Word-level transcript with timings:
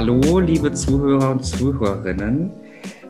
Hallo, 0.00 0.40
liebe 0.40 0.72
Zuhörer 0.72 1.32
und 1.32 1.44
Zuhörerinnen. 1.44 2.52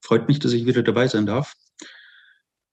Freut 0.00 0.26
mich, 0.28 0.38
dass 0.38 0.52
ich 0.52 0.66
wieder 0.66 0.82
dabei 0.82 1.06
sein 1.06 1.26
darf. 1.26 1.54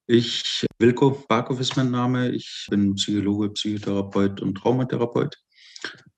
Ich, 0.08 0.68
Wilko 0.78 1.26
Barkov 1.28 1.60
ist 1.60 1.76
mein 1.78 1.90
Name. 1.90 2.30
Ich 2.30 2.68
bin 2.70 2.94
Psychologe, 2.94 3.50
Psychotherapeut 3.50 4.40
und 4.40 4.56
Traumatherapeut. 4.56 5.36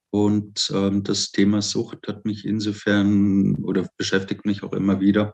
Und 0.10 0.70
ähm, 0.76 1.04
das 1.04 1.32
Thema 1.32 1.62
Sucht 1.62 2.08
hat 2.08 2.26
mich 2.26 2.44
insofern 2.44 3.56
oder 3.64 3.88
beschäftigt 3.98 4.46
mich 4.46 4.64
auch 4.64 4.74
immer 4.74 5.00
wieder, 5.00 5.34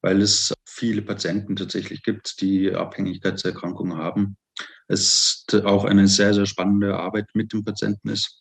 weil 0.00 0.22
es 0.22 0.54
viele 0.66 1.02
Patienten 1.02 1.54
tatsächlich 1.54 2.02
gibt, 2.02 2.40
die 2.40 2.72
Abhängigkeitserkrankungen 2.72 3.98
haben. 3.98 4.36
Es 4.88 5.44
auch 5.64 5.84
eine 5.84 6.08
sehr, 6.08 6.32
sehr 6.32 6.46
spannende 6.46 6.96
Arbeit 6.96 7.28
mit 7.34 7.52
dem 7.52 7.62
Patienten 7.62 8.08
ist. 8.08 8.40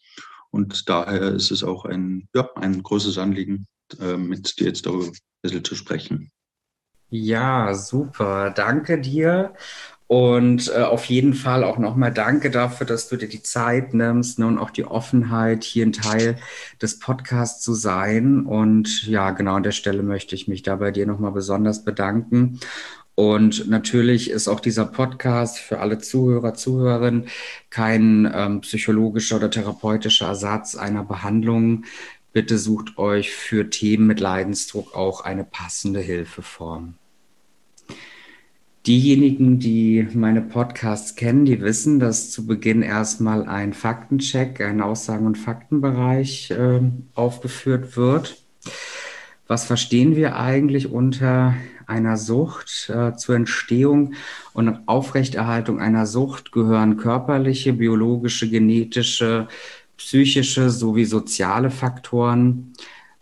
Und 0.49 0.87
daher 0.87 1.33
ist 1.33 1.51
es 1.51 1.61
auch 1.63 1.83
ein, 1.83 2.29
ja, 2.33 2.49
ein 2.55 2.83
großes 2.83 3.17
Anliegen, 3.17 3.67
äh, 3.99 4.15
mit 4.15 4.59
dir 4.59 4.67
jetzt 4.67 4.85
darüber 4.85 5.07
ein 5.07 5.17
bisschen 5.41 5.63
zu 5.63 5.75
sprechen. 5.75 6.31
Ja, 7.11 7.73
super. 7.73 8.51
Danke 8.51 8.99
dir. 8.99 9.53
Und 10.07 10.69
äh, 10.75 10.81
auf 10.81 11.05
jeden 11.05 11.33
Fall 11.33 11.63
auch 11.63 11.77
nochmal 11.77 12.11
danke 12.13 12.49
dafür, 12.51 12.87
dass 12.87 13.09
du 13.09 13.17
dir 13.17 13.29
die 13.29 13.43
Zeit 13.43 13.93
nimmst 13.93 14.39
ne, 14.39 14.47
und 14.47 14.57
auch 14.59 14.71
die 14.71 14.85
Offenheit, 14.85 15.63
hier 15.63 15.85
ein 15.85 15.93
Teil 15.93 16.37
des 16.81 16.99
Podcasts 16.99 17.61
zu 17.63 17.73
sein. 17.73 18.45
Und 18.45 19.07
ja, 19.07 19.31
genau 19.31 19.55
an 19.55 19.63
der 19.63 19.71
Stelle 19.71 20.03
möchte 20.03 20.35
ich 20.35 20.47
mich 20.47 20.63
da 20.63 20.77
bei 20.77 20.91
dir 20.91 21.05
nochmal 21.05 21.31
besonders 21.31 21.83
bedanken. 21.85 22.59
Und 23.15 23.69
natürlich 23.69 24.29
ist 24.29 24.47
auch 24.47 24.59
dieser 24.61 24.85
Podcast 24.85 25.59
für 25.59 25.79
alle 25.79 25.99
Zuhörer, 25.99 26.53
Zuhörerinnen 26.53 27.27
kein 27.69 28.29
ähm, 28.33 28.61
psychologischer 28.61 29.37
oder 29.37 29.49
therapeutischer 29.49 30.27
Ersatz 30.27 30.75
einer 30.75 31.03
Behandlung. 31.03 31.85
Bitte 32.33 32.57
sucht 32.57 32.97
euch 32.97 33.31
für 33.31 33.69
Themen 33.69 34.07
mit 34.07 34.21
Leidensdruck 34.21 34.95
auch 34.95 35.21
eine 35.21 35.43
passende 35.43 35.99
Hilfeform. 35.99 36.95
Diejenigen, 38.87 39.59
die 39.59 40.07
meine 40.13 40.41
Podcasts 40.41 41.15
kennen, 41.15 41.45
die 41.45 41.61
wissen, 41.61 41.99
dass 41.99 42.31
zu 42.31 42.47
Beginn 42.47 42.81
erstmal 42.81 43.47
ein 43.47 43.73
Faktencheck, 43.73 44.59
ein 44.61 44.81
Aussagen- 44.81 45.27
und 45.27 45.37
Faktenbereich 45.37 46.49
äh, 46.51 46.81
aufgeführt 47.13 47.95
wird. 47.95 48.43
Was 49.47 49.65
verstehen 49.65 50.15
wir 50.15 50.35
eigentlich 50.35 50.91
unter 50.91 51.53
einer 51.91 52.17
Sucht. 52.17 52.89
Äh, 52.89 53.15
zur 53.15 53.35
Entstehung 53.35 54.13
und 54.53 54.87
Aufrechterhaltung 54.87 55.79
einer 55.79 56.07
Sucht 56.07 56.51
gehören 56.51 56.97
körperliche, 56.97 57.73
biologische, 57.73 58.49
genetische, 58.49 59.47
psychische 59.97 60.69
sowie 60.69 61.05
soziale 61.05 61.69
Faktoren. 61.69 62.73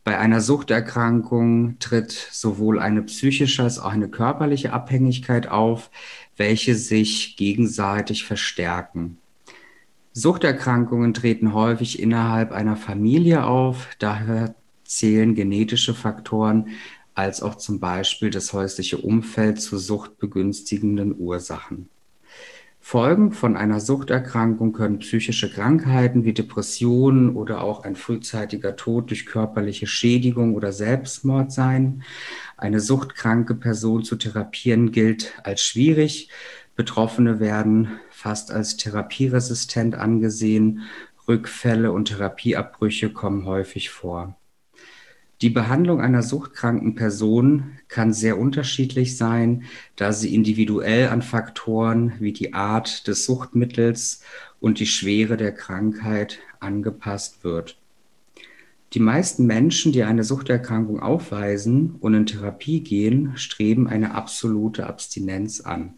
Bei 0.04 0.18
einer 0.18 0.42
Suchterkrankung 0.42 1.78
tritt 1.80 2.12
sowohl 2.12 2.80
eine 2.80 3.04
psychische 3.04 3.64
als 3.64 3.80
auch 3.80 3.92
eine 3.92 4.10
körperliche 4.10 4.74
Abhängigkeit 4.74 5.48
auf, 5.48 5.92
welche 6.38 6.76
sich 6.76 7.36
gegenseitig 7.36 8.26
verstärken. 8.26 9.18
Suchterkrankungen 10.14 11.14
treten 11.14 11.54
häufig 11.54 12.00
innerhalb 12.00 12.52
einer 12.52 12.76
Familie 12.76 13.46
auf, 13.46 13.90
daher 14.00 14.56
zählen 14.84 15.36
genetische 15.36 15.94
Faktoren 15.94 16.70
als 17.14 17.44
auch 17.44 17.56
zum 17.56 17.80
Beispiel 17.80 18.30
das 18.30 18.54
häusliche 18.54 18.98
Umfeld 18.98 19.62
zu 19.62 19.78
suchtbegünstigenden 19.78 21.16
Ursachen. 21.20 21.90
Folgen 22.81 23.34
von 23.34 23.56
einer 23.56 23.79
Suchterkrankung 23.79 24.73
können 24.73 25.00
psychische 25.00 25.51
Krankheiten 25.51 26.23
wie 26.23 26.34
Depressionen 26.34 27.35
oder 27.35 27.62
auch 27.62 27.84
ein 27.84 27.95
frühzeitiger 27.95 28.75
Tod 28.75 29.09
durch 29.09 29.25
körperliche 29.25 29.85
Schädigung 29.85 30.56
oder 30.56 30.72
Selbstmord 30.72 31.51
sein. 31.51 32.03
Eine 32.57 32.79
suchtkranke 32.79 33.53
Person 33.53 34.03
zu 34.03 34.16
therapieren 34.16 34.91
gilt 34.91 35.34
als 35.44 35.62
schwierig. 35.62 36.29
Betroffene 36.75 37.39
werden 37.39 38.00
fast 38.09 38.51
als 38.51 38.78
therapieresistent 38.78 39.95
angesehen. 39.95 40.81
Rückfälle 41.28 41.91
und 41.91 42.06
Therapieabbrüche 42.06 43.12
kommen 43.12 43.45
häufig 43.45 43.91
vor. 43.91 44.35
Die 45.41 45.50
Behandlung 45.50 46.01
einer 46.01 46.22
suchtkranken 46.22 46.95
Person 46.95 47.77
kann 47.88 48.11
sehr 48.11 48.38
unterschiedlich 48.38 49.16
sein, 49.16 49.63
da 49.95 50.11
sie 50.11 50.35
individuell 50.35 51.07
an 51.07 51.22
Faktoren 51.22 52.13
wie 52.19 52.33
die 52.33 52.53
Art 52.53 53.07
des 53.07 53.23
Suchtmittels 53.23 54.22
und 54.59 54.79
die 54.79 54.85
Schwere 54.85 55.38
der 55.38 55.53
Krankheit 55.53 56.39
angepasst 56.59 57.45
wird. 57.45 57.77
Die 58.94 59.00
meisten 59.00 59.45
Menschen, 59.45 59.94
die 59.94 60.03
eine 60.03 60.25
Suchterkrankung 60.25 61.00
aufweisen 61.00 61.95
und 62.01 62.16
in 62.16 62.25
Therapie 62.25 62.81
gehen, 62.81 63.33
streben 63.35 63.88
eine 63.88 64.16
absolute 64.16 64.88
Abstinenz 64.88 65.61
an. 65.61 65.94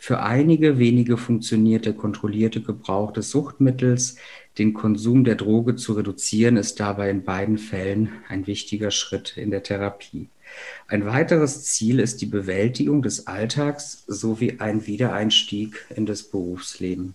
Für 0.00 0.22
einige 0.22 0.78
wenige 0.78 1.16
funktioniert 1.16 1.84
der 1.84 1.92
kontrollierte 1.92 2.62
Gebrauch 2.62 3.12
des 3.12 3.30
Suchtmittels. 3.30 4.16
Den 4.56 4.72
Konsum 4.72 5.24
der 5.24 5.34
Droge 5.34 5.74
zu 5.74 5.94
reduzieren 5.94 6.56
ist 6.56 6.78
dabei 6.78 7.10
in 7.10 7.24
beiden 7.24 7.58
Fällen 7.58 8.10
ein 8.28 8.46
wichtiger 8.46 8.92
Schritt 8.92 9.36
in 9.36 9.50
der 9.50 9.64
Therapie. 9.64 10.28
Ein 10.86 11.04
weiteres 11.04 11.64
Ziel 11.64 11.98
ist 11.98 12.22
die 12.22 12.26
Bewältigung 12.26 13.02
des 13.02 13.26
Alltags 13.26 14.04
sowie 14.06 14.60
ein 14.60 14.86
Wiedereinstieg 14.86 15.84
in 15.94 16.06
das 16.06 16.22
Berufsleben. 16.22 17.14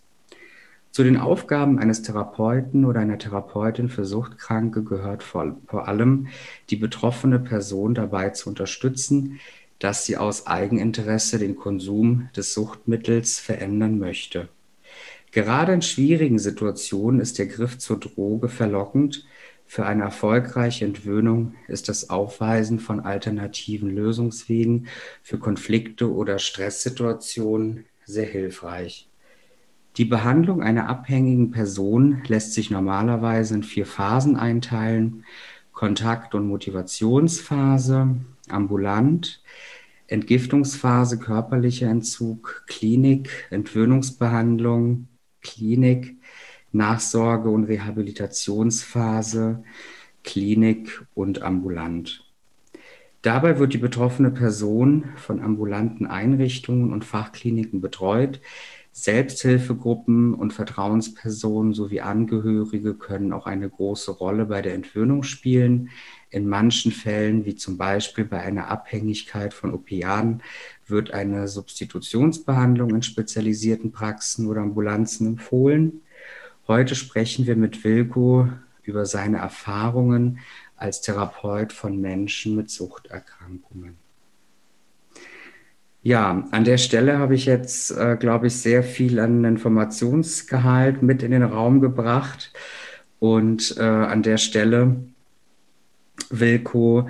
Zu 0.91 1.03
den 1.03 1.17
Aufgaben 1.17 1.79
eines 1.79 2.03
Therapeuten 2.03 2.85
oder 2.85 2.99
einer 2.99 3.17
Therapeutin 3.17 3.89
für 3.89 4.05
Suchtkranke 4.05 4.83
gehört 4.83 5.23
vor, 5.23 5.57
vor 5.65 5.87
allem, 5.87 6.27
die 6.69 6.75
betroffene 6.75 7.39
Person 7.39 7.95
dabei 7.95 8.29
zu 8.29 8.49
unterstützen, 8.49 9.39
dass 9.83 10.05
sie 10.05 10.15
aus 10.15 10.47
Eigeninteresse 10.47 11.39
den 11.39 11.57
Konsum 11.57 12.29
des 12.37 12.53
Suchtmittels 12.53 13.37
verändern 13.37 13.99
möchte. 13.99 14.47
Gerade 15.33 15.73
in 15.73 15.81
schwierigen 15.81 16.39
Situationen 16.39 17.19
ist 17.19 17.37
der 17.37 17.47
Griff 17.47 17.77
zur 17.79 17.99
Droge 17.99 18.47
verlockend. 18.47 19.25
Für 19.65 19.85
eine 19.85 20.03
erfolgreiche 20.03 20.85
Entwöhnung 20.85 21.55
ist 21.67 21.89
das 21.89 22.09
Aufweisen 22.09 22.79
von 22.79 23.01
alternativen 23.01 23.89
Lösungswegen 23.89 24.87
für 25.21 25.37
Konflikte 25.37 26.09
oder 26.13 26.39
Stresssituationen 26.39 27.83
sehr 28.05 28.27
hilfreich. 28.27 29.09
Die 29.97 30.05
Behandlung 30.05 30.63
einer 30.63 30.87
abhängigen 30.87 31.51
Person 31.51 32.23
lässt 32.27 32.53
sich 32.53 32.71
normalerweise 32.71 33.55
in 33.55 33.63
vier 33.63 33.85
Phasen 33.85 34.37
einteilen. 34.37 35.25
Kontakt- 35.73 36.35
und 36.35 36.47
Motivationsphase, 36.47 38.15
ambulant, 38.53 39.41
Entgiftungsphase, 40.07 41.19
körperlicher 41.19 41.89
Entzug, 41.89 42.63
Klinik, 42.67 43.47
Entwöhnungsbehandlung, 43.49 45.07
Klinik, 45.41 46.17
Nachsorge- 46.71 47.49
und 47.49 47.65
Rehabilitationsphase, 47.65 49.63
Klinik 50.23 51.05
und 51.13 51.41
ambulant. 51.41 52.25
Dabei 53.21 53.57
wird 53.57 53.73
die 53.73 53.77
betroffene 53.77 54.31
Person 54.31 55.05
von 55.15 55.41
ambulanten 55.41 56.05
Einrichtungen 56.05 56.91
und 56.91 57.05
Fachkliniken 57.05 57.79
betreut. 57.79 58.41
Selbsthilfegruppen 58.95 60.35
und 60.35 60.53
Vertrauenspersonen 60.53 61.73
sowie 61.73 62.01
Angehörige 62.01 62.93
können 62.93 63.33
auch 63.33 63.47
eine 63.47 63.67
große 63.67 64.11
Rolle 64.11 64.45
bei 64.45 64.61
der 64.61 64.75
Entwöhnung 64.75 65.23
spielen. 65.23 65.89
In 66.29 66.47
manchen 66.47 66.91
Fällen, 66.91 67.43
wie 67.43 67.55
zum 67.55 67.77
Beispiel 67.77 68.23
bei 68.23 68.39
einer 68.39 68.67
Abhängigkeit 68.67 69.55
von 69.55 69.73
Opiaten, 69.73 70.41
wird 70.85 71.11
eine 71.11 71.47
Substitutionsbehandlung 71.47 72.91
in 72.91 73.01
spezialisierten 73.01 73.91
Praxen 73.91 74.47
oder 74.47 74.61
Ambulanzen 74.61 75.25
empfohlen. 75.25 76.01
Heute 76.67 76.93
sprechen 76.93 77.47
wir 77.47 77.55
mit 77.55 77.83
Wilko 77.83 78.47
über 78.83 79.07
seine 79.07 79.37
Erfahrungen 79.37 80.37
als 80.75 81.01
Therapeut 81.01 81.73
von 81.73 81.99
Menschen 81.99 82.55
mit 82.55 82.69
Suchterkrankungen. 82.69 84.02
Ja, 86.05 86.45
an 86.51 86.65
der 86.65 86.77
Stelle 86.77 87.17
habe 87.17 87.33
ich 87.33 87.45
jetzt, 87.45 87.91
äh, 87.91 88.17
glaube 88.19 88.47
ich, 88.47 88.57
sehr 88.57 88.83
viel 88.83 89.19
an 89.21 89.45
Informationsgehalt 89.45 91.01
mit 91.01 91.23
in 91.23 91.31
den 91.31 91.43
Raum 91.43 91.79
gebracht. 91.79 92.51
Und 93.19 93.77
äh, 93.77 93.83
an 93.83 94.21
der 94.21 94.37
Stelle 94.37 95.01
Wilko, 96.29 97.07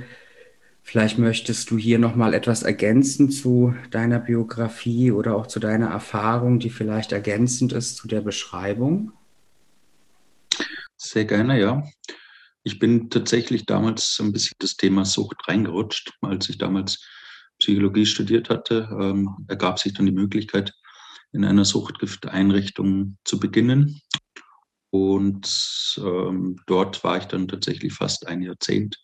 vielleicht 0.83 1.17
möchtest 1.17 1.71
du 1.71 1.77
hier 1.79 1.97
noch 1.97 2.15
mal 2.15 2.35
etwas 2.35 2.61
ergänzen 2.61 3.31
zu 3.31 3.73
deiner 3.89 4.19
Biografie 4.19 5.11
oder 5.11 5.35
auch 5.37 5.47
zu 5.47 5.59
deiner 5.59 5.89
Erfahrung, 5.89 6.59
die 6.59 6.69
vielleicht 6.69 7.13
ergänzend 7.13 7.73
ist 7.73 7.95
zu 7.95 8.07
der 8.07 8.21
Beschreibung. 8.21 9.11
Sehr 10.97 11.25
gerne, 11.25 11.59
ja. 11.59 11.83
Ich 12.61 12.77
bin 12.77 13.09
tatsächlich 13.09 13.65
damals 13.65 14.19
ein 14.21 14.31
bisschen 14.31 14.55
das 14.59 14.77
Thema 14.77 15.03
Sucht 15.03 15.47
reingerutscht, 15.47 16.11
als 16.21 16.47
ich 16.47 16.59
damals 16.59 17.03
Psychologie 17.63 18.05
studiert 18.05 18.49
hatte, 18.49 18.89
ähm, 18.99 19.29
ergab 19.47 19.79
sich 19.79 19.93
dann 19.93 20.05
die 20.05 20.11
Möglichkeit, 20.11 20.73
in 21.31 21.45
einer 21.45 21.63
Suchtgifteinrichtung 21.63 23.17
zu 23.23 23.39
beginnen. 23.39 24.01
Und 24.91 25.97
ähm, 25.97 26.57
dort 26.67 27.03
war 27.05 27.17
ich 27.17 27.25
dann 27.25 27.47
tatsächlich 27.47 27.93
fast 27.93 28.27
ein 28.27 28.41
Jahrzehnt, 28.41 28.97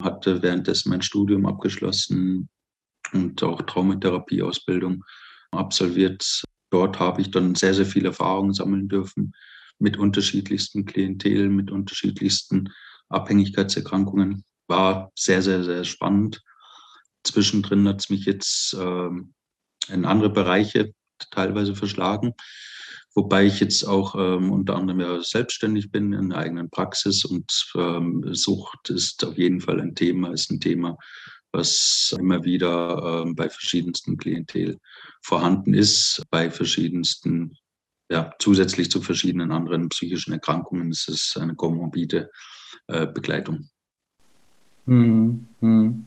hatte 0.00 0.42
währenddessen 0.42 0.90
mein 0.90 1.00
Studium 1.00 1.46
abgeschlossen 1.46 2.50
und 3.12 3.42
auch 3.42 3.62
Traumatherapieausbildung 3.62 5.02
absolviert. 5.50 6.44
Dort 6.70 7.00
habe 7.00 7.22
ich 7.22 7.30
dann 7.30 7.54
sehr, 7.54 7.72
sehr 7.72 7.86
viel 7.86 8.04
Erfahrung 8.04 8.52
sammeln 8.52 8.88
dürfen 8.88 9.32
mit 9.78 9.96
unterschiedlichsten 9.96 10.84
Klientel, 10.84 11.48
mit 11.48 11.70
unterschiedlichsten 11.70 12.68
Abhängigkeitserkrankungen. 13.08 14.44
War 14.68 15.10
sehr, 15.16 15.40
sehr, 15.40 15.64
sehr 15.64 15.84
spannend. 15.84 16.42
Zwischendrin 17.26 17.86
hat 17.88 18.00
es 18.00 18.10
mich 18.10 18.24
jetzt 18.24 18.74
ähm, 18.78 19.34
in 19.88 20.04
andere 20.04 20.30
Bereiche 20.30 20.92
teilweise 21.30 21.74
verschlagen. 21.74 22.34
Wobei 23.14 23.46
ich 23.46 23.60
jetzt 23.60 23.84
auch 23.84 24.14
ähm, 24.14 24.52
unter 24.52 24.76
anderem 24.76 25.00
ja 25.00 25.22
selbstständig 25.22 25.90
bin 25.90 26.12
in 26.12 26.30
der 26.30 26.38
eigenen 26.38 26.68
Praxis 26.68 27.24
und 27.24 27.72
ähm, 27.74 28.34
Sucht 28.34 28.90
ist 28.90 29.24
auf 29.24 29.38
jeden 29.38 29.60
Fall 29.60 29.80
ein 29.80 29.94
Thema, 29.94 30.32
ist 30.32 30.50
ein 30.50 30.60
Thema, 30.60 30.98
was 31.50 32.14
immer 32.18 32.44
wieder 32.44 33.22
ähm, 33.24 33.34
bei 33.34 33.48
verschiedensten 33.48 34.18
Klientel 34.18 34.78
vorhanden 35.22 35.72
ist, 35.72 36.22
bei 36.30 36.50
verschiedensten, 36.50 37.56
ja, 38.10 38.34
zusätzlich 38.38 38.90
zu 38.90 39.00
verschiedenen 39.00 39.50
anderen 39.50 39.88
psychischen 39.88 40.34
Erkrankungen 40.34 40.90
ist 40.90 41.08
es 41.08 41.38
eine 41.38 41.54
komorbide 41.54 42.30
äh, 42.88 43.06
Begleitung. 43.06 43.70
Hm, 44.84 45.48
hm 45.60 46.06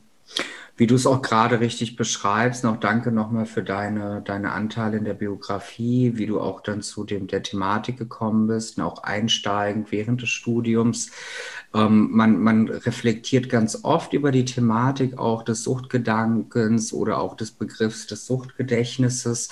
wie 0.80 0.86
du 0.86 0.94
es 0.94 1.06
auch 1.06 1.20
gerade 1.20 1.60
richtig 1.60 1.96
beschreibst, 1.96 2.64
noch 2.64 2.78
danke 2.78 3.12
nochmal 3.12 3.44
für 3.44 3.62
deine, 3.62 4.22
deine 4.24 4.52
Anteile 4.52 4.96
in 4.96 5.04
der 5.04 5.12
Biografie, 5.12 6.12
wie 6.14 6.24
du 6.24 6.40
auch 6.40 6.62
dann 6.62 6.80
zu 6.80 7.04
dem, 7.04 7.26
der 7.26 7.42
Thematik 7.42 7.98
gekommen 7.98 8.46
bist 8.46 8.78
und 8.78 8.84
auch 8.84 9.02
einsteigend 9.02 9.92
während 9.92 10.22
des 10.22 10.30
Studiums. 10.30 11.10
Ähm, 11.74 12.08
man, 12.12 12.40
man 12.40 12.68
reflektiert 12.68 13.50
ganz 13.50 13.80
oft 13.82 14.14
über 14.14 14.32
die 14.32 14.46
Thematik 14.46 15.18
auch 15.18 15.42
des 15.42 15.64
Suchtgedankens 15.64 16.94
oder 16.94 17.20
auch 17.20 17.36
des 17.36 17.50
Begriffs 17.50 18.06
des 18.06 18.24
Suchtgedächtnisses. 18.24 19.50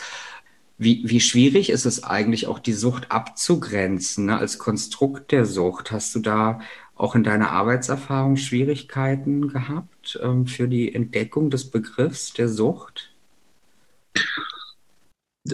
Wie, 0.79 1.03
wie 1.05 1.21
schwierig 1.21 1.69
ist 1.69 1.85
es 1.85 2.05
eigentlich 2.05 2.47
auch, 2.47 2.59
die 2.59 2.73
Sucht 2.73 3.11
abzugrenzen 3.11 4.27
ne? 4.27 4.39
als 4.39 4.59
Konstrukt 4.59 5.33
der 5.33 5.45
Sucht? 5.45 5.91
Hast 5.91 6.15
du 6.15 6.21
da 6.21 6.61
auch 6.99 7.15
in 7.15 7.23
deiner 7.23 7.51
Arbeitserfahrung 7.51 8.37
Schwierigkeiten 8.37 9.49
gehabt 9.49 10.19
ähm, 10.21 10.47
für 10.47 10.69
die 10.69 10.93
Entdeckung 10.93 11.49
des 11.49 11.71
Begriffs 11.71 12.33
der 12.33 12.49
Sucht? 12.49 13.15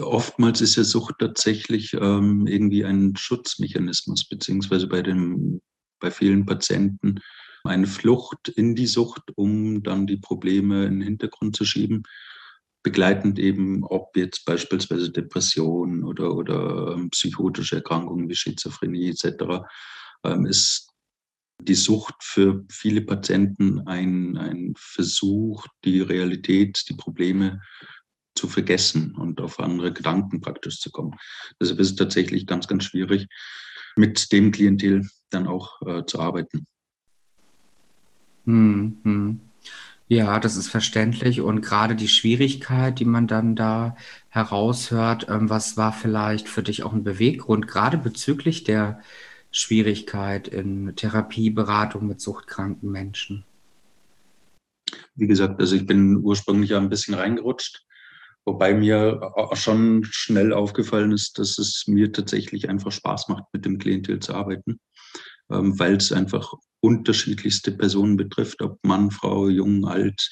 Oftmals 0.00 0.60
ist 0.62 0.76
ja 0.76 0.84
Sucht 0.84 1.16
tatsächlich 1.18 1.92
ähm, 1.94 2.46
irgendwie 2.46 2.84
ein 2.84 3.14
Schutzmechanismus, 3.14 4.26
beziehungsweise 4.26 4.88
bei, 4.88 5.02
dem, 5.02 5.60
bei 6.00 6.10
vielen 6.10 6.46
Patienten 6.46 7.20
eine 7.62 7.86
Flucht 7.86 8.48
in 8.48 8.74
die 8.74 8.86
Sucht, 8.86 9.22
um 9.36 9.82
dann 9.82 10.06
die 10.06 10.16
Probleme 10.16 10.86
in 10.86 11.00
den 11.00 11.02
Hintergrund 11.02 11.56
zu 11.56 11.64
schieben. 11.64 12.04
Begleitend 12.82 13.38
eben, 13.38 13.84
ob 13.84 14.16
jetzt 14.16 14.44
beispielsweise 14.46 15.10
Depressionen 15.10 16.04
oder, 16.04 16.34
oder 16.34 16.94
ähm, 16.94 17.10
psychotische 17.10 17.76
Erkrankungen 17.76 18.28
wie 18.28 18.34
Schizophrenie 18.34 19.10
etc., 19.10 19.64
ähm, 20.24 20.46
ist 20.46 20.93
die 21.60 21.74
Sucht 21.74 22.16
für 22.20 22.64
viele 22.68 23.00
Patienten 23.00 23.86
ein, 23.86 24.36
ein 24.36 24.74
Versuch, 24.76 25.66
die 25.84 26.00
Realität, 26.00 26.84
die 26.88 26.94
Probleme 26.94 27.60
zu 28.34 28.48
vergessen 28.48 29.14
und 29.14 29.40
auf 29.40 29.60
andere 29.60 29.92
Gedanken 29.92 30.40
praktisch 30.40 30.80
zu 30.80 30.90
kommen. 30.90 31.14
Deshalb 31.60 31.78
ist 31.80 31.92
es 31.92 31.96
tatsächlich 31.96 32.46
ganz, 32.46 32.66
ganz 32.66 32.84
schwierig, 32.84 33.28
mit 33.96 34.32
dem 34.32 34.50
Klientel 34.50 35.08
dann 35.30 35.46
auch 35.46 35.80
äh, 35.82 36.04
zu 36.04 36.20
arbeiten. 36.20 36.66
Hm, 38.44 38.98
hm. 39.04 39.40
Ja, 40.06 40.38
das 40.38 40.56
ist 40.56 40.68
verständlich. 40.68 41.40
Und 41.40 41.62
gerade 41.62 41.96
die 41.96 42.08
Schwierigkeit, 42.08 42.98
die 42.98 43.06
man 43.06 43.26
dann 43.26 43.56
da 43.56 43.96
heraushört, 44.28 45.26
ähm, 45.28 45.48
was 45.48 45.76
war 45.76 45.92
vielleicht 45.92 46.48
für 46.48 46.62
dich 46.62 46.82
auch 46.82 46.92
ein 46.92 47.04
Beweggrund, 47.04 47.66
gerade 47.68 47.96
bezüglich 47.96 48.64
der 48.64 49.00
Schwierigkeit 49.54 50.48
in 50.48 50.96
Therapieberatung 50.96 52.08
mit 52.08 52.20
suchtkranken 52.20 52.90
Menschen? 52.90 53.44
Wie 55.14 55.28
gesagt, 55.28 55.60
also 55.60 55.76
ich 55.76 55.86
bin 55.86 56.16
ursprünglich 56.16 56.74
ein 56.74 56.88
bisschen 56.88 57.14
reingerutscht, 57.14 57.86
wobei 58.44 58.74
mir 58.74 59.22
auch 59.36 59.54
schon 59.54 60.04
schnell 60.10 60.52
aufgefallen 60.52 61.12
ist, 61.12 61.38
dass 61.38 61.58
es 61.58 61.84
mir 61.86 62.12
tatsächlich 62.12 62.68
einfach 62.68 62.90
Spaß 62.90 63.28
macht, 63.28 63.44
mit 63.52 63.64
dem 63.64 63.78
Klientel 63.78 64.18
zu 64.18 64.34
arbeiten, 64.34 64.80
ähm, 65.52 65.78
weil 65.78 65.96
es 65.98 66.10
einfach 66.10 66.52
unterschiedlichste 66.80 67.70
Personen 67.70 68.16
betrifft, 68.16 68.60
ob 68.60 68.84
Mann, 68.84 69.12
Frau, 69.12 69.48
jung, 69.48 69.86
alt, 69.86 70.30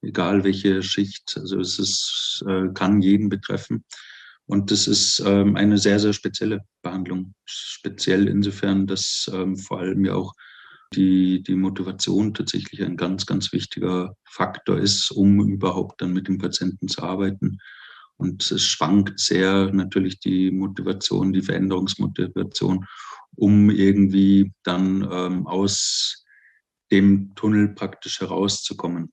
egal 0.00 0.44
welche 0.44 0.80
Schicht. 0.84 1.36
Also 1.36 1.58
es 1.58 1.80
ist, 1.80 2.44
äh, 2.46 2.68
kann 2.72 3.02
jeden 3.02 3.28
betreffen. 3.28 3.84
Und 4.50 4.72
das 4.72 4.88
ist 4.88 5.22
ähm, 5.24 5.54
eine 5.54 5.78
sehr, 5.78 6.00
sehr 6.00 6.12
spezielle 6.12 6.62
Behandlung. 6.82 7.34
Speziell 7.44 8.26
insofern, 8.26 8.88
dass 8.88 9.30
ähm, 9.32 9.56
vor 9.56 9.78
allem 9.78 10.04
ja 10.04 10.14
auch 10.14 10.34
die, 10.92 11.40
die 11.44 11.54
Motivation 11.54 12.34
tatsächlich 12.34 12.82
ein 12.82 12.96
ganz, 12.96 13.26
ganz 13.26 13.52
wichtiger 13.52 14.16
Faktor 14.24 14.78
ist, 14.78 15.12
um 15.12 15.48
überhaupt 15.48 16.02
dann 16.02 16.12
mit 16.12 16.26
dem 16.26 16.38
Patienten 16.38 16.88
zu 16.88 17.00
arbeiten. 17.00 17.58
Und 18.16 18.50
es 18.50 18.64
schwankt 18.64 19.20
sehr 19.20 19.72
natürlich 19.72 20.18
die 20.18 20.50
Motivation, 20.50 21.32
die 21.32 21.42
Veränderungsmotivation, 21.42 22.84
um 23.36 23.70
irgendwie 23.70 24.52
dann 24.64 25.08
ähm, 25.12 25.46
aus 25.46 26.24
dem 26.90 27.36
Tunnel 27.36 27.68
praktisch 27.68 28.20
herauszukommen 28.20 29.12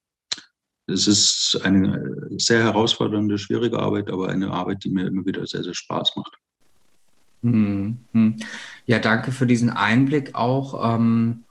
es 0.88 1.08
ist 1.08 1.60
eine 1.64 2.30
sehr 2.38 2.64
herausfordernde, 2.64 3.38
schwierige 3.38 3.80
Arbeit, 3.80 4.10
aber 4.10 4.30
eine 4.30 4.52
Arbeit, 4.52 4.84
die 4.84 4.90
mir 4.90 5.08
immer 5.08 5.26
wieder 5.26 5.46
sehr, 5.46 5.64
sehr 5.64 5.74
Spaß 5.74 6.16
macht. 6.16 6.38
Hm, 7.44 7.98
hm. 8.14 8.38
Ja, 8.86 9.00
danke 9.00 9.32
für 9.32 9.46
diesen 9.46 9.70
Einblick 9.70 10.34
auch. 10.34 10.96
Ähm, 10.96 11.44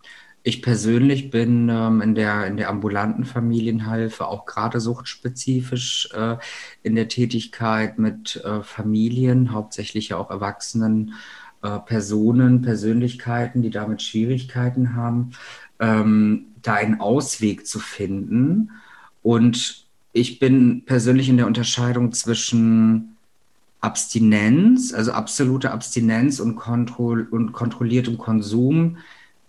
ich 0.42 0.62
persönlich 0.62 1.30
bin 1.30 1.68
ähm, 1.68 2.00
in 2.00 2.14
der, 2.14 2.46
in 2.46 2.56
der 2.56 2.70
ambulanten 2.70 3.24
Familienhilfe 3.24 4.26
auch 4.26 4.46
gerade 4.46 4.80
suchtspezifisch 4.80 6.08
äh, 6.14 6.36
in 6.82 6.94
der 6.94 7.08
Tätigkeit 7.08 7.98
mit 7.98 8.36
äh, 8.36 8.62
Familien, 8.62 9.52
hauptsächlich 9.52 10.10
ja 10.10 10.16
auch 10.16 10.30
erwachsenen 10.30 11.14
äh, 11.62 11.78
Personen, 11.80 12.62
Persönlichkeiten, 12.62 13.60
die 13.60 13.70
damit 13.70 14.02
Schwierigkeiten 14.02 14.94
haben, 14.94 15.32
ähm, 15.78 16.46
da 16.62 16.74
einen 16.74 17.00
Ausweg 17.00 17.66
zu 17.66 17.80
finden 17.80 18.70
und 19.26 19.88
ich 20.12 20.38
bin 20.38 20.84
persönlich 20.84 21.28
in 21.28 21.36
der 21.36 21.48
Unterscheidung 21.48 22.12
zwischen 22.12 23.16
Abstinenz, 23.80 24.94
also 24.94 25.10
absolute 25.10 25.72
Abstinenz 25.72 26.38
und, 26.38 26.54
kontroll 26.54 27.26
und 27.28 27.50
kontrolliertem 27.50 28.18
Konsum 28.18 28.98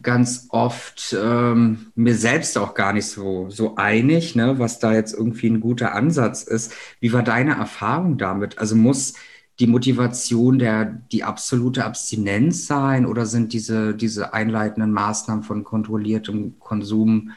ganz 0.01 0.47
oft 0.49 1.15
ähm, 1.21 1.91
mir 1.93 2.15
selbst 2.15 2.57
auch 2.57 2.73
gar 2.73 2.91
nicht 2.91 3.05
so, 3.05 3.51
so 3.51 3.75
einig, 3.75 4.35
ne, 4.35 4.57
was 4.57 4.79
da 4.79 4.93
jetzt 4.93 5.13
irgendwie 5.13 5.45
ein 5.47 5.59
guter 5.59 5.93
Ansatz 5.93 6.41
ist. 6.41 6.73
Wie 6.99 7.13
war 7.13 7.21
deine 7.21 7.53
Erfahrung 7.53 8.17
damit? 8.17 8.57
Also 8.57 8.75
muss 8.75 9.13
die 9.59 9.67
Motivation 9.67 10.57
der, 10.57 10.85
die 11.11 11.23
absolute 11.23 11.85
Abstinenz 11.85 12.65
sein 12.65 13.05
oder 13.05 13.27
sind 13.27 13.53
diese, 13.53 13.93
diese 13.93 14.33
einleitenden 14.33 14.91
Maßnahmen 14.91 15.43
von 15.43 15.63
kontrolliertem 15.63 16.57
Konsum 16.59 17.29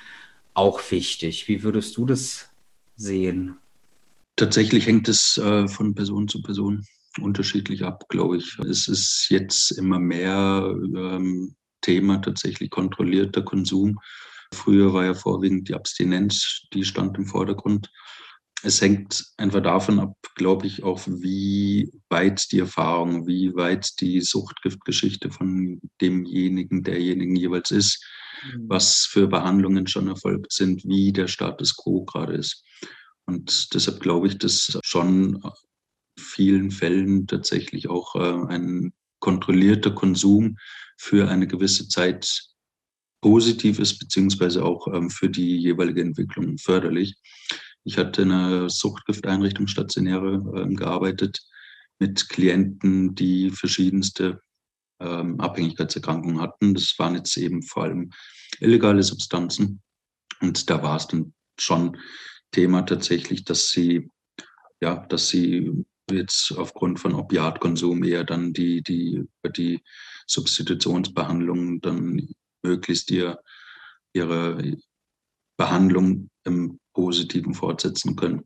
auch 0.54 0.80
wichtig? 0.90 1.48
Wie 1.48 1.62
würdest 1.62 1.96
du 1.96 2.06
das 2.06 2.50
sehen? 2.96 3.56
Tatsächlich 4.36 4.86
hängt 4.86 5.08
es 5.08 5.36
äh, 5.38 5.68
von 5.68 5.94
Person 5.94 6.28
zu 6.28 6.42
Person 6.42 6.84
unterschiedlich 7.20 7.84
ab, 7.84 8.08
glaube 8.08 8.36
ich. 8.38 8.58
Es 8.60 8.88
ist 8.88 9.26
jetzt 9.30 9.72
immer 9.72 9.98
mehr 9.98 10.74
ähm, 10.96 11.54
Thema 11.80 12.18
tatsächlich 12.18 12.70
kontrollierter 12.70 13.42
Konsum. 13.42 13.98
Früher 14.52 14.92
war 14.92 15.04
ja 15.04 15.14
vorwiegend 15.14 15.68
die 15.68 15.74
Abstinenz, 15.74 16.62
die 16.72 16.84
stand 16.84 17.16
im 17.18 17.26
Vordergrund. 17.26 17.90
Es 18.62 18.80
hängt 18.82 19.24
einfach 19.38 19.62
davon 19.62 20.00
ab, 20.00 20.16
glaube 20.34 20.66
ich, 20.66 20.82
auch 20.82 21.00
wie 21.06 21.90
weit 22.10 22.52
die 22.52 22.58
Erfahrung, 22.58 23.26
wie 23.26 23.54
weit 23.54 24.00
die 24.00 24.20
Suchtgiftgeschichte 24.20 25.30
von 25.30 25.80
demjenigen, 26.00 26.82
derjenigen 26.82 27.36
jeweils 27.36 27.70
ist. 27.70 28.04
Was 28.66 29.06
für 29.06 29.26
Behandlungen 29.26 29.86
schon 29.86 30.08
erfolgt 30.08 30.52
sind, 30.52 30.84
wie 30.84 31.12
der 31.12 31.28
Status 31.28 31.76
quo 31.76 32.04
gerade 32.04 32.34
ist. 32.34 32.64
Und 33.26 33.74
deshalb 33.74 34.00
glaube 34.00 34.26
ich, 34.26 34.38
dass 34.38 34.78
schon 34.82 35.36
in 35.36 35.50
vielen 36.18 36.70
Fällen 36.70 37.26
tatsächlich 37.26 37.88
auch 37.88 38.14
äh, 38.16 38.52
ein 38.52 38.92
kontrollierter 39.20 39.92
Konsum 39.92 40.56
für 40.98 41.28
eine 41.28 41.46
gewisse 41.46 41.88
Zeit 41.88 42.50
positiv 43.20 43.78
ist, 43.78 43.98
beziehungsweise 43.98 44.64
auch 44.64 44.86
ähm, 44.88 45.10
für 45.10 45.28
die 45.28 45.56
jeweilige 45.58 46.00
Entwicklung 46.00 46.58
förderlich. 46.58 47.14
Ich 47.84 47.96
hatte 47.98 48.22
in 48.22 48.32
einer 48.32 48.68
Suchtgifteinrichtung 48.68 49.66
stationäre 49.66 50.42
ähm, 50.56 50.76
gearbeitet 50.76 51.40
mit 51.98 52.28
Klienten, 52.28 53.14
die 53.14 53.50
verschiedenste 53.50 54.40
ähm, 55.00 55.40
Abhängigkeitserkrankungen 55.40 56.40
hatten. 56.40 56.74
Das 56.74 56.98
waren 56.98 57.16
jetzt 57.16 57.36
eben 57.36 57.62
vor 57.62 57.84
allem 57.84 58.10
illegale 58.60 59.02
Substanzen. 59.02 59.82
Und 60.40 60.70
da 60.70 60.82
war 60.82 60.96
es 60.96 61.06
dann 61.06 61.34
schon 61.58 61.96
Thema 62.52 62.82
tatsächlich, 62.82 63.44
dass 63.44 63.70
sie, 63.70 64.10
ja, 64.80 65.06
dass 65.06 65.28
sie 65.28 65.84
jetzt 66.10 66.52
aufgrund 66.56 66.98
von 66.98 67.14
Opiatkonsum 67.14 68.02
eher 68.02 68.24
dann 68.24 68.52
die, 68.52 68.82
die, 68.82 69.24
die 69.56 69.82
Substitutionsbehandlung 70.26 71.80
dann 71.80 72.28
möglichst 72.62 73.10
ihr, 73.10 73.38
ihre 74.12 74.76
Behandlung 75.56 76.30
im 76.44 76.80
Positiven 76.94 77.54
fortsetzen 77.54 78.16
können. 78.16 78.44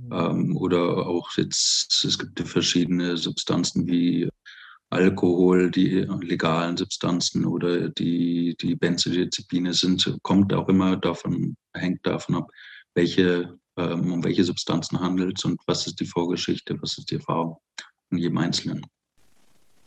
Mhm. 0.00 0.12
Ähm, 0.12 0.56
oder 0.56 1.06
auch 1.06 1.30
jetzt, 1.36 2.04
es 2.04 2.18
gibt 2.18 2.40
verschiedene 2.40 3.16
Substanzen 3.16 3.86
wie 3.86 4.28
Alkohol, 4.94 5.70
die 5.70 6.06
legalen 6.22 6.76
Substanzen 6.76 7.44
oder 7.44 7.88
die, 7.90 8.56
die 8.60 8.74
Benzodiazepine 8.74 9.74
sind, 9.74 10.18
kommt 10.22 10.52
auch 10.52 10.68
immer 10.68 10.96
davon, 10.96 11.56
hängt 11.74 12.06
davon 12.06 12.36
ab, 12.36 12.50
welche 12.94 13.58
ähm, 13.76 14.12
um 14.12 14.24
welche 14.24 14.44
Substanzen 14.44 15.00
handelt 15.00 15.38
es 15.38 15.44
und 15.44 15.60
was 15.66 15.86
ist 15.86 15.98
die 15.98 16.06
Vorgeschichte, 16.06 16.80
was 16.80 16.98
ist 16.98 17.10
die 17.10 17.16
Erfahrung 17.16 17.58
von 18.08 18.18
jedem 18.18 18.38
Einzelnen. 18.38 18.86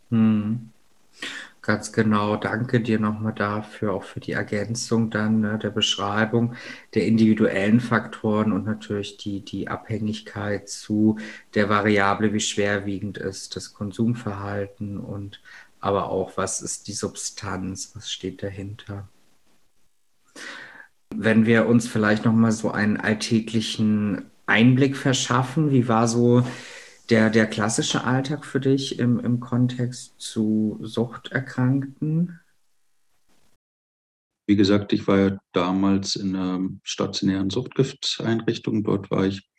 Hm. 0.09 0.69
Ganz 1.61 1.91
genau, 1.91 2.37
danke 2.37 2.79
dir 2.79 2.97
nochmal 2.97 3.33
dafür, 3.33 3.91
auch 3.93 4.05
für 4.05 4.21
die 4.21 4.31
Ergänzung 4.31 5.09
dann 5.09 5.41
ne, 5.41 5.59
der 5.61 5.69
Beschreibung 5.69 6.55
der 6.93 7.05
individuellen 7.05 7.81
Faktoren 7.81 8.53
und 8.53 8.65
natürlich 8.65 9.17
die, 9.17 9.43
die 9.43 9.67
Abhängigkeit 9.67 10.69
zu 10.69 11.19
der 11.55 11.67
Variable, 11.67 12.31
wie 12.31 12.39
schwerwiegend 12.39 13.17
ist 13.17 13.57
das 13.57 13.73
Konsumverhalten 13.73 14.97
und 14.97 15.41
aber 15.81 16.09
auch, 16.09 16.37
was 16.37 16.61
ist 16.61 16.87
die 16.87 16.93
Substanz, 16.93 17.91
was 17.95 18.09
steht 18.09 18.41
dahinter. 18.43 19.09
Wenn 21.13 21.45
wir 21.45 21.67
uns 21.67 21.85
vielleicht 21.85 22.23
noch 22.23 22.33
mal 22.33 22.53
so 22.53 22.71
einen 22.71 22.95
alltäglichen 22.95 24.31
Einblick 24.45 24.95
verschaffen, 24.95 25.71
wie 25.71 25.89
war 25.89 26.07
so 26.07 26.45
der, 27.09 27.29
der 27.29 27.47
klassische 27.47 28.03
Alltag 28.03 28.45
für 28.45 28.59
dich 28.59 28.99
im, 28.99 29.19
im 29.19 29.39
Kontext 29.39 30.15
zu 30.17 30.79
Suchterkrankten? 30.81 32.39
Wie 34.47 34.55
gesagt, 34.55 34.93
ich 34.93 35.07
war 35.07 35.19
ja 35.19 35.37
damals 35.51 36.15
in 36.15 36.35
einer 36.35 36.69
stationären 36.83 37.49
Suchtgifteinrichtung. 37.49 38.83
Dort 38.83 39.11
war 39.11 39.25
ich 39.25 39.49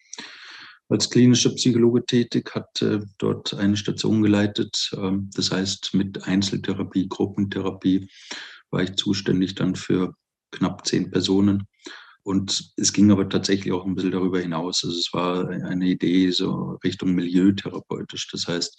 als 0.88 1.10
klinischer 1.10 1.50
Psychologe 1.50 2.04
tätig, 2.06 2.54
hatte 2.54 3.04
dort 3.18 3.52
eine 3.54 3.76
Station 3.76 4.22
geleitet. 4.22 4.90
Ähm, 4.96 5.30
das 5.34 5.52
heißt, 5.52 5.94
mit 5.94 6.26
Einzeltherapie, 6.26 7.08
Gruppentherapie 7.08 8.08
war 8.70 8.82
ich 8.82 8.96
zuständig 8.96 9.54
dann 9.54 9.74
für 9.74 10.14
knapp 10.50 10.86
zehn 10.86 11.10
Personen. 11.10 11.66
Und 12.22 12.72
es 12.76 12.92
ging 12.92 13.10
aber 13.10 13.28
tatsächlich 13.28 13.72
auch 13.72 13.86
ein 13.86 13.94
bisschen 13.94 14.10
darüber 14.10 14.40
hinaus. 14.40 14.84
Also 14.84 14.98
es 14.98 15.12
war 15.12 15.48
eine 15.48 15.86
Idee 15.86 16.30
so 16.30 16.78
Richtung 16.84 17.14
Milieutherapeutisch. 17.14 18.28
Das 18.30 18.46
heißt, 18.46 18.78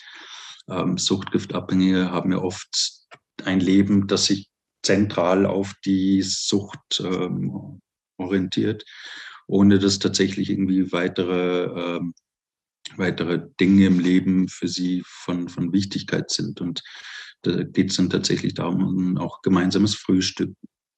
ähm, 0.70 0.98
Suchtgiftabhängige 0.98 2.12
haben 2.12 2.32
ja 2.32 2.40
oft 2.40 3.08
ein 3.44 3.60
Leben, 3.60 4.08
das 4.08 4.26
sich 4.26 4.50
zentral 4.84 5.46
auf 5.46 5.74
die 5.86 6.22
Sucht 6.22 7.02
ähm, 7.04 7.82
orientiert, 8.18 8.86
ohne 9.48 9.80
dass 9.80 10.00
tatsächlich 10.00 10.50
irgendwie 10.50 10.92
weitere, 10.92 11.98
ähm, 11.98 12.14
weitere 12.98 13.48
Dinge 13.60 13.88
im 13.88 14.00
Leben 14.00 14.48
für 14.48 14.68
sie 14.68 15.04
von, 15.06 15.50
von 15.50 15.74
Wichtigkeit 15.74 16.30
sind. 16.30 16.62
Und 16.62 16.84
da 17.42 17.64
geht 17.64 17.92
es 17.92 17.98
dann 17.98 18.10
tatsächlich 18.10 18.54
darum, 18.54 19.18
auch 19.18 19.42
gemeinsames 19.42 19.96
Frühstück 19.96 20.54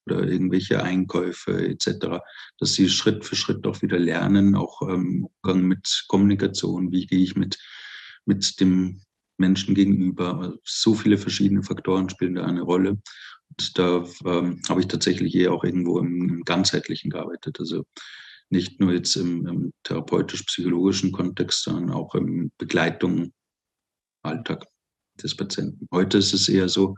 oder 0.05 0.27
irgendwelche 0.27 0.84
Einkäufe 0.84 1.67
etc., 1.67 2.22
dass 2.58 2.74
sie 2.74 2.89
Schritt 2.89 3.25
für 3.25 3.36
Schritt 3.36 3.65
auch 3.67 3.81
wieder 3.81 4.00
lernen, 4.00 4.55
auch 4.55 4.81
ähm, 4.81 5.27
Umgang 5.41 5.67
mit 5.67 6.05
Kommunikation, 6.08 6.91
wie 6.91 7.05
gehe 7.05 7.24
ich 7.24 7.36
mit, 7.36 7.58
mit 8.25 8.60
dem 8.60 9.01
Menschen 9.38 9.75
gegenüber. 9.75 10.55
So 10.63 10.93
viele 10.93 11.17
verschiedene 11.17 11.63
Faktoren 11.63 12.10
spielen 12.10 12.36
da 12.36 12.46
eine 12.46 12.62
Rolle. 12.62 12.91
Und 13.50 13.77
da 13.77 14.05
ähm, 14.25 14.62
habe 14.70 14.81
ich 14.81 14.88
tatsächlich 14.88 15.36
eher 15.36 15.51
auch 15.51 15.63
irgendwo 15.63 16.00
im, 16.00 16.29
im 16.29 16.43
Ganzheitlichen 16.43 17.10
gearbeitet. 17.10 17.60
Also 17.60 17.86
nicht 18.50 18.79
nur 18.79 18.93
jetzt 18.93 19.15
im, 19.15 19.48
im 19.48 19.74
therapeutisch-psychologischen 19.84 21.12
Kontext, 21.12 21.63
sondern 21.63 21.91
auch 21.91 22.15
im 22.15 22.51
Begleitung, 22.58 23.34
Alltag 24.24 24.67
des 25.22 25.36
Patienten. 25.36 25.88
Heute 25.91 26.17
ist 26.20 26.34
es 26.34 26.48
eher 26.48 26.70
so, 26.70 26.96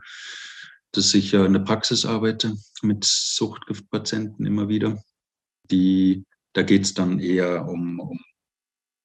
dass 0.96 1.14
ich 1.14 1.34
in 1.34 1.52
der 1.52 1.60
Praxis 1.60 2.04
arbeite 2.04 2.56
mit 2.82 3.04
Suchtgiftpatienten 3.04 4.46
immer 4.46 4.68
wieder. 4.68 5.02
Die, 5.70 6.24
da 6.52 6.62
geht 6.62 6.84
es 6.84 6.94
dann 6.94 7.18
eher 7.18 7.66
um, 7.66 7.98
um 8.00 8.20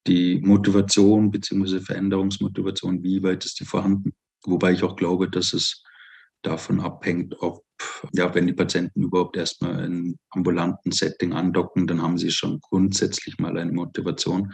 die 0.08 0.39
Motivation 0.41 1.31
bzw. 1.31 1.79
Veränderungsmotivation, 1.79 3.03
wie 3.03 3.24
weit 3.24 3.46
ist 3.46 3.60
die 3.60 3.65
vorhanden. 3.65 4.13
Wobei 4.43 4.74
ich 4.74 4.84
auch 4.84 4.96
glaube, 4.96 5.29
dass 5.29 5.53
es 5.53 5.84
davon 6.41 6.79
abhängt, 6.79 7.36
ob, 7.41 7.63
ja, 8.13 8.34
wenn 8.34 8.48
die 8.48 8.53
Patienten 8.53 9.03
überhaupt 9.03 9.36
erstmal 9.36 9.84
in 9.84 10.17
ambulanten 10.29 10.91
Setting 10.91 11.34
andocken, 11.34 11.88
dann 11.88 12.01
haben 12.01 12.17
sie 12.17 12.31
schon 12.31 12.60
grundsätzlich 12.62 13.38
mal 13.39 13.58
eine 13.58 13.72
Motivation. 13.72 14.51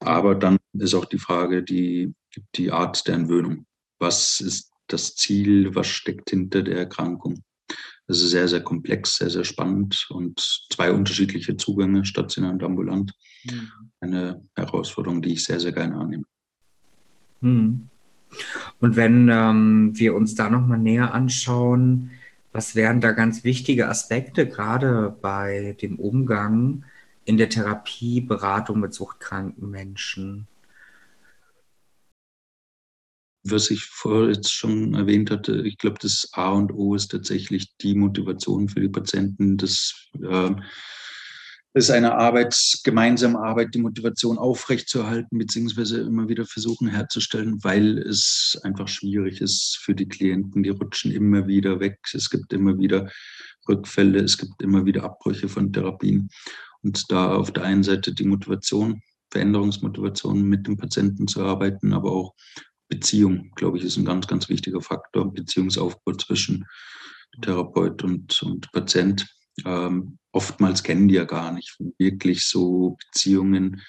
Aber 0.00 0.34
dann 0.34 0.58
ist 0.74 0.94
auch 0.94 1.06
die 1.06 1.18
Frage, 1.18 1.62
die, 1.62 2.14
die 2.54 2.70
Art 2.70 3.06
der 3.08 3.14
Entwöhnung. 3.14 3.66
Was 3.98 4.40
ist 4.40 4.70
das 4.88 5.14
Ziel, 5.14 5.74
was 5.74 5.86
steckt 5.86 6.30
hinter 6.30 6.62
der 6.62 6.78
Erkrankung. 6.78 7.42
Das 8.06 8.22
ist 8.22 8.30
sehr, 8.30 8.48
sehr 8.48 8.62
komplex, 8.62 9.16
sehr, 9.16 9.28
sehr 9.28 9.44
spannend 9.44 10.06
und 10.08 10.66
zwei 10.72 10.90
unterschiedliche 10.92 11.56
Zugänge, 11.56 12.06
stationär 12.06 12.52
und 12.52 12.62
ambulant. 12.62 13.12
Mhm. 13.44 13.70
Eine 14.00 14.42
Herausforderung, 14.56 15.20
die 15.20 15.34
ich 15.34 15.44
sehr, 15.44 15.60
sehr 15.60 15.72
gerne 15.72 15.96
annehme. 15.96 16.24
Mhm. 17.42 17.88
Und 18.80 18.96
wenn 18.96 19.28
ähm, 19.30 19.92
wir 19.94 20.14
uns 20.14 20.34
da 20.34 20.50
nochmal 20.50 20.78
näher 20.78 21.12
anschauen, 21.12 22.10
was 22.52 22.74
wären 22.74 23.00
da 23.00 23.12
ganz 23.12 23.44
wichtige 23.44 23.88
Aspekte, 23.88 24.48
gerade 24.48 25.14
bei 25.20 25.76
dem 25.80 25.98
Umgang 25.98 26.84
in 27.24 27.36
der 27.36 27.50
Therapie, 27.50 28.20
Beratung 28.20 28.80
mit 28.80 28.94
suchtkranken 28.94 29.70
Menschen? 29.70 30.46
Was 33.42 33.70
ich 33.70 33.84
vorher 33.84 34.28
jetzt 34.28 34.52
schon 34.52 34.94
erwähnt 34.94 35.30
hatte, 35.30 35.62
ich 35.62 35.78
glaube, 35.78 35.98
das 36.00 36.28
A 36.32 36.50
und 36.50 36.72
O 36.72 36.94
ist 36.94 37.10
tatsächlich 37.10 37.76
die 37.78 37.94
Motivation 37.94 38.68
für 38.68 38.80
die 38.80 38.88
Patienten. 38.88 39.56
Das, 39.56 39.94
äh, 40.22 40.54
ist 41.74 41.90
eine 41.90 42.16
Arbeit, 42.16 42.56
gemeinsame 42.82 43.38
Arbeit, 43.38 43.74
die 43.74 43.80
Motivation 43.80 44.38
aufrechtzuerhalten, 44.38 45.38
beziehungsweise 45.38 46.00
immer 46.00 46.28
wieder 46.28 46.46
versuchen 46.46 46.88
herzustellen, 46.88 47.62
weil 47.62 47.98
es 47.98 48.58
einfach 48.62 48.88
schwierig 48.88 49.40
ist 49.40 49.78
für 49.80 49.94
die 49.94 50.08
Klienten. 50.08 50.62
Die 50.62 50.70
rutschen 50.70 51.12
immer 51.12 51.46
wieder 51.46 51.78
weg. 51.80 51.98
Es 52.12 52.30
gibt 52.30 52.52
immer 52.52 52.78
wieder 52.78 53.10
Rückfälle, 53.68 54.20
es 54.20 54.38
gibt 54.38 54.62
immer 54.62 54.84
wieder 54.86 55.04
Abbrüche 55.04 55.48
von 55.48 55.72
Therapien. 55.72 56.28
Und 56.82 57.10
da 57.10 57.34
auf 57.34 57.52
der 57.52 57.64
einen 57.64 57.82
Seite 57.82 58.14
die 58.14 58.24
Motivation, 58.24 59.00
Veränderungsmotivation 59.30 60.42
mit 60.42 60.66
dem 60.66 60.78
Patienten 60.78 61.28
zu 61.28 61.42
arbeiten, 61.42 61.92
aber 61.92 62.12
auch 62.12 62.34
Beziehung, 62.88 63.50
glaube 63.54 63.78
ich, 63.78 63.84
ist 63.84 63.96
ein 63.96 64.04
ganz, 64.04 64.26
ganz 64.26 64.48
wichtiger 64.48 64.80
Faktor. 64.80 65.32
Beziehungsaufbau 65.32 66.12
zwischen 66.12 66.64
Therapeut 67.42 68.02
und, 68.02 68.42
und 68.42 68.70
Patient. 68.72 69.26
Ähm, 69.64 70.18
oftmals 70.32 70.82
kennen 70.82 71.08
die 71.08 71.14
ja 71.14 71.24
gar 71.24 71.52
nicht 71.52 71.76
wirklich 71.98 72.46
so 72.46 72.96
Beziehungen, 73.06 73.82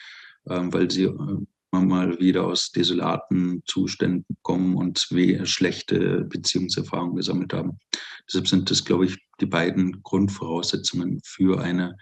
ähm, 0.47 0.73
weil 0.73 0.89
sie 0.89 1.03
äh, 1.03 1.37
mal 1.71 2.19
wieder 2.19 2.45
aus 2.45 2.71
desolaten 2.71 3.61
Zuständen 3.65 4.35
kommen 4.41 4.75
und 4.75 5.07
schlechte 5.43 6.25
Beziehungserfahrungen 6.25 7.15
gesammelt 7.15 7.53
haben. 7.53 7.79
Deshalb 8.27 8.47
sind 8.47 8.71
das, 8.71 8.85
glaube 8.85 9.05
ich, 9.05 9.17
die 9.39 9.45
beiden 9.45 10.01
Grundvoraussetzungen 10.01 11.21
für 11.23 11.61
eine 11.61 11.95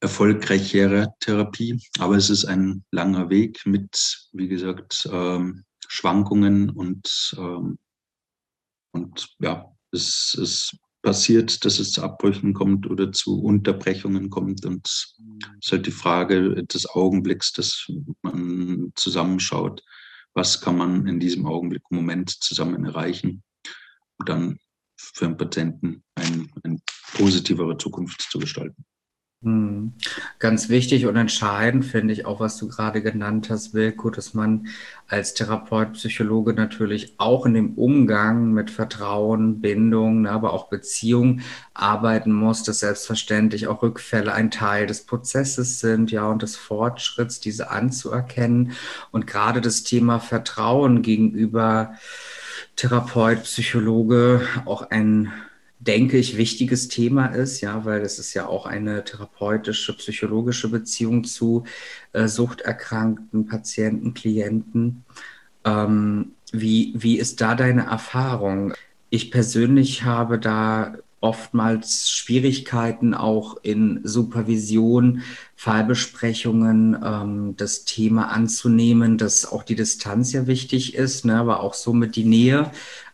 erfolgreichere 0.00 1.14
Therapie. 1.20 1.80
Aber 1.98 2.16
es 2.16 2.30
ist 2.30 2.44
ein 2.44 2.84
langer 2.90 3.30
Weg 3.30 3.66
mit, 3.66 4.28
wie 4.32 4.48
gesagt, 4.48 5.08
ähm, 5.12 5.64
Schwankungen 5.88 6.70
und, 6.70 7.34
ähm, 7.38 7.78
und 8.92 9.28
ja, 9.40 9.72
es, 9.92 10.36
es 10.40 10.76
passiert, 11.02 11.64
dass 11.64 11.78
es 11.78 11.92
zu 11.92 12.02
Abbrüchen 12.02 12.52
kommt 12.52 12.88
oder 12.88 13.12
zu 13.12 13.40
Unterbrechungen 13.40 14.30
kommt. 14.30 14.64
Und 14.66 14.86
es 14.86 15.18
ist 15.60 15.72
halt 15.72 15.86
die 15.86 15.90
Frage 15.90 16.64
des 16.64 16.88
Augenblicks, 16.88 17.52
dass 17.52 17.86
man 18.22 18.92
zusammenschaut, 18.94 19.82
was 20.34 20.60
kann 20.60 20.76
man 20.76 21.06
in 21.06 21.20
diesem 21.20 21.46
Augenblick 21.46 21.82
im 21.90 21.96
Moment 21.96 22.30
zusammen 22.30 22.84
erreichen, 22.84 23.42
um 24.18 24.26
dann 24.26 24.58
für 24.96 25.26
einen 25.26 25.36
Patienten 25.36 26.04
ein, 26.14 26.50
eine 26.62 26.78
positivere 27.14 27.78
Zukunft 27.78 28.22
zu 28.30 28.38
gestalten. 28.38 28.84
Hm. 29.44 29.92
Ganz 30.40 30.68
wichtig 30.68 31.06
und 31.06 31.14
entscheidend 31.14 31.84
finde 31.84 32.12
ich 32.12 32.26
auch, 32.26 32.40
was 32.40 32.56
du 32.56 32.66
gerade 32.66 33.02
genannt 33.02 33.50
hast, 33.50 33.72
Wilko, 33.72 34.10
dass 34.10 34.34
man 34.34 34.66
als 35.06 35.32
Therapeut, 35.34 35.92
Psychologe 35.92 36.54
natürlich 36.54 37.14
auch 37.18 37.46
in 37.46 37.54
dem 37.54 37.74
Umgang 37.74 38.50
mit 38.52 38.68
Vertrauen, 38.68 39.60
Bindung, 39.60 40.22
ne, 40.22 40.32
aber 40.32 40.52
auch 40.52 40.68
Beziehung 40.68 41.40
arbeiten 41.72 42.32
muss, 42.32 42.64
dass 42.64 42.80
selbstverständlich 42.80 43.68
auch 43.68 43.80
Rückfälle 43.82 44.32
ein 44.34 44.50
Teil 44.50 44.86
des 44.88 45.06
Prozesses 45.06 45.78
sind, 45.78 46.10
ja, 46.10 46.26
und 46.26 46.42
des 46.42 46.56
Fortschritts, 46.56 47.38
diese 47.38 47.70
anzuerkennen. 47.70 48.72
Und 49.12 49.28
gerade 49.28 49.60
das 49.60 49.84
Thema 49.84 50.18
Vertrauen 50.18 51.00
gegenüber 51.02 51.94
Therapeut, 52.74 53.44
Psychologe 53.44 54.42
auch 54.64 54.90
ein 54.90 55.32
denke 55.88 56.18
ich, 56.18 56.36
wichtiges 56.36 56.88
Thema 56.88 57.26
ist, 57.26 57.62
ja, 57.62 57.84
weil 57.86 58.02
es 58.02 58.18
ist 58.18 58.34
ja 58.34 58.46
auch 58.46 58.66
eine 58.66 59.04
therapeutische, 59.04 59.96
psychologische 59.96 60.68
Beziehung 60.68 61.24
zu 61.24 61.64
äh, 62.12 62.28
suchterkrankten 62.28 63.46
Patienten, 63.46 64.12
Klienten. 64.12 65.04
Ähm, 65.64 66.32
wie, 66.52 66.92
wie 66.94 67.18
ist 67.18 67.40
da 67.40 67.54
deine 67.54 67.86
Erfahrung? 67.86 68.74
Ich 69.08 69.30
persönlich 69.30 70.04
habe 70.04 70.38
da 70.38 70.94
oftmals 71.20 72.10
Schwierigkeiten 72.10 73.14
auch 73.14 73.56
in 73.62 74.00
Supervision, 74.04 75.22
Fallbesprechungen, 75.56 76.96
ähm, 77.02 77.54
das 77.56 77.84
Thema 77.84 78.30
anzunehmen, 78.30 79.18
dass 79.18 79.50
auch 79.50 79.62
die 79.62 79.74
Distanz 79.74 80.32
ja 80.32 80.46
wichtig 80.46 80.94
ist, 80.94 81.24
ne, 81.24 81.36
aber 81.38 81.60
auch 81.60 81.74
somit 81.74 82.14
die 82.14 82.24
Nähe 82.24 82.70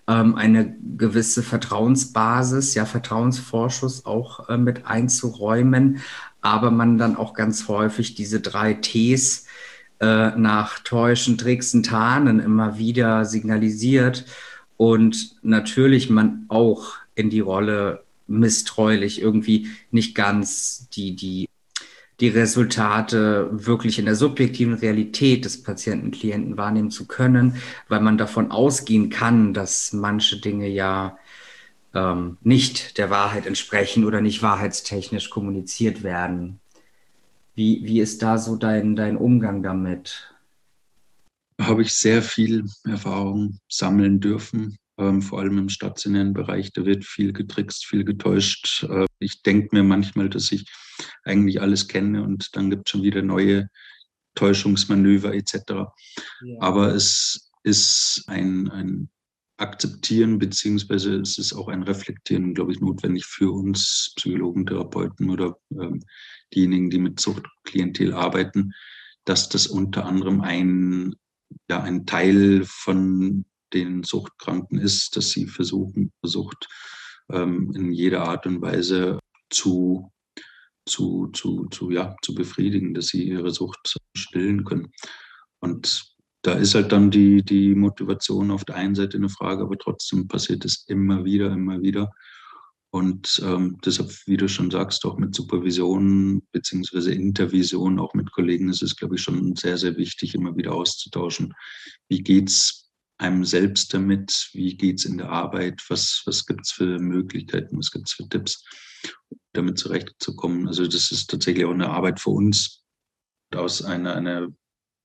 ähm, 0.09 0.35
eine 0.35 0.77
gewisse 0.97 1.43
Vertrauensbasis, 1.43 2.75
ja, 2.75 2.85
Vertrauensvorschuss 2.85 4.07
auch 4.07 4.49
äh, 4.49 4.59
mit 4.59 4.87
einzuräumen, 4.87 6.01
aber 6.41 6.71
man 6.71 6.99
dann 6.99 7.17
auch 7.17 7.35
ganz 7.35 7.69
häufig 7.69 8.15
diese 8.15 8.41
drei 8.41 8.75
Ts 8.75 9.47
äh, 10.01 10.31
nach 10.37 10.81
Täuschen, 10.81 11.39
Tricksen, 11.39 11.83
Tarnen 11.83 12.41
immer 12.41 12.79
wieder 12.79 13.25
signalisiert. 13.25 14.27
Und 14.77 15.37
natürlich 15.43 16.11
man 16.11 16.47
auch 16.49 16.95
in 17.15 17.31
die 17.31 17.41
Rolle 17.41 18.05
misstreulich 18.27 19.21
irgendwie 19.21 19.69
nicht 19.91 20.15
ganz 20.15 20.89
die, 20.91 21.15
die 21.15 21.49
die 22.25 22.31
Resultate 22.31 23.51
wirklich 23.53 23.99
in 23.99 24.07
der 24.07 24.15
subjektiven 24.15 24.73
Realität 24.73 25.45
des 25.45 25.63
Patienten, 25.63 26.11
Klienten 26.11 26.57
wahrnehmen 26.57 26.91
zu 26.91 27.07
können, 27.07 27.61
weil 27.89 28.01
man 28.01 28.17
davon 28.17 28.51
ausgehen 28.51 29.11
kann, 29.11 29.53
dass 29.53 29.93
manche 29.93 30.41
Dinge 30.41 30.67
ja 30.67 31.19
ähm, 31.93 32.39
nicht 32.41 32.97
der 32.97 33.11
Wahrheit 33.11 33.45
entsprechen 33.45 34.07
oder 34.07 34.23
nicht 34.23 34.43
wahrheitstechnisch 34.43 35.29
kommuniziert 35.29 36.03
werden. 36.03 36.61
Wie, 37.55 37.83
wie 37.85 38.01
ist 38.01 38.23
da 38.23 38.39
so 38.39 38.57
dein, 38.57 38.97
dein 38.97 39.19
Umgang 39.19 39.63
damit? 39.63 40.35
Habe 41.61 41.83
ich 41.83 41.93
sehr 41.93 42.23
viel 42.23 42.65
Erfahrung 42.85 43.59
sammeln 43.69 44.19
dürfen 44.19 44.79
ähm, 44.99 45.23
vor 45.23 45.41
allem 45.41 45.59
im 45.59 45.69
stationären 45.69 46.33
Bereich, 46.33 46.73
da 46.73 46.85
wird 46.85 47.05
viel 47.05 47.33
getrickst, 47.33 47.87
viel 47.87 48.05
getäuscht. 48.05 48.85
Äh, 48.89 49.07
ich 49.19 49.43
denke 49.43 49.69
mir 49.73 49.83
manchmal, 49.83 50.29
dass 50.29 50.53
ich 50.53 50.67
eigentlich 51.25 51.61
alles 51.61 51.89
kenne 51.89 52.23
und 52.23 52.57
dann 52.57 52.71
gibt 52.71 52.89
es 52.89 52.93
schon 52.93 53.03
wieder 53.03 53.23
neue 53.23 53.69
Täuschungsmanöver 54.35 55.35
etc. 55.35 55.55
Ja. 55.73 55.89
Aber 56.61 56.95
es 56.95 57.51
ist 57.63 58.25
ein, 58.27 58.71
ein 58.71 59.09
Akzeptieren, 59.57 60.39
beziehungsweise 60.39 61.17
es 61.17 61.39
ist 61.39 61.53
auch 61.53 61.69
ein 61.69 61.85
Reflektieren, 61.85 62.55
glaube 62.55 62.73
ich, 62.73 62.81
notwendig 62.81 63.25
für 63.25 63.53
uns 63.53 64.13
Psychologen, 64.17 64.67
Therapeuten 64.67 65.31
oder 65.31 65.57
ähm, 65.71 66.03
diejenigen, 66.53 66.91
die 66.91 66.99
mit 66.99 67.21
Suchtklientel 67.21 68.15
arbeiten, 68.15 68.73
dass 69.25 69.49
das 69.49 69.67
unter 69.69 70.07
anderem 70.07 70.41
ein, 70.41 71.15
ja, 71.71 71.83
ein 71.83 72.05
Teil 72.05 72.65
von 72.67 73.45
den 73.75 74.03
Suchtkranken 74.03 74.79
ist, 74.79 75.17
dass 75.17 75.31
sie 75.31 75.47
versuchen, 75.47 76.13
versucht 76.21 76.69
ähm, 77.31 77.73
in 77.75 77.93
jeder 77.93 78.23
Art 78.23 78.47
und 78.47 78.63
Weise 78.63 79.19
zu, 79.51 80.11
zu, 80.87 81.29
zu, 81.33 81.67
zu, 81.71 81.91
ja, 81.91 82.17
zu 82.23 82.35
befriedigen, 82.35 82.95
dass 82.95 83.09
sie 83.09 83.25
ihre 83.25 83.51
Sucht 83.51 83.97
stillen 84.17 84.65
können. 84.65 84.93
Und 85.61 86.05
da 86.43 86.53
ist 86.53 86.75
halt 86.75 86.93
dann 86.93 87.11
die, 87.11 87.43
die 87.43 87.75
Motivation 87.75 88.51
auf 88.51 88.65
der 88.65 88.77
einen 88.77 88.95
Seite 88.95 89.17
eine 89.17 89.31
Frage, 89.31 89.63
aber 89.63 89.79
trotzdem 89.79 90.29
passiert 90.29 90.65
es 90.65 90.85
immer 90.89 91.25
wieder, 91.25 91.51
immer 91.53 91.81
wieder. 91.81 92.11
Und 92.91 93.43
ähm, 93.45 93.79
deshalb, 93.85 94.13
wie 94.27 94.37
du 94.37 94.49
schon 94.49 94.71
sagst, 94.71 95.05
auch 95.05 95.17
mit 95.19 95.35
Supervision 95.35 96.43
beziehungsweise 96.53 97.13
Intervision, 97.13 97.99
auch 97.99 98.15
mit 98.15 98.31
Kollegen, 98.31 98.69
ist 98.69 98.83
es, 98.83 98.95
glaube 98.95 99.17
ich, 99.17 99.23
schon 99.23 99.57
sehr, 99.57 99.79
sehr 99.79 99.97
wichtig, 99.97 100.35
immer 100.35 100.57
wieder 100.57 100.75
auszutauschen. 100.75 101.55
Wie 102.09 102.23
geht 102.23 102.51
es 102.51 102.84
einem 103.19 103.45
selbst 103.45 103.95
damit? 103.95 104.51
Wie 104.53 104.77
geht 104.77 104.99
es 104.99 105.05
in 105.05 105.19
der 105.19 105.31
Arbeit? 105.31 105.83
Was, 105.89 106.23
was 106.27 106.47
gibt 106.47 106.63
es 106.65 106.73
für 106.73 106.99
Möglichkeiten? 106.99 107.79
Was 107.79 107.91
gibt 107.91 108.09
es 108.09 108.15
für 108.15 108.29
Tipps, 108.29 108.65
damit 109.53 109.79
zurechtzukommen? 109.79 110.67
Also 110.67 110.87
das 110.87 111.11
ist 111.11 111.31
tatsächlich 111.31 111.65
auch 111.65 111.73
eine 111.73 111.91
Arbeit 111.91 112.21
für 112.21 112.31
uns, 112.31 112.83
aus 113.55 113.83
einer, 113.83 114.17
einer 114.17 114.49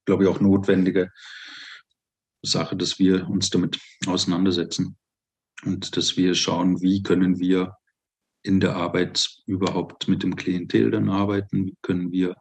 glaube 0.06 0.24
ich, 0.24 0.30
auch 0.30 0.40
notwendige 0.40 1.12
Sache, 2.42 2.76
dass 2.76 2.98
wir 2.98 3.30
uns 3.30 3.50
damit 3.50 3.80
auseinandersetzen 4.08 4.98
und 5.66 5.96
dass 5.96 6.18
wir 6.18 6.34
schauen, 6.34 6.82
wie 6.82 7.04
können 7.04 7.40
wir 7.40 7.76
in 8.42 8.60
der 8.60 8.76
Arbeit 8.76 9.30
überhaupt 9.46 10.08
mit 10.08 10.24
dem 10.24 10.36
Klientel 10.36 10.92
dann 10.92 11.10
arbeiten, 11.10 11.66
wie 11.66 11.78
können 11.82 12.12
wir 12.12 12.36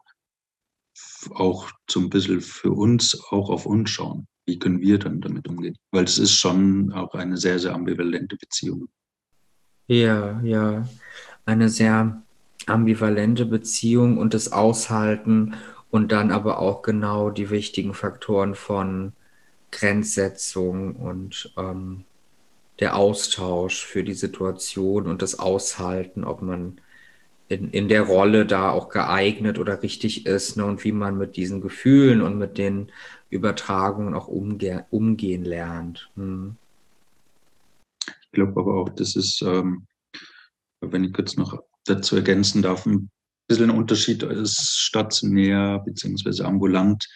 auch 1.31 1.69
so 1.89 1.99
ein 1.99 2.09
bisschen 2.09 2.41
für 2.41 2.71
uns 2.71 3.19
auch 3.29 3.49
auf 3.49 3.65
uns 3.65 3.89
schauen 3.89 4.28
wie 4.49 4.57
können 4.57 4.81
wir 4.81 4.97
dann 4.97 5.21
damit 5.21 5.47
umgehen? 5.47 5.77
Weil 5.91 6.05
es 6.05 6.17
ist 6.17 6.33
schon 6.33 6.91
auch 6.91 7.13
eine 7.13 7.37
sehr, 7.37 7.59
sehr 7.59 7.75
ambivalente 7.75 8.35
Beziehung. 8.35 8.89
Ja, 9.87 10.41
ja, 10.41 10.89
eine 11.45 11.69
sehr 11.69 12.23
ambivalente 12.65 13.45
Beziehung 13.45 14.17
und 14.17 14.33
das 14.33 14.51
Aushalten 14.51 15.53
und 15.91 16.11
dann 16.11 16.31
aber 16.31 16.59
auch 16.59 16.81
genau 16.81 17.29
die 17.29 17.51
wichtigen 17.51 17.93
Faktoren 17.93 18.55
von 18.55 19.13
Grenzsetzung 19.71 20.95
und 20.95 21.53
ähm, 21.57 22.05
der 22.79 22.95
Austausch 22.95 23.85
für 23.85 24.03
die 24.03 24.13
Situation 24.13 25.05
und 25.05 25.21
das 25.21 25.37
Aushalten, 25.37 26.23
ob 26.23 26.41
man 26.41 26.81
in, 27.49 27.71
in 27.71 27.87
der 27.87 28.03
Rolle 28.03 28.45
da 28.45 28.71
auch 28.71 28.89
geeignet 28.89 29.59
oder 29.59 29.81
richtig 29.83 30.25
ist 30.25 30.55
ne, 30.57 30.65
und 30.65 30.83
wie 30.83 30.91
man 30.91 31.17
mit 31.17 31.35
diesen 31.35 31.61
Gefühlen 31.61 32.21
und 32.21 32.37
mit 32.37 32.57
den 32.57 32.91
Übertragungen 33.29 34.13
auch 34.13 34.27
umge 34.27 34.85
umgehen 34.89 35.43
lernt. 35.43 36.09
Hm. 36.15 36.55
Ich 38.05 38.31
glaube 38.31 38.59
aber 38.59 38.75
auch, 38.75 38.89
das 38.89 39.15
ist, 39.15 39.41
ähm, 39.41 39.87
wenn 40.81 41.03
ich 41.03 41.13
kurz 41.13 41.35
noch 41.35 41.59
dazu 41.85 42.15
ergänzen 42.15 42.61
darf, 42.61 42.85
ein 42.85 43.09
bisschen 43.47 43.71
ein 43.71 43.77
Unterschied 43.77 44.23
ist 44.23 44.77
stationär 44.77 45.79
beziehungsweise 45.79 46.45
ambulant. 46.45 47.07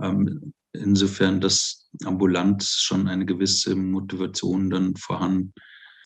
Ähm, 0.00 0.52
insofern, 0.72 1.40
dass 1.40 1.88
ambulant 2.04 2.62
schon 2.62 3.08
eine 3.08 3.26
gewisse 3.26 3.74
Motivation 3.74 4.70
dann 4.70 4.96
vorhanden 4.96 5.52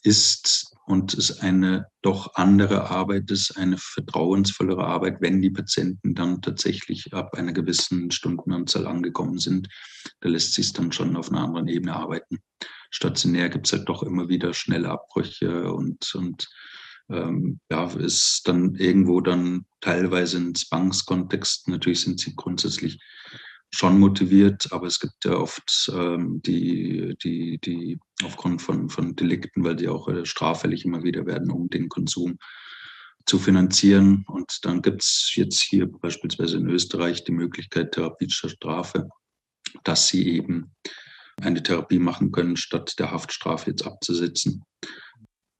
ist 0.03 0.72
und 0.93 1.15
es 1.15 1.41
eine 1.41 1.87
doch 2.03 2.35
andere 2.35 2.91
Arbeit 2.91 3.31
ist, 3.31 3.57
eine 3.57 3.79
vertrauensvollere 3.79 4.85
Arbeit, 4.85 5.23
wenn 5.23 5.41
die 5.41 5.49
Patienten 5.49 6.15
dann 6.15 6.43
tatsächlich 6.43 7.15
ab 7.15 7.33
einer 7.33 7.55
gewissen 7.55 8.11
Stundenanzahl 8.11 8.87
angekommen 8.87 9.39
sind. 9.39 9.69
Da 10.21 10.29
lässt 10.29 10.53
sich 10.53 10.75
dann 10.75 10.93
schon 10.93 11.17
auf 11.17 11.31
einer 11.31 11.45
anderen 11.45 11.69
Ebene 11.69 11.97
arbeiten. 11.97 12.41
Stationär 12.91 13.49
gibt 13.49 13.67
es 13.67 13.73
halt 13.73 13.89
doch 13.89 14.03
immer 14.03 14.29
wieder 14.29 14.53
schnelle 14.53 14.91
Abbrüche 14.91 15.73
und, 15.73 16.15
und 16.15 16.51
ähm, 17.09 17.59
ja, 17.71 17.85
ist 17.93 18.43
dann 18.45 18.75
irgendwo 18.75 19.23
dann 19.23 19.65
teilweise 19.81 20.37
in 20.37 20.55
Zwangskontext. 20.55 21.69
Natürlich 21.69 22.03
sind 22.03 22.21
sie 22.21 22.37
grundsätzlich 22.37 22.99
schon 23.75 23.99
motiviert, 23.99 24.71
aber 24.71 24.87
es 24.87 25.01
gibt 25.01 25.25
ja 25.25 25.33
oft 25.33 25.91
ähm, 25.95 26.43
die, 26.43 27.17
die, 27.23 27.59
die 27.59 27.99
aufgrund 28.23 28.61
von, 28.61 28.91
von 28.91 29.17
Delikten, 29.17 29.65
weil 29.65 29.77
die 29.77 29.89
auch 29.89 30.09
äh, 30.09 30.27
straffällig 30.27 30.85
immer 30.85 31.03
wieder 31.03 31.27
werden, 31.27 31.51
um 31.51 31.71
den 31.71 31.89
Konsum 31.89 32.39
zu 33.25 33.39
finanzieren. 33.39 34.25
Und 34.29 34.59
dann 34.63 34.83
gibt 34.83 35.03
es 35.03 35.33
jetzt 35.35 35.61
hier 35.61 35.87
beispielsweise 35.91 36.59
in 36.59 36.69
Österreich 36.69 37.25
die 37.25 37.33
Möglichkeit 37.33 37.93
Therapie 37.93 38.27
zur 38.27 38.51
Strafe, 38.51 39.09
dass 39.85 40.09
sie 40.09 40.29
eben 40.29 40.75
eine 41.41 41.63
Therapie 41.63 41.99
machen 41.99 42.31
können, 42.31 42.57
statt 42.57 42.99
der 42.99 43.11
Haftstrafe 43.11 43.71
jetzt 43.71 43.87
abzusitzen. 43.87 44.65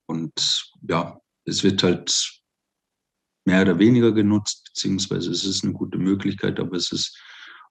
Und 0.07 0.71
ja, 0.87 1.19
es 1.45 1.65
wird 1.65 1.83
halt 1.83 2.41
mehr 3.47 3.63
oder 3.63 3.79
weniger 3.79 4.13
genutzt, 4.13 4.65
beziehungsweise 4.67 5.31
es 5.31 5.45
ist 5.45 5.65
eine 5.65 5.73
gute 5.73 5.99
Möglichkeit, 5.99 6.61
aber 6.61 6.77
es 6.77 6.93
ist 6.93 7.19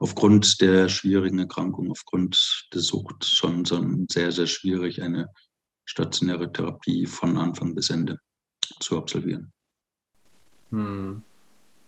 aufgrund 0.01 0.59
der 0.61 0.89
schwierigen 0.89 1.37
Erkrankung, 1.37 1.91
aufgrund 1.91 2.67
der 2.73 2.81
Sucht 2.81 3.23
schon, 3.23 3.67
schon 3.67 4.07
sehr, 4.09 4.31
sehr 4.31 4.47
schwierig, 4.47 5.03
eine 5.03 5.29
stationäre 5.85 6.51
Therapie 6.51 7.05
von 7.05 7.37
Anfang 7.37 7.75
bis 7.75 7.91
Ende 7.91 8.17
zu 8.79 8.97
absolvieren. 8.97 9.53
Hm. 10.71 11.21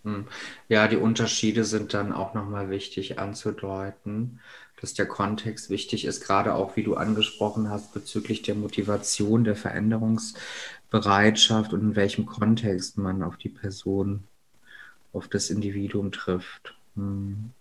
Hm. 0.03 0.27
Ja, 0.69 0.87
die 0.87 0.97
Unterschiede 0.97 1.65
sind 1.65 1.95
dann 1.95 2.13
auch 2.13 2.35
nochmal 2.35 2.69
wichtig 2.69 3.17
anzudeuten, 3.17 4.41
dass 4.79 4.93
der 4.93 5.07
Kontext 5.07 5.71
wichtig 5.71 6.05
ist, 6.05 6.23
gerade 6.23 6.53
auch, 6.53 6.75
wie 6.75 6.83
du 6.83 6.93
angesprochen 6.93 7.71
hast, 7.71 7.95
bezüglich 7.95 8.43
der 8.43 8.53
Motivation, 8.53 9.43
der 9.43 9.55
Veränderungsbereitschaft 9.55 11.73
und 11.73 11.81
in 11.81 11.95
welchem 11.95 12.27
Kontext 12.27 12.99
man 12.99 13.23
auf 13.23 13.37
die 13.37 13.49
Person, 13.49 14.25
auf 15.13 15.27
das 15.29 15.49
Individuum 15.49 16.11
trifft. 16.11 16.75
Hm. 16.95 17.53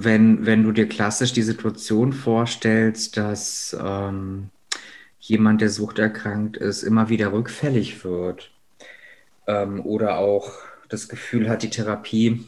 Wenn, 0.00 0.46
wenn 0.46 0.62
du 0.62 0.70
dir 0.70 0.88
klassisch 0.88 1.32
die 1.32 1.42
Situation 1.42 2.12
vorstellst, 2.12 3.16
dass 3.16 3.76
ähm, 3.80 4.50
jemand, 5.18 5.60
der 5.60 5.70
suchterkrankt 5.70 6.56
ist, 6.56 6.84
immer 6.84 7.08
wieder 7.08 7.32
rückfällig 7.32 8.04
wird 8.04 8.52
ähm, 9.48 9.84
oder 9.84 10.18
auch 10.18 10.52
das 10.88 11.08
Gefühl 11.08 11.48
hat, 11.48 11.64
die 11.64 11.70
Therapie 11.70 12.44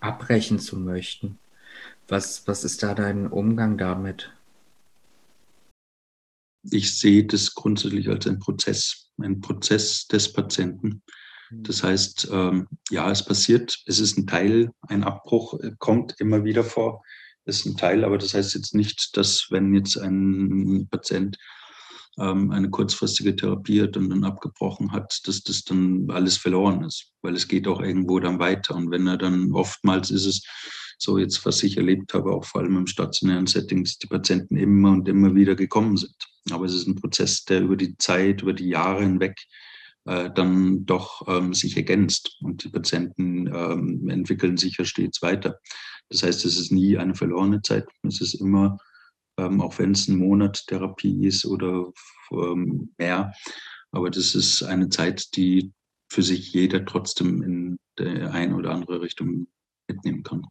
abbrechen 0.00 0.58
zu 0.58 0.78
möchten. 0.78 1.38
Was, 2.08 2.48
was 2.48 2.64
ist 2.64 2.82
da 2.82 2.94
dein 2.94 3.26
Umgang 3.26 3.76
damit? 3.76 4.32
Ich 6.70 6.98
sehe 6.98 7.26
das 7.26 7.54
grundsätzlich 7.54 8.08
als 8.08 8.26
ein 8.26 8.38
Prozess, 8.38 9.10
ein 9.20 9.42
Prozess 9.42 10.08
des 10.08 10.32
Patienten. 10.32 11.02
Das 11.50 11.82
heißt, 11.82 12.28
ähm, 12.32 12.68
ja, 12.90 13.10
es 13.10 13.24
passiert, 13.24 13.82
es 13.86 13.98
ist 13.98 14.16
ein 14.16 14.26
Teil, 14.26 14.70
ein 14.82 15.04
Abbruch 15.04 15.58
äh, 15.60 15.72
kommt 15.78 16.14
immer 16.20 16.44
wieder 16.44 16.62
vor, 16.62 17.02
ist 17.44 17.66
ein 17.66 17.76
Teil, 17.76 18.04
aber 18.04 18.18
das 18.18 18.34
heißt 18.34 18.54
jetzt 18.54 18.74
nicht, 18.74 19.16
dass 19.16 19.48
wenn 19.50 19.74
jetzt 19.74 19.98
ein 19.98 20.86
Patient 20.90 21.36
ähm, 22.18 22.50
eine 22.50 22.70
kurzfristige 22.70 23.34
Therapie 23.34 23.82
hat 23.82 23.96
und 23.96 24.10
dann 24.10 24.24
abgebrochen 24.24 24.92
hat, 24.92 25.20
dass 25.24 25.42
das 25.42 25.64
dann 25.64 26.08
alles 26.10 26.36
verloren 26.36 26.84
ist, 26.84 27.12
weil 27.22 27.34
es 27.34 27.48
geht 27.48 27.66
auch 27.66 27.80
irgendwo 27.80 28.20
dann 28.20 28.38
weiter. 28.38 28.74
Und 28.74 28.90
wenn 28.90 29.06
er 29.06 29.16
dann 29.16 29.52
oftmals 29.52 30.10
ist 30.10 30.26
es 30.26 30.42
so 30.98 31.18
jetzt, 31.18 31.44
was 31.46 31.62
ich 31.62 31.78
erlebt 31.78 32.12
habe, 32.14 32.30
auch 32.30 32.44
vor 32.44 32.60
allem 32.60 32.76
im 32.76 32.86
stationären 32.86 33.46
Setting, 33.46 33.84
dass 33.84 33.98
die 33.98 34.06
Patienten 34.06 34.56
immer 34.56 34.90
und 34.90 35.08
immer 35.08 35.34
wieder 35.34 35.54
gekommen 35.54 35.96
sind. 35.96 36.14
Aber 36.50 36.66
es 36.66 36.74
ist 36.74 36.86
ein 36.86 36.96
Prozess, 36.96 37.44
der 37.44 37.62
über 37.62 37.76
die 37.76 37.96
Zeit, 37.96 38.42
über 38.42 38.52
die 38.52 38.68
Jahre 38.68 39.02
hinweg 39.02 39.36
äh, 40.06 40.30
dann 40.34 40.86
doch 40.86 41.26
ähm, 41.28 41.54
sich 41.54 41.76
ergänzt 41.76 42.38
und 42.42 42.64
die 42.64 42.68
Patienten 42.68 43.46
ähm, 43.46 44.08
entwickeln 44.08 44.56
sich 44.56 44.76
ja 44.78 44.84
stets 44.84 45.22
weiter. 45.22 45.58
Das 46.08 46.22
heißt, 46.22 46.44
es 46.44 46.58
ist 46.58 46.72
nie 46.72 46.98
eine 46.98 47.14
verlorene 47.14 47.62
Zeit. 47.62 47.86
Es 48.02 48.20
ist 48.20 48.34
immer, 48.34 48.78
ähm, 49.38 49.60
auch 49.60 49.78
wenn 49.78 49.92
es 49.92 50.08
ein 50.08 50.16
Monat 50.16 50.66
Therapie 50.66 51.26
ist 51.26 51.44
oder 51.44 51.92
ähm, 52.32 52.92
mehr, 52.98 53.32
aber 53.92 54.10
das 54.10 54.34
ist 54.34 54.62
eine 54.62 54.88
Zeit, 54.88 55.36
die 55.36 55.72
für 56.08 56.22
sich 56.22 56.52
jeder 56.52 56.84
trotzdem 56.84 57.42
in 57.42 57.78
der 57.98 58.32
eine 58.32 58.56
oder 58.56 58.72
andere 58.72 59.00
Richtung 59.00 59.46
mitnehmen 59.88 60.22
kann. 60.22 60.46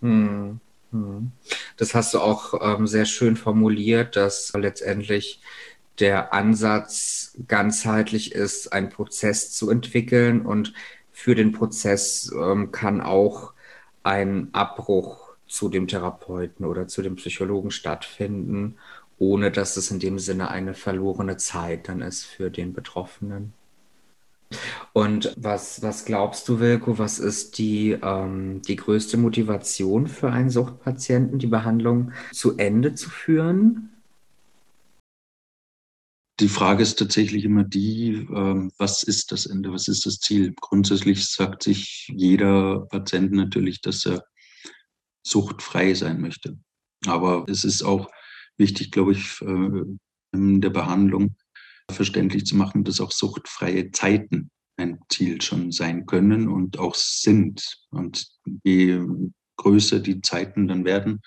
Hm, 0.00 0.60
hm. 0.90 1.32
Das 1.76 1.94
hast 1.94 2.14
du 2.14 2.20
auch 2.20 2.54
ähm, 2.60 2.86
sehr 2.86 3.06
schön 3.06 3.36
formuliert, 3.36 4.16
dass 4.16 4.52
letztendlich 4.54 5.40
der 5.98 6.32
Ansatz 6.34 7.36
ganzheitlich 7.48 8.32
ist, 8.32 8.72
einen 8.72 8.90
Prozess 8.90 9.52
zu 9.52 9.70
entwickeln 9.70 10.44
und 10.44 10.72
für 11.12 11.34
den 11.34 11.52
Prozess 11.52 12.30
ähm, 12.34 12.72
kann 12.72 13.00
auch 13.00 13.52
ein 14.02 14.50
Abbruch 14.52 15.34
zu 15.46 15.68
dem 15.68 15.88
Therapeuten 15.88 16.66
oder 16.66 16.88
zu 16.88 17.02
dem 17.02 17.16
Psychologen 17.16 17.70
stattfinden, 17.70 18.76
ohne 19.18 19.50
dass 19.50 19.76
es 19.76 19.90
in 19.90 19.98
dem 20.00 20.18
Sinne 20.18 20.50
eine 20.50 20.74
verlorene 20.74 21.36
Zeit 21.36 21.88
dann 21.88 22.02
ist 22.02 22.24
für 22.24 22.50
den 22.50 22.72
Betroffenen. 22.72 23.52
Und 24.92 25.34
was, 25.36 25.82
was 25.82 26.04
glaubst 26.04 26.48
du, 26.48 26.60
Wilko, 26.60 26.98
was 26.98 27.18
ist 27.18 27.58
die, 27.58 27.92
ähm, 28.02 28.62
die 28.62 28.76
größte 28.76 29.16
Motivation 29.16 30.06
für 30.06 30.30
einen 30.30 30.50
Suchtpatienten, 30.50 31.38
die 31.38 31.46
Behandlung 31.46 32.12
zu 32.32 32.56
Ende 32.56 32.94
zu 32.94 33.10
führen? 33.10 33.95
Die 36.40 36.48
Frage 36.48 36.82
ist 36.82 36.98
tatsächlich 36.98 37.44
immer 37.44 37.64
die, 37.64 38.26
ähm, 38.34 38.70
was 38.78 39.02
ist 39.02 39.32
das 39.32 39.46
Ende, 39.46 39.72
was 39.72 39.88
ist 39.88 40.04
das 40.04 40.18
Ziel? 40.18 40.52
Grundsätzlich 40.60 41.24
sagt 41.26 41.62
sich 41.62 42.10
jeder 42.14 42.80
Patient 42.90 43.32
natürlich, 43.32 43.80
dass 43.80 44.04
er 44.04 44.24
suchtfrei 45.26 45.94
sein 45.94 46.20
möchte. 46.20 46.58
Aber 47.06 47.46
es 47.48 47.64
ist 47.64 47.82
auch 47.82 48.10
wichtig, 48.58 48.90
glaube 48.90 49.12
ich, 49.12 49.40
äh, 49.40 49.82
in 50.32 50.60
der 50.60 50.70
Behandlung 50.70 51.36
verständlich 51.90 52.44
zu 52.46 52.56
machen, 52.56 52.84
dass 52.84 53.00
auch 53.00 53.12
suchtfreie 53.12 53.90
Zeiten 53.92 54.50
ein 54.76 54.98
Ziel 55.08 55.40
schon 55.40 55.72
sein 55.72 56.04
können 56.04 56.48
und 56.48 56.78
auch 56.78 56.94
sind. 56.94 57.78
Und 57.90 58.28
je 58.62 59.00
größer 59.56 60.00
die 60.00 60.20
Zeiten 60.20 60.68
dann 60.68 60.84
werden 60.84 61.22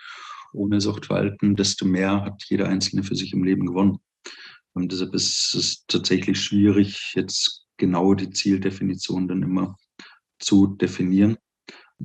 ohne 0.53 0.81
Suchtverhalten, 0.81 1.55
desto 1.55 1.85
mehr 1.85 2.23
hat 2.23 2.43
jeder 2.47 2.67
Einzelne 2.67 3.03
für 3.03 3.15
sich 3.15 3.33
im 3.33 3.43
Leben 3.43 3.65
gewonnen. 3.65 3.99
Und 4.73 4.91
deshalb 4.91 5.13
ist 5.13 5.53
es 5.55 5.85
tatsächlich 5.87 6.41
schwierig, 6.41 7.13
jetzt 7.15 7.65
genau 7.77 8.13
die 8.13 8.29
Zieldefinition 8.29 9.27
dann 9.27 9.43
immer 9.43 9.77
zu 10.39 10.67
definieren. 10.67 11.37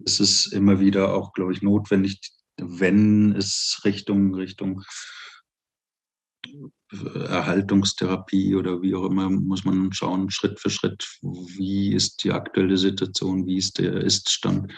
Es 0.04 0.20
ist 0.20 0.46
immer 0.52 0.80
wieder 0.80 1.14
auch, 1.14 1.32
glaube 1.32 1.52
ich, 1.52 1.62
notwendig, 1.62 2.20
wenn 2.56 3.32
es 3.32 3.80
Richtung, 3.84 4.34
Richtung 4.34 4.82
Erhaltungstherapie 6.92 8.54
oder 8.54 8.82
wie 8.82 8.94
auch 8.94 9.06
immer, 9.06 9.30
muss 9.30 9.64
man 9.64 9.92
schauen, 9.92 10.30
Schritt 10.30 10.60
für 10.60 10.70
Schritt, 10.70 11.04
wie 11.22 11.92
ist 11.92 12.22
die 12.24 12.32
aktuelle 12.32 12.76
Situation, 12.76 13.46
wie 13.46 13.56
ist 13.56 13.78
der 13.78 13.96
Iststand 13.96 14.72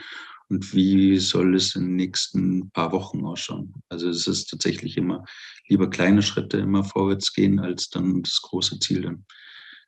und 0.49 0.73
wie 0.75 1.19
soll 1.19 1.57
es 1.57 1.75
in 1.75 1.83
den 1.83 1.97
nächsten 1.97 2.71
paar 2.71 2.93
Wochen 2.93 3.25
ausschauen. 3.25 3.75
Also 3.89 4.09
es 4.09 4.27
ist 4.27 4.49
tatsächlich 4.49 4.97
immer 4.97 5.25
lieber 5.69 5.91
kleine 5.91 6.23
Schritte 6.23 6.59
immer 6.59 6.85
vorwärts 6.85 7.33
gehen, 7.33 7.59
als 7.61 7.91
dann 7.91 8.23
das 8.23 8.41
große 8.43 8.79
Ziel 8.79 9.03
dann 9.03 9.25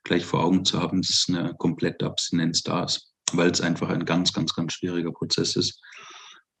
gleich 0.03 0.25
vor 0.25 0.43
Augen 0.43 0.65
zu 0.65 0.79
haben, 0.81 1.01
dass 1.01 1.25
eine 1.29 1.53
komplette 1.57 2.05
Abstinenz 2.05 2.63
da 2.63 2.83
ist, 2.83 3.13
weil 3.33 3.49
es 3.51 3.61
einfach 3.61 3.89
ein 3.89 4.05
ganz, 4.05 4.33
ganz, 4.33 4.53
ganz 4.53 4.73
schwieriger 4.73 5.11
Prozess 5.11 5.55
ist 5.55 5.81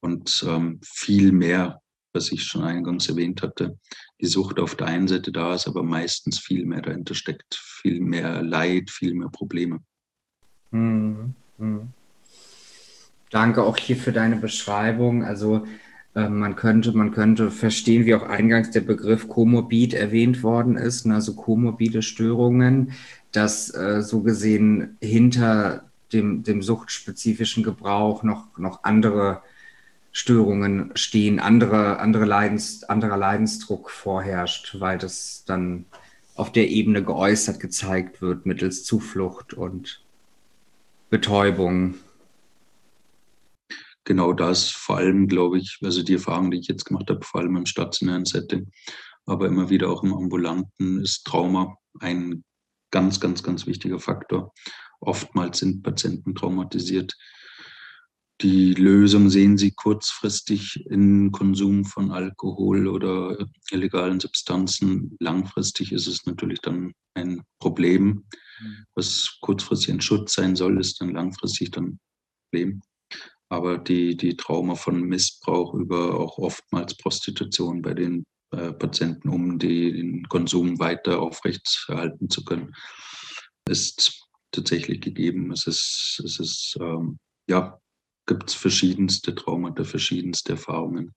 und 0.01 0.45
ähm, 0.47 0.79
viel 0.83 1.31
mehr, 1.31 1.81
was 2.13 2.31
ich 2.31 2.43
schon 2.43 2.63
eingangs 2.63 3.07
erwähnt 3.07 3.41
hatte, 3.41 3.77
die 4.19 4.25
Sucht 4.25 4.59
auf 4.59 4.75
der 4.75 4.87
einen 4.87 5.07
Seite 5.07 5.31
da 5.31 5.53
ist, 5.53 5.67
aber 5.67 5.83
meistens 5.83 6.39
viel 6.39 6.65
mehr 6.65 6.81
dahinter 6.81 7.13
steckt, 7.13 7.55
viel 7.55 8.01
mehr 8.01 8.41
Leid, 8.41 8.89
viel 8.89 9.13
mehr 9.13 9.29
Probleme. 9.29 9.79
Mhm. 10.71 11.35
Mhm. 11.57 11.93
Danke 13.29 13.63
auch 13.63 13.77
hier 13.77 13.95
für 13.95 14.11
deine 14.11 14.37
Beschreibung. 14.37 15.23
Also 15.23 15.65
man 16.13 16.55
könnte, 16.55 16.91
man 16.91 17.11
könnte 17.11 17.51
verstehen, 17.51 18.05
wie 18.05 18.15
auch 18.15 18.23
eingangs 18.23 18.71
der 18.71 18.81
Begriff 18.81 19.27
komorbid 19.27 19.93
erwähnt 19.93 20.43
worden 20.43 20.75
ist, 20.75 21.05
also 21.07 21.35
komorbide 21.35 22.01
Störungen, 22.01 22.93
dass 23.31 23.73
äh, 23.73 24.01
so 24.01 24.21
gesehen 24.21 24.97
hinter 25.01 25.89
dem, 26.11 26.43
dem 26.43 26.61
suchtspezifischen 26.63 27.63
Gebrauch 27.63 28.23
noch, 28.23 28.57
noch 28.57 28.83
andere 28.83 29.43
Störungen 30.11 30.91
stehen, 30.95 31.39
andere, 31.39 31.99
andere 31.99 32.25
Leidens, 32.25 32.83
anderer 32.83 33.17
Leidensdruck 33.17 33.91
vorherrscht, 33.91 34.77
weil 34.79 34.97
das 34.97 35.43
dann 35.45 35.85
auf 36.35 36.51
der 36.51 36.69
Ebene 36.69 37.03
geäußert 37.03 37.59
gezeigt 37.59 38.21
wird 38.21 38.45
mittels 38.45 38.83
Zuflucht 38.83 39.53
und 39.53 40.01
Betäubung. 41.09 41.95
Genau 44.09 44.33
das, 44.33 44.71
vor 44.71 44.97
allem 44.97 45.27
glaube 45.27 45.59
ich, 45.59 45.77
also 45.83 46.01
die 46.01 46.15
Erfahrung, 46.15 46.49
die 46.49 46.57
ich 46.57 46.67
jetzt 46.67 46.85
gemacht 46.85 47.11
habe, 47.11 47.23
vor 47.23 47.41
allem 47.41 47.57
im 47.57 47.67
stationären 47.67 48.25
Setting, 48.25 48.71
aber 49.27 49.45
immer 49.45 49.69
wieder 49.69 49.87
auch 49.87 50.01
im 50.01 50.15
ambulanten, 50.15 50.99
ist 51.03 51.25
Trauma 51.25 51.77
ein 51.99 52.43
ganz, 52.89 53.19
ganz, 53.19 53.43
ganz 53.43 53.67
wichtiger 53.67 53.99
Faktor. 53.99 54.51
Oftmals 54.99 55.59
sind 55.59 55.83
Patienten 55.83 56.33
traumatisiert. 56.33 57.15
Die 58.41 58.73
Lösung 58.73 59.29
sehen 59.29 59.59
sie 59.59 59.73
kurzfristig 59.73 60.83
in 60.89 61.31
Konsum 61.31 61.85
von 61.85 62.09
Alkohol 62.09 62.87
oder 62.87 63.37
illegalen 63.69 64.19
Substanzen. 64.19 65.17
Langfristig 65.19 65.91
ist 65.91 66.07
es 66.07 66.25
natürlich 66.25 66.61
dann 66.61 66.93
ein 67.13 67.43
Problem. 67.59 68.25
Mhm. 68.59 68.85
Was 68.95 69.37
kurzfristig 69.39 69.93
ein 69.93 70.01
Schutz 70.01 70.33
sein 70.33 70.55
soll, 70.55 70.79
ist 70.79 70.99
dann 70.99 71.13
langfristig 71.13 71.69
dann 71.69 71.83
ein 71.83 71.99
Problem. 72.49 72.81
Aber 73.49 73.79
die, 73.79 74.15
die 74.15 74.37
Trauma 74.37 74.75
von 74.75 75.01
Missbrauch 75.01 75.73
über 75.73 76.19
auch 76.19 76.37
oftmals 76.37 76.95
Prostitution 76.95 77.81
bei 77.81 77.95
den 77.95 78.23
äh, 78.51 78.71
Patienten, 78.71 79.29
um 79.29 79.57
den 79.57 80.27
Konsum 80.29 80.79
weiter 80.79 81.19
aufrechterhalten 81.19 82.29
zu 82.29 82.45
können, 82.45 82.75
ist 83.67 84.27
tatsächlich 84.51 85.01
gegeben. 85.01 85.51
Es 85.51 85.65
ist, 85.65 86.21
es 86.23 86.39
ist 86.39 86.77
ähm, 86.79 87.17
ja, 87.47 87.79
gibt 88.27 88.49
es 88.49 88.55
verschiedenste 88.55 89.33
Traumata, 89.33 89.83
verschiedenste 89.83 90.53
Erfahrungen. 90.53 91.15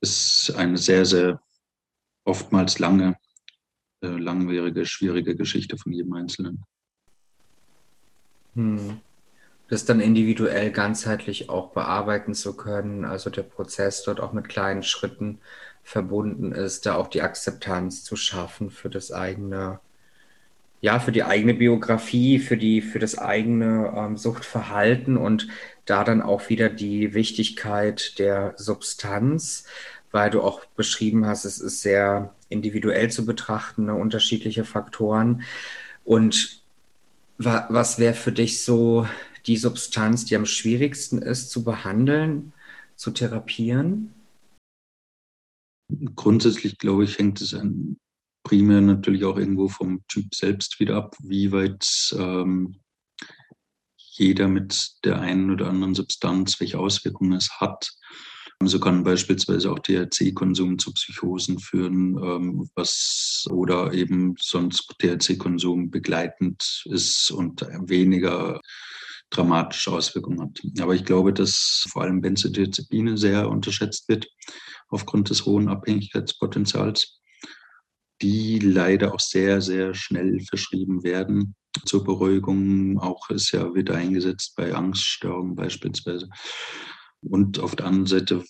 Es 0.00 0.48
ist 0.48 0.56
eine 0.56 0.78
sehr, 0.78 1.04
sehr 1.04 1.42
oftmals 2.24 2.78
lange, 2.78 3.18
äh, 4.02 4.08
langwierige, 4.08 4.86
schwierige 4.86 5.36
Geschichte 5.36 5.76
von 5.76 5.92
jedem 5.92 6.14
Einzelnen. 6.14 6.64
Hm 8.54 9.00
das 9.68 9.84
dann 9.84 10.00
individuell 10.00 10.70
ganzheitlich 10.70 11.48
auch 11.48 11.70
bearbeiten 11.70 12.34
zu 12.34 12.56
können. 12.56 13.04
Also 13.04 13.30
der 13.30 13.42
Prozess 13.42 14.02
dort 14.02 14.20
auch 14.20 14.32
mit 14.32 14.48
kleinen 14.48 14.82
Schritten 14.82 15.38
verbunden 15.82 16.52
ist, 16.52 16.86
da 16.86 16.96
auch 16.96 17.08
die 17.08 17.22
Akzeptanz 17.22 18.04
zu 18.04 18.16
schaffen 18.16 18.70
für 18.70 18.88
das 18.88 19.12
eigene, 19.12 19.80
ja, 20.80 20.98
für 20.98 21.12
die 21.12 21.24
eigene 21.24 21.54
Biografie, 21.54 22.38
für 22.38 22.56
die, 22.56 22.82
für 22.82 22.98
das 22.98 23.18
eigene 23.18 23.92
ähm, 23.96 24.16
Suchtverhalten 24.16 25.16
und 25.16 25.48
da 25.86 26.04
dann 26.04 26.22
auch 26.22 26.48
wieder 26.48 26.70
die 26.70 27.14
Wichtigkeit 27.14 28.18
der 28.18 28.54
Substanz, 28.56 29.66
weil 30.10 30.30
du 30.30 30.42
auch 30.42 30.64
beschrieben 30.76 31.26
hast, 31.26 31.44
es 31.44 31.58
ist 31.58 31.82
sehr 31.82 32.34
individuell 32.48 33.10
zu 33.10 33.26
betrachten, 33.26 33.86
ne, 33.86 33.94
unterschiedliche 33.94 34.64
Faktoren. 34.64 35.42
Und 36.04 36.62
wa 37.38 37.66
was 37.68 37.98
wäre 37.98 38.14
für 38.14 38.32
dich 38.32 38.62
so 38.62 39.06
die 39.46 39.56
Substanz, 39.56 40.24
die 40.24 40.36
am 40.36 40.46
schwierigsten 40.46 41.18
ist 41.18 41.50
zu 41.50 41.64
behandeln, 41.64 42.52
zu 42.96 43.10
therapieren? 43.10 44.12
Grundsätzlich, 46.14 46.78
glaube 46.78 47.04
ich, 47.04 47.18
hängt 47.18 47.40
es 47.40 47.54
an, 47.54 47.98
primär 48.42 48.80
natürlich 48.80 49.24
auch 49.24 49.36
irgendwo 49.36 49.68
vom 49.68 50.02
Typ 50.08 50.34
selbst 50.34 50.80
wieder 50.80 50.96
ab, 50.96 51.16
wie 51.20 51.52
weit 51.52 52.14
ähm, 52.18 52.80
jeder 53.96 54.48
mit 54.48 54.92
der 55.04 55.20
einen 55.20 55.50
oder 55.50 55.68
anderen 55.68 55.94
Substanz, 55.94 56.60
welche 56.60 56.78
Auswirkungen 56.78 57.32
es 57.32 57.60
hat. 57.60 57.90
So 58.62 58.78
kann 58.80 59.04
beispielsweise 59.04 59.70
auch 59.70 59.80
THC-Konsum 59.80 60.78
zu 60.78 60.92
Psychosen 60.92 61.58
führen, 61.58 62.16
ähm, 62.22 62.70
was 62.74 63.46
oder 63.50 63.92
eben 63.92 64.36
sonst 64.38 64.94
THC-Konsum 65.00 65.90
begleitend 65.90 66.84
ist 66.86 67.30
und 67.30 67.62
weniger 67.62 68.60
dramatische 69.30 69.90
Auswirkungen 69.90 70.40
hat. 70.40 70.60
Aber 70.80 70.94
ich 70.94 71.04
glaube, 71.04 71.32
dass 71.32 71.86
vor 71.88 72.02
allem 72.02 72.20
Benzodiazepine 72.20 73.16
sehr 73.16 73.48
unterschätzt 73.48 74.08
wird 74.08 74.28
aufgrund 74.88 75.30
des 75.30 75.44
hohen 75.44 75.68
Abhängigkeitspotenzials, 75.68 77.20
die 78.22 78.58
leider 78.58 79.14
auch 79.14 79.20
sehr, 79.20 79.60
sehr 79.60 79.94
schnell 79.94 80.40
verschrieben 80.40 81.02
werden. 81.02 81.54
Zur 81.84 82.04
Beruhigung 82.04 82.98
auch 83.00 83.28
ist 83.30 83.50
ja 83.50 83.74
wieder 83.74 83.94
eingesetzt 83.96 84.54
bei 84.56 84.72
Angststörungen 84.72 85.56
beispielsweise. 85.56 86.28
Und 87.20 87.58
auf 87.58 87.74
der 87.74 87.86
anderen 87.86 88.06
Seite 88.06 88.44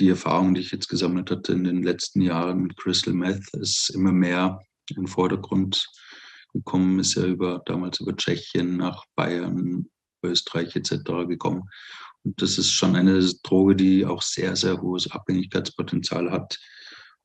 die 0.00 0.08
Erfahrung, 0.08 0.54
die 0.54 0.60
ich 0.60 0.72
jetzt 0.72 0.88
gesammelt 0.88 1.30
hatte 1.30 1.52
in 1.52 1.64
den 1.64 1.82
letzten 1.82 2.20
Jahren 2.20 2.62
mit 2.62 2.76
Crystal 2.76 3.14
Meth, 3.14 3.48
ist 3.54 3.90
immer 3.90 4.12
mehr 4.12 4.60
in 4.90 4.96
den 4.96 5.06
Vordergrund 5.06 5.86
gekommen, 6.52 6.98
ist 6.98 7.14
ja 7.14 7.24
über, 7.24 7.62
damals 7.66 8.00
über 8.00 8.16
Tschechien 8.16 8.76
nach 8.76 9.04
Bayern, 9.14 9.86
Österreich 10.24 10.74
etc. 10.76 11.26
gekommen. 11.28 11.68
Und 12.24 12.40
das 12.40 12.58
ist 12.58 12.72
schon 12.72 12.96
eine 12.96 13.20
Droge, 13.42 13.76
die 13.76 14.06
auch 14.06 14.22
sehr, 14.22 14.56
sehr 14.56 14.80
hohes 14.80 15.10
Abhängigkeitspotenzial 15.10 16.30
hat 16.30 16.58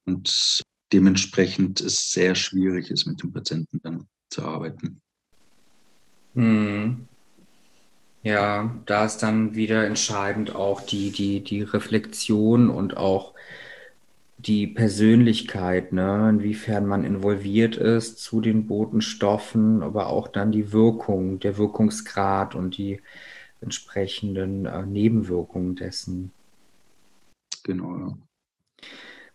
und 0.06 0.62
dementsprechend 0.92 1.82
es 1.82 2.12
sehr 2.12 2.36
schwierig 2.36 2.92
ist, 2.92 3.06
mit 3.06 3.22
dem 3.22 3.32
Patienten 3.32 3.80
dann 3.82 4.08
zu 4.30 4.44
arbeiten. 4.44 5.02
Hm. 6.34 7.08
Ja, 8.22 8.76
da 8.86 9.06
ist 9.06 9.20
dann 9.20 9.56
wieder 9.56 9.86
entscheidend 9.86 10.54
auch 10.54 10.82
die, 10.82 11.12
die, 11.12 11.42
die 11.42 11.62
Reflexion 11.62 12.70
und 12.70 12.98
auch 12.98 13.34
die 14.40 14.68
Persönlichkeit, 14.68 15.92
ne? 15.92 16.30
inwiefern 16.30 16.86
man 16.86 17.04
involviert 17.04 17.76
ist 17.76 18.20
zu 18.20 18.40
den 18.40 18.68
Botenstoffen, 18.68 19.84
aber 19.84 20.08
auch 20.08 20.30
dann 20.30 20.54
die 20.54 20.72
Wirkung, 20.72 21.40
der 21.40 21.58
Wirkungsgrad 21.58 22.56
und 22.56 22.78
die 22.78 23.02
entsprechenden 23.60 24.66
äh, 24.66 24.86
Nebenwirkungen 24.86 25.76
dessen. 25.76 26.32
Genau. 27.64 27.98
Ja. 27.98 28.18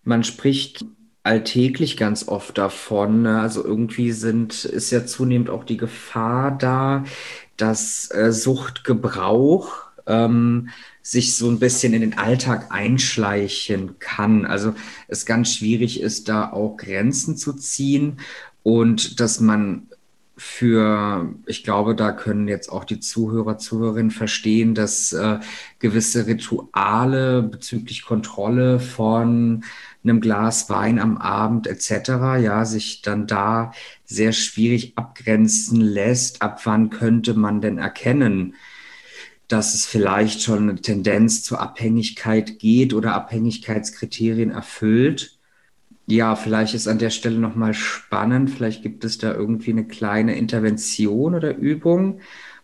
Man 0.05 0.25
spricht 0.25 0.87
alltäglich 1.23 1.99
ganz 1.99 2.27
oft 2.27 2.57
davon. 2.57 3.23
Ne? 3.23 3.41
Also 3.41 3.63
irgendwie 3.63 4.13
sind, 4.13 4.65
ist 4.65 4.91
ja 4.91 5.05
zunehmend 5.05 5.51
auch 5.51 5.65
die 5.65 5.77
Gefahr 5.77 6.57
da, 6.57 7.05
dass 7.59 8.11
äh, 8.11 8.33
Suchtgebrauch 8.33 9.84
ähm, 10.07 10.69
sich 11.03 11.37
so 11.37 11.49
ein 11.49 11.59
bisschen 11.59 11.93
in 11.93 12.01
den 12.01 12.19
Alltag 12.19 12.67
einschleichen 12.71 13.99
kann. 13.99 14.47
Also 14.47 14.75
es 15.09 15.27
ganz 15.27 15.55
schwierig 15.55 16.01
ist, 16.01 16.29
da 16.29 16.51
auch 16.51 16.77
Grenzen 16.77 17.37
zu 17.37 17.53
ziehen 17.53 18.19
und 18.63 19.21
dass 19.21 19.41
man 19.41 19.89
für, 20.37 21.33
ich 21.47 21.63
glaube, 21.63 21.95
da 21.95 22.11
können 22.11 22.49
jetzt 22.49 22.69
auch 22.69 22.85
die 22.85 22.99
Zuhörer, 22.99 23.57
Zuhörerinnen 23.59 24.11
verstehen, 24.11 24.75
dass 24.75 25.13
äh, 25.13 25.39
gewisse 25.79 26.27
Rituale 26.27 27.43
bezüglich 27.43 28.05
Kontrolle 28.05 28.81
von 28.81 29.65
einem 30.03 30.21
Glas 30.21 30.69
Wein 30.71 30.99
am 30.99 31.19
Abend 31.19 31.67
etc., 31.69 32.09
ja, 32.43 32.65
sich 32.65 33.01
dann 33.03 33.27
da 33.29 33.73
sehr 34.05 34.33
schwierig 34.33 34.95
abgrenzen 34.97 35.81
lässt. 35.81 36.43
Ab 36.43 36.61
wann 36.65 36.91
könnte 36.91 37.35
man 37.35 37.61
denn 37.61 37.79
erkennen, 37.79 38.55
dass 39.49 39.75
es 39.75 39.87
vielleicht 39.87 40.43
schon 40.43 40.71
eine 40.71 40.81
Tendenz 40.81 41.43
zur 41.43 41.61
Abhängigkeit 41.61 42.59
geht 42.59 42.95
oder 42.95 43.15
Abhängigkeitskriterien 43.15 44.51
erfüllt. 44.51 45.39
Ja, 46.07 46.37
vielleicht 46.37 46.75
ist 46.75 46.87
an 46.89 46.99
der 46.99 47.11
Stelle 47.11 47.39
nochmal 47.39 47.75
spannend. 47.75 48.51
Vielleicht 48.51 48.83
gibt 48.83 49.05
es 49.05 49.19
da 49.19 49.33
irgendwie 49.33 49.71
eine 49.71 49.87
kleine 49.87 50.37
Intervention 50.37 51.35
oder 51.35 51.57
Übung, 51.57 52.21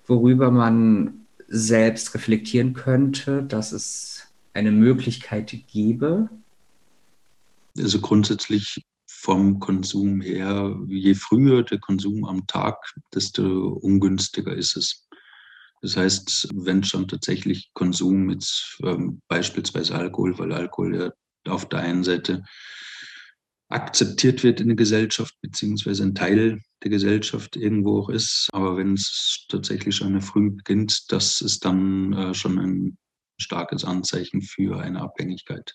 worüber 0.07 0.51
man 0.51 1.27
selbst 1.49 2.15
reflektieren 2.15 2.75
könnte, 2.75 3.43
dass 3.43 3.73
es 3.73 4.29
eine 4.55 4.73
Möglichkeit 4.73 5.55
gäbe. 5.73 6.29
Also 7.79 8.01
grundsätzlich 8.01 8.83
vom 9.07 9.61
Konsum 9.61 10.21
her, 10.21 10.77
je 10.87 11.15
früher 11.15 11.63
der 11.63 11.79
Konsum 11.79 12.25
am 12.25 12.47
Tag, 12.47 12.77
desto 13.15 13.69
ungünstiger 13.83 14.55
ist 14.55 14.77
es. 14.77 15.07
Das 15.83 15.97
heißt, 15.97 16.49
wenn 16.55 16.85
schon 16.85 17.09
tatsächlich 17.09 17.71
Konsum 17.73 18.27
mit 18.27 18.79
ähm, 18.83 19.21
beispielsweise 19.29 19.95
Alkohol, 19.95 20.39
weil 20.39 20.53
Alkohol 20.53 20.97
ja 20.97 21.13
auf 21.53 21.69
der 21.69 21.81
einen 21.81 22.05
Seite 22.05 22.45
akzeptiert 23.69 24.43
wird 24.43 24.61
in 24.61 24.69
der 24.69 24.77
Gesellschaft, 24.77 25.35
beziehungsweise 25.41 26.03
ein 26.03 26.15
Teil 26.15 26.61
der 26.83 26.91
Gesellschaft 26.91 27.57
irgendwo 27.57 28.01
auch 28.01 28.09
ist. 28.09 28.49
Aber 28.53 28.77
wenn 28.77 28.95
es 28.95 29.47
tatsächlich 29.49 29.97
schon 29.97 30.21
früh 30.21 30.51
beginnt, 30.51 31.11
das 31.13 31.41
ist 31.41 31.65
dann 31.65 32.13
äh, 32.13 32.35
schon 32.35 32.59
ein 32.59 32.99
starkes 33.39 33.85
Anzeichen 33.85 34.43
für 34.43 34.81
eine 34.81 35.01
Abhängigkeit. 35.01 35.75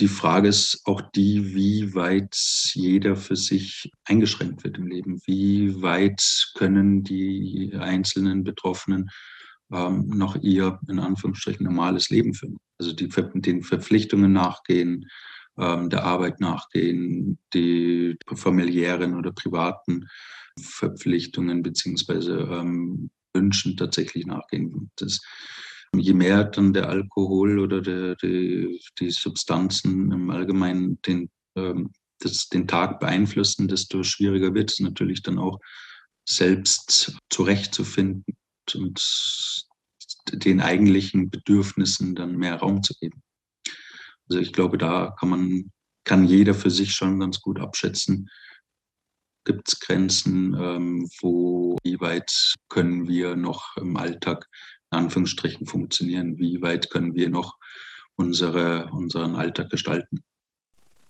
Die 0.00 0.08
Frage 0.08 0.48
ist 0.48 0.80
auch 0.86 1.00
die, 1.00 1.54
wie 1.54 1.94
weit 1.94 2.34
jeder 2.72 3.16
für 3.16 3.36
sich 3.36 3.90
eingeschränkt 4.04 4.64
wird 4.64 4.78
im 4.78 4.86
Leben. 4.86 5.20
Wie 5.26 5.82
weit 5.82 6.52
können 6.54 7.04
die 7.04 7.72
einzelnen 7.78 8.42
Betroffenen 8.42 9.10
ähm, 9.70 10.08
noch 10.08 10.36
ihr, 10.36 10.80
in 10.88 10.98
Anführungsstrichen, 10.98 11.64
normales 11.64 12.08
Leben 12.08 12.34
führen? 12.34 12.56
Also 12.78 12.92
die, 12.92 13.08
den 13.08 13.62
Verpflichtungen 13.62 14.32
nachgehen, 14.32 15.06
ähm, 15.58 15.90
der 15.90 16.04
Arbeit 16.04 16.40
nachgehen, 16.40 17.38
die 17.52 18.16
familiären 18.34 19.16
oder 19.16 19.32
privaten 19.32 20.08
Verpflichtungen 20.58 21.62
beziehungsweise 21.62 22.38
ähm, 22.50 23.10
Wünschen 23.34 23.76
tatsächlich 23.76 24.26
nachgehen. 24.26 24.90
Das, 24.96 25.20
je 25.96 26.12
mehr 26.14 26.44
dann 26.44 26.72
der 26.72 26.88
Alkohol 26.88 27.58
oder 27.58 27.80
der, 27.80 28.16
die, 28.16 28.80
die 28.98 29.10
Substanzen 29.10 30.12
im 30.12 30.30
Allgemeinen 30.30 31.00
den, 31.02 31.30
ähm, 31.56 31.90
das, 32.20 32.48
den 32.48 32.68
Tag 32.68 33.00
beeinflussen, 33.00 33.68
desto 33.68 34.02
schwieriger 34.02 34.54
wird 34.54 34.70
es 34.70 34.80
natürlich 34.80 35.22
dann 35.22 35.38
auch 35.38 35.58
selbst 36.28 37.16
zurechtzufinden 37.30 38.24
und 38.74 39.66
den 40.32 40.60
eigentlichen 40.60 41.30
Bedürfnissen 41.30 42.14
dann 42.14 42.36
mehr 42.36 42.56
Raum 42.56 42.82
zu 42.82 42.94
geben. 42.94 43.22
Also 44.28 44.40
ich 44.40 44.52
glaube, 44.52 44.78
da 44.78 45.14
kann 45.18 45.28
man, 45.28 45.72
kann 46.04 46.24
jeder 46.24 46.54
für 46.54 46.70
sich 46.70 46.92
schon 46.92 47.18
ganz 47.18 47.40
gut 47.40 47.58
abschätzen, 47.58 48.30
gibt 49.44 49.68
es 49.68 49.80
Grenzen, 49.80 50.54
ähm, 50.54 51.08
wo, 51.20 51.76
wie 51.82 52.00
weit 52.00 52.54
können 52.68 53.08
wir 53.08 53.34
noch 53.34 53.76
im 53.76 53.96
Alltag 53.96 54.46
in 54.90 54.98
Anführungsstrichen 54.98 55.66
funktionieren, 55.66 56.38
wie 56.38 56.62
weit 56.62 56.90
können 56.90 57.14
wir 57.14 57.30
noch 57.30 57.58
unsere, 58.16 58.90
unseren 58.92 59.36
Alltag 59.36 59.70
gestalten. 59.70 60.22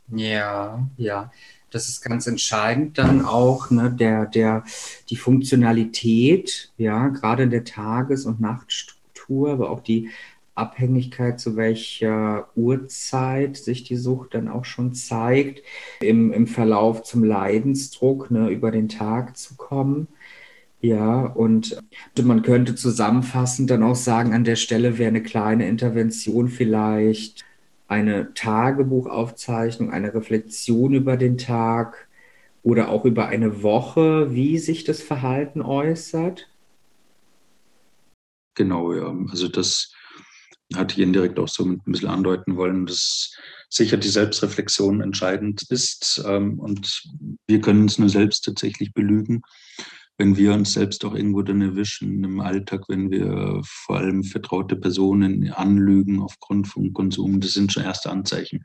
Ja, 0.08 0.86
ja. 0.96 1.32
Das 1.70 1.88
ist 1.88 2.02
ganz 2.02 2.26
entscheidend 2.26 2.98
dann 2.98 3.24
auch, 3.24 3.70
ne, 3.70 3.92
der, 3.92 4.26
der, 4.26 4.64
die 5.08 5.16
Funktionalität, 5.16 6.72
ja, 6.76 7.08
gerade 7.08 7.44
in 7.44 7.50
der 7.50 7.64
Tages- 7.64 8.26
und 8.26 8.40
Nachtstruktur, 8.40 9.52
aber 9.52 9.70
auch 9.70 9.80
die 9.80 10.10
Abhängigkeit, 10.56 11.38
zu 11.38 11.56
welcher 11.56 12.48
Uhrzeit 12.56 13.56
sich 13.56 13.84
die 13.84 13.96
Sucht 13.96 14.34
dann 14.34 14.48
auch 14.48 14.64
schon 14.64 14.94
zeigt, 14.94 15.62
im, 16.00 16.32
im 16.32 16.48
Verlauf 16.48 17.04
zum 17.04 17.22
Leidensdruck, 17.22 18.32
ne, 18.32 18.50
über 18.50 18.72
den 18.72 18.88
Tag 18.88 19.36
zu 19.36 19.54
kommen. 19.54 20.08
Ja, 20.82 21.26
und 21.26 21.76
man 22.22 22.42
könnte 22.42 22.74
zusammenfassend 22.74 23.70
dann 23.70 23.82
auch 23.82 23.96
sagen, 23.96 24.32
an 24.32 24.44
der 24.44 24.56
Stelle 24.56 24.96
wäre 24.98 25.08
eine 25.08 25.22
kleine 25.22 25.68
Intervention 25.68 26.48
vielleicht 26.48 27.44
eine 27.86 28.32
Tagebuchaufzeichnung, 28.34 29.90
eine 29.90 30.14
Reflexion 30.14 30.94
über 30.94 31.16
den 31.16 31.36
Tag 31.36 32.08
oder 32.62 32.88
auch 32.88 33.04
über 33.04 33.26
eine 33.26 33.62
Woche, 33.62 34.32
wie 34.32 34.58
sich 34.58 34.84
das 34.84 35.02
Verhalten 35.02 35.60
äußert. 35.60 36.48
Genau, 38.54 38.94
ja. 38.94 39.14
Also 39.30 39.48
das 39.48 39.92
hatte 40.76 40.94
ich 40.94 41.00
indirekt 41.00 41.38
auch 41.38 41.48
so 41.48 41.64
ein 41.64 41.80
bisschen 41.84 42.08
andeuten 42.08 42.56
wollen, 42.56 42.86
dass 42.86 43.36
sicher 43.68 43.96
die 43.96 44.08
Selbstreflexion 44.08 45.00
entscheidend 45.00 45.62
ist. 45.70 46.22
Ähm, 46.26 46.58
und 46.58 47.02
wir 47.46 47.60
können 47.60 47.82
uns 47.82 47.98
nur 47.98 48.08
selbst 48.08 48.44
tatsächlich 48.44 48.92
belügen, 48.92 49.42
wenn 50.20 50.36
wir 50.36 50.52
uns 50.52 50.74
selbst 50.74 51.02
auch 51.06 51.14
irgendwo 51.14 51.40
dann 51.40 51.62
erwischen 51.62 52.22
im 52.24 52.40
Alltag, 52.40 52.90
wenn 52.90 53.10
wir 53.10 53.62
vor 53.64 53.96
allem 53.96 54.22
vertraute 54.22 54.76
Personen 54.76 55.50
anlügen 55.50 56.20
aufgrund 56.20 56.68
von 56.68 56.92
Konsum. 56.92 57.40
Das 57.40 57.54
sind 57.54 57.72
schon 57.72 57.84
erste 57.84 58.10
Anzeichen, 58.10 58.62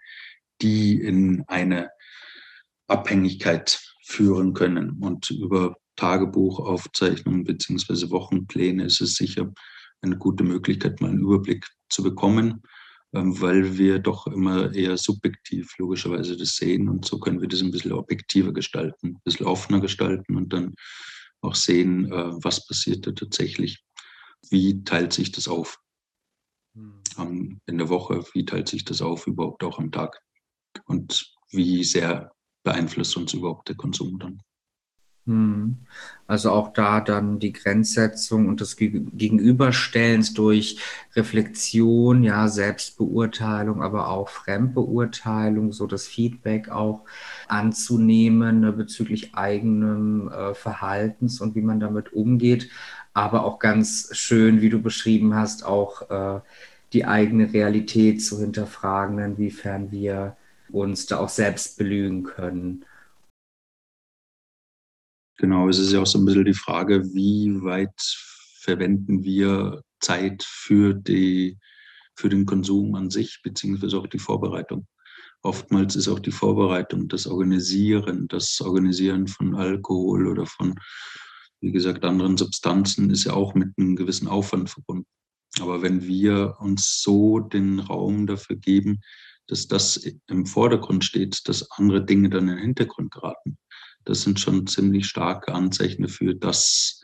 die 0.61 0.99
in 0.99 1.45
eine 1.47 1.91
Abhängigkeit 2.87 3.79
führen 4.03 4.53
können. 4.53 5.01
Und 5.01 5.29
über 5.29 5.77
Tagebuchaufzeichnungen 5.95 7.45
beziehungsweise 7.45 8.11
Wochenpläne 8.11 8.83
ist 8.83 8.99
es 8.99 9.15
sicher 9.15 9.53
eine 10.01 10.17
gute 10.17 10.43
Möglichkeit, 10.43 10.99
mal 10.99 11.11
einen 11.11 11.21
Überblick 11.21 11.65
zu 11.87 12.03
bekommen, 12.03 12.63
ähm, 13.13 13.39
weil 13.39 13.77
wir 13.77 13.99
doch 13.99 14.27
immer 14.27 14.73
eher 14.73 14.97
subjektiv 14.97 15.73
logischerweise 15.77 16.35
das 16.35 16.57
sehen 16.57 16.89
und 16.89 17.05
so 17.05 17.17
können 17.17 17.39
wir 17.39 17.47
das 17.47 17.61
ein 17.61 17.71
bisschen 17.71 17.93
objektiver 17.93 18.51
gestalten, 18.51 19.07
ein 19.07 19.21
bisschen 19.23 19.45
offener 19.45 19.79
gestalten 19.79 20.35
und 20.35 20.51
dann 20.51 20.75
auch 21.45 21.55
sehen, 21.55 22.11
äh, 22.11 22.43
was 22.43 22.67
passiert 22.67 23.07
da 23.07 23.11
tatsächlich, 23.11 23.83
wie 24.49 24.83
teilt 24.83 25.13
sich 25.13 25.31
das 25.31 25.47
auf 25.47 25.79
hm. 26.75 27.59
in 27.65 27.77
der 27.77 27.89
Woche, 27.89 28.23
wie 28.33 28.45
teilt 28.45 28.67
sich 28.67 28.83
das 28.85 29.01
auf 29.01 29.27
überhaupt 29.27 29.63
auch 29.63 29.79
am 29.79 29.91
Tag 29.91 30.19
und 30.85 31.33
wie 31.51 31.83
sehr 31.83 32.31
beeinflusst 32.63 33.15
uns 33.17 33.33
überhaupt 33.33 33.69
der 33.69 33.75
Konsum 33.75 34.19
dann. 34.19 34.41
Hm. 35.27 35.77
Also 36.27 36.51
auch 36.51 36.73
da 36.73 37.01
dann 37.01 37.39
die 37.39 37.53
Grenzsetzung 37.53 38.47
und 38.47 38.61
das 38.61 38.77
Gegenüberstellens 38.77 40.33
durch 40.33 40.79
Reflexion, 41.15 42.23
ja, 42.23 42.47
Selbstbeurteilung, 42.47 43.83
aber 43.83 44.09
auch 44.09 44.29
Fremdbeurteilung, 44.29 45.71
so 45.71 45.85
das 45.87 46.07
Feedback 46.07 46.69
auch 46.69 47.01
anzunehmen 47.47 48.61
ne, 48.61 48.71
bezüglich 48.71 49.35
eigenem 49.35 50.29
äh, 50.29 50.53
Verhaltens 50.55 51.41
und 51.41 51.55
wie 51.55 51.61
man 51.61 51.79
damit 51.79 52.13
umgeht. 52.13 52.69
Aber 53.13 53.45
auch 53.45 53.59
ganz 53.59 54.09
schön, 54.11 54.61
wie 54.61 54.69
du 54.69 54.81
beschrieben 54.81 55.35
hast, 55.35 55.63
auch 55.65 56.09
äh, 56.09 56.41
die 56.93 57.05
eigene 57.05 57.51
Realität 57.53 58.23
zu 58.23 58.39
hinterfragen, 58.39 59.19
inwiefern 59.19 59.91
wir 59.91 60.37
uns 60.71 61.05
da 61.05 61.19
auch 61.19 61.29
selbst 61.29 61.77
belügen 61.77 62.23
können. 62.23 62.85
Genau, 65.37 65.67
es 65.67 65.79
ist 65.79 65.91
ja 65.91 66.01
auch 66.01 66.07
so 66.07 66.17
ein 66.17 66.25
bisschen 66.25 66.45
die 66.45 66.53
Frage, 66.53 67.03
wie 67.13 67.61
weit 67.61 67.93
verwenden 68.61 69.23
wir 69.23 69.83
Zeit 69.99 70.43
für, 70.43 70.93
die, 70.93 71.57
für 72.15 72.29
den 72.29 72.45
Konsum 72.45 72.95
an 72.95 73.09
sich, 73.09 73.41
beziehungsweise 73.43 73.97
auch 73.97 74.07
die 74.07 74.19
Vorbereitung. 74.19 74.87
Oftmals 75.41 75.95
ist 75.95 76.07
auch 76.07 76.19
die 76.19 76.31
Vorbereitung, 76.31 77.07
das 77.07 77.27
Organisieren, 77.27 78.27
das 78.29 78.61
Organisieren 78.61 79.27
von 79.27 79.55
Alkohol 79.55 80.27
oder 80.27 80.45
von, 80.45 80.75
wie 81.61 81.71
gesagt, 81.71 82.03
anderen 82.03 82.37
Substanzen 82.37 83.09
ist 83.09 83.25
ja 83.25 83.33
auch 83.33 83.53
mit 83.53 83.69
einem 83.77 83.95
gewissen 83.95 84.27
Aufwand 84.27 84.69
verbunden. 84.69 85.05
Aber 85.59 85.81
wenn 85.81 86.01
wir 86.07 86.55
uns 86.59 87.01
so 87.01 87.39
den 87.39 87.79
Raum 87.79 88.25
dafür 88.25 88.55
geben, 88.55 89.01
dass 89.47 89.67
das 89.67 89.97
im 90.27 90.45
Vordergrund 90.45 91.03
steht, 91.05 91.47
dass 91.47 91.69
andere 91.71 92.03
Dinge 92.03 92.29
dann 92.29 92.47
in 92.47 92.55
den 92.55 92.63
Hintergrund 92.63 93.11
geraten, 93.11 93.57
das 94.05 94.21
sind 94.21 94.39
schon 94.39 94.67
ziemlich 94.67 95.07
starke 95.07 95.53
Anzeichen 95.53 96.03
dafür, 96.03 96.35
dass 96.35 97.03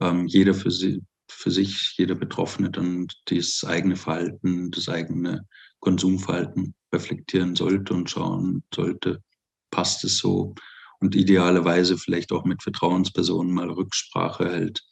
ähm, 0.00 0.26
jeder 0.26 0.54
für, 0.54 0.70
sie, 0.70 1.02
für 1.28 1.50
sich, 1.50 1.94
jeder 1.96 2.14
Betroffene 2.14 2.70
dann 2.70 3.08
das 3.26 3.64
eigene 3.66 3.96
Verhalten, 3.96 4.70
das 4.70 4.88
eigene 4.88 5.46
Konsumverhalten 5.80 6.74
reflektieren 6.92 7.54
sollte 7.54 7.94
und 7.94 8.08
schauen 8.08 8.62
sollte, 8.74 9.22
passt 9.70 10.04
es 10.04 10.18
so 10.18 10.54
und 11.00 11.14
idealerweise 11.14 11.98
vielleicht 11.98 12.32
auch 12.32 12.44
mit 12.44 12.62
Vertrauenspersonen 12.62 13.52
mal 13.52 13.70
Rücksprache 13.70 14.50
hält. 14.50 14.82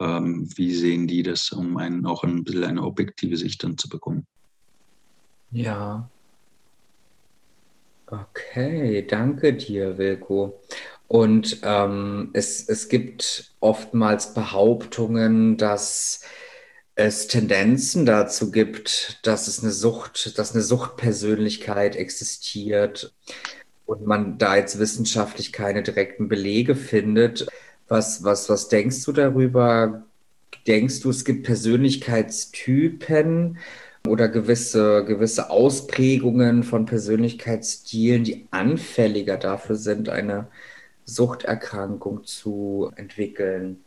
Ähm, 0.00 0.48
wie 0.56 0.74
sehen 0.74 1.06
die 1.06 1.22
das, 1.22 1.50
um 1.52 1.76
einen 1.76 2.06
auch 2.06 2.24
ein 2.24 2.44
bisschen 2.44 2.64
eine 2.64 2.82
objektive 2.82 3.36
Sicht 3.36 3.62
dann 3.62 3.78
zu 3.78 3.88
bekommen? 3.88 4.26
Ja, 5.50 6.10
Okay, 8.06 9.06
danke 9.06 9.54
dir, 9.54 9.98
Wilko. 9.98 10.60
Und 11.08 11.60
ähm, 11.62 12.30
es, 12.32 12.68
es 12.68 12.88
gibt 12.88 13.54
oftmals 13.60 14.34
Behauptungen, 14.34 15.56
dass 15.56 16.22
es 16.96 17.26
Tendenzen 17.26 18.06
dazu 18.06 18.50
gibt, 18.50 19.18
dass 19.26 19.48
es 19.48 19.62
eine 19.62 19.72
Sucht, 19.72 20.38
dass 20.38 20.52
eine 20.52 20.62
Suchtpersönlichkeit 20.62 21.96
existiert 21.96 23.12
und 23.86 24.06
man 24.06 24.38
da 24.38 24.56
jetzt 24.56 24.78
wissenschaftlich 24.78 25.52
keine 25.52 25.82
direkten 25.82 26.28
Belege 26.28 26.76
findet. 26.76 27.46
Was, 27.88 28.22
was, 28.22 28.48
was 28.48 28.68
denkst 28.68 29.04
du 29.04 29.12
darüber? 29.12 30.04
Denkst 30.66 31.00
du, 31.00 31.10
es 31.10 31.24
gibt 31.24 31.44
Persönlichkeitstypen? 31.44 33.58
Oder 34.06 34.28
gewisse, 34.28 35.04
gewisse 35.04 35.50
Ausprägungen 35.50 36.62
von 36.62 36.86
Persönlichkeitsstilen, 36.86 38.24
die 38.24 38.46
anfälliger 38.50 39.36
dafür 39.36 39.76
sind, 39.76 40.08
eine 40.08 40.48
Suchterkrankung 41.04 42.24
zu 42.24 42.90
entwickeln? 42.96 43.82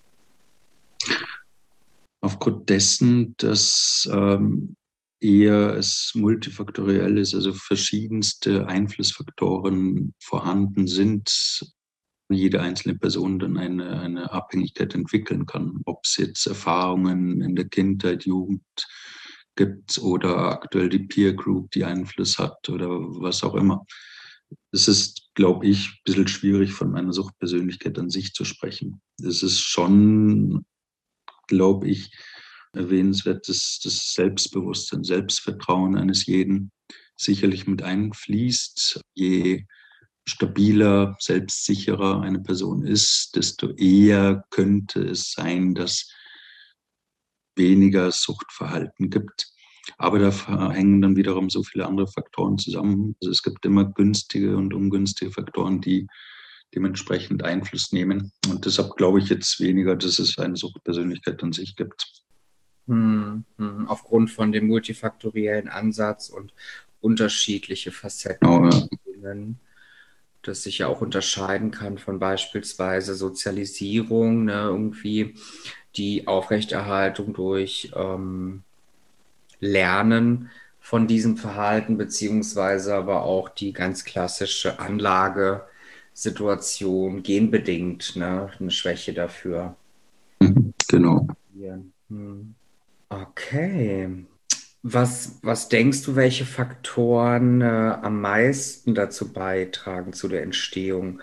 Aufgrund 2.22 2.70
dessen, 2.70 3.36
dass 3.38 4.10
ähm, 4.12 4.76
eher 5.20 5.76
es 5.76 6.12
multifaktoriell 6.16 7.18
ist, 7.18 7.36
also 7.36 7.54
verschiedenste 7.54 8.68
Einflussfaktoren 8.68 10.14
vorhanden 10.20 10.88
sind, 10.88 11.32
jede 12.30 12.62
einzelne 12.62 12.96
Person 12.96 13.40
dann 13.40 13.58
eine, 13.58 14.00
eine 14.02 14.32
Abhängigkeit 14.32 14.94
entwickeln 14.96 15.46
kann. 15.46 15.82
Ob 15.86 16.02
es 16.04 16.18
jetzt 16.18 16.46
Erfahrungen 16.46 17.42
in 17.42 17.56
der 17.56 17.70
Kindheit, 17.70 18.26
Jugend, 18.26 18.62
gibt 19.58 19.98
oder 19.98 20.38
aktuell 20.52 20.88
die 20.88 21.00
Peer 21.00 21.34
Group, 21.34 21.72
die 21.72 21.84
Einfluss 21.84 22.40
hat 22.40 22.70
oder 22.70 22.88
was 22.90 23.44
auch 23.44 23.56
immer. 23.56 23.86
Es 24.72 24.88
ist, 24.88 25.30
glaube 25.34 25.68
ich, 25.68 25.90
ein 25.90 25.98
bisschen 26.06 26.28
schwierig, 26.30 26.72
von 26.72 26.96
einer 26.96 27.12
Suchtpersönlichkeit 27.12 28.00
an 28.00 28.10
sich 28.10 28.34
zu 28.34 28.46
sprechen. 28.46 29.02
Es 29.22 29.44
ist 29.44 29.60
schon, 29.60 30.66
glaube 31.48 31.90
ich, 31.90 32.16
erwähnenswert, 32.72 33.50
dass 33.50 33.80
das 33.84 34.14
Selbstbewusstsein, 34.14 35.04
Selbstvertrauen 35.04 35.98
eines 35.98 36.26
jeden 36.26 36.72
sicherlich 37.18 37.68
mit 37.68 37.82
einfließt. 37.82 39.02
Je 39.16 39.66
stabiler, 40.26 41.16
selbstsicherer 41.20 42.22
eine 42.22 42.40
Person 42.40 42.86
ist, 42.86 43.36
desto 43.36 43.72
eher 43.72 44.46
könnte 44.50 45.02
es 45.02 45.32
sein, 45.32 45.74
dass 45.74 46.12
weniger 47.58 48.12
Suchtverhalten 48.12 49.10
gibt. 49.10 49.48
Aber 49.98 50.20
da 50.20 50.72
hängen 50.72 51.02
dann 51.02 51.16
wiederum 51.16 51.50
so 51.50 51.64
viele 51.64 51.86
andere 51.86 52.08
Faktoren 52.08 52.58
zusammen. 52.58 53.16
Also 53.22 53.32
es 53.32 53.42
gibt 53.42 53.66
immer 53.66 53.86
günstige 53.86 54.58
und 54.58 54.74
ungünstige 54.74 55.32
Faktoren, 55.32 55.82
die 55.82 56.08
dementsprechend 56.76 57.44
Einfluss 57.44 57.92
nehmen. 57.94 58.32
Und 58.50 58.66
deshalb 58.66 58.96
glaube 58.98 59.20
ich 59.20 59.30
jetzt 59.30 59.60
weniger, 59.60 59.96
dass 59.96 60.20
es 60.20 60.38
eine 60.38 60.58
Suchtpersönlichkeit 60.58 61.42
an 61.42 61.54
sich 61.54 61.76
gibt. 61.76 62.06
Hm, 62.88 63.46
hm, 63.58 63.88
aufgrund 63.88 64.32
von 64.32 64.52
dem 64.52 64.68
multifaktoriellen 64.68 65.70
Ansatz 65.70 66.30
und 66.30 66.54
unterschiedliche 67.00 67.92
Facetten, 67.92 68.48
oh, 68.48 68.70
ja. 68.70 68.88
Das 70.48 70.64
sich 70.64 70.78
ja 70.80 70.88
auch 70.88 71.02
unterscheiden 71.02 71.70
kann 71.72 71.98
von 71.98 72.20
beispielsweise 72.20 73.16
Sozialisierung, 73.16 74.46
ne, 74.46 74.64
irgendwie 74.64 75.36
die 75.96 76.28
Aufrechterhaltung 76.28 77.34
durch 77.34 77.92
ähm, 77.96 78.64
Lernen 79.60 80.50
von 80.80 81.08
diesem 81.08 81.38
Verhalten, 81.38 81.98
beziehungsweise 81.98 82.94
aber 82.96 83.24
auch 83.24 83.50
die 83.50 83.74
ganz 83.74 84.06
klassische 84.06 84.80
Anlagesituation, 84.80 87.24
genbedingt, 87.24 88.16
ne, 88.16 88.52
eine 88.60 88.72
Schwäche 88.72 89.14
dafür. 89.14 89.76
Mhm, 90.40 90.74
genau. 90.88 91.28
Hm. 92.10 92.56
Okay. 93.10 94.26
Was, 94.90 95.40
was 95.42 95.68
denkst 95.68 96.04
du, 96.04 96.16
welche 96.16 96.46
Faktoren 96.46 97.60
äh, 97.60 97.66
am 97.66 98.22
meisten 98.22 98.96
dazu 98.96 99.34
beitragen 99.34 100.14
zu 100.14 100.30
der 100.30 100.44
Entstehung 100.44 101.22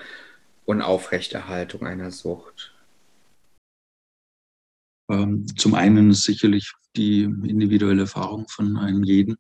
und 0.67 0.83
Aufrechterhaltung 0.83 1.87
einer 1.87 2.11
Sucht? 2.11 2.75
Ähm, 5.11 5.47
zum 5.57 5.75
einen 5.75 6.11
ist 6.11 6.25
sicherlich 6.25 6.75
die 6.95 7.23
individuelle 7.23 8.03
Erfahrung 8.03 8.47
von 8.49 8.77
einem 8.77 9.03
jeden, 9.03 9.37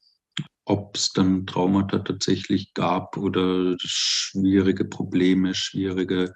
ob 0.64 0.96
es 0.96 1.12
dann 1.12 1.46
Traumata 1.46 1.98
tatsächlich 1.98 2.72
gab 2.72 3.18
oder 3.18 3.76
schwierige 3.78 4.86
Probleme, 4.86 5.54
schwierige 5.54 6.32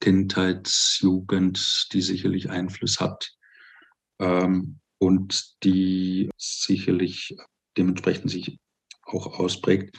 Kindheitsjugend, 0.00 1.88
die 1.94 2.02
sicherlich 2.02 2.50
Einfluss 2.50 3.00
hat. 3.00 3.32
Ähm, 4.20 4.81
und 5.02 5.64
die 5.64 6.30
sicherlich 6.36 7.36
dementsprechend 7.76 8.30
sich 8.30 8.60
auch 9.02 9.40
ausprägt. 9.40 9.98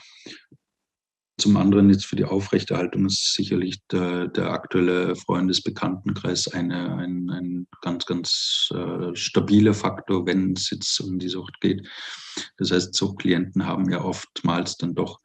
Zum 1.38 1.58
anderen 1.58 1.90
jetzt 1.90 2.06
für 2.06 2.16
die 2.16 2.24
Aufrechterhaltung 2.24 3.04
ist 3.04 3.34
sicherlich 3.34 3.84
der, 3.88 4.28
der 4.28 4.50
aktuelle 4.50 5.14
Freundesbekanntenkreis 5.14 6.48
eine, 6.48 6.96
ein, 6.96 7.28
ein 7.28 7.66
ganz, 7.82 8.06
ganz 8.06 8.70
äh, 8.72 9.14
stabiler 9.14 9.74
Faktor, 9.74 10.24
wenn 10.24 10.54
es 10.54 10.70
jetzt 10.70 10.98
um 11.00 11.18
die 11.18 11.28
Sucht 11.28 11.60
geht. 11.60 11.86
Das 12.56 12.70
heißt, 12.70 12.94
Suchtklienten 12.94 13.66
haben 13.66 13.90
ja 13.90 14.02
oftmals 14.02 14.78
dann 14.78 14.94
doch 14.94 15.20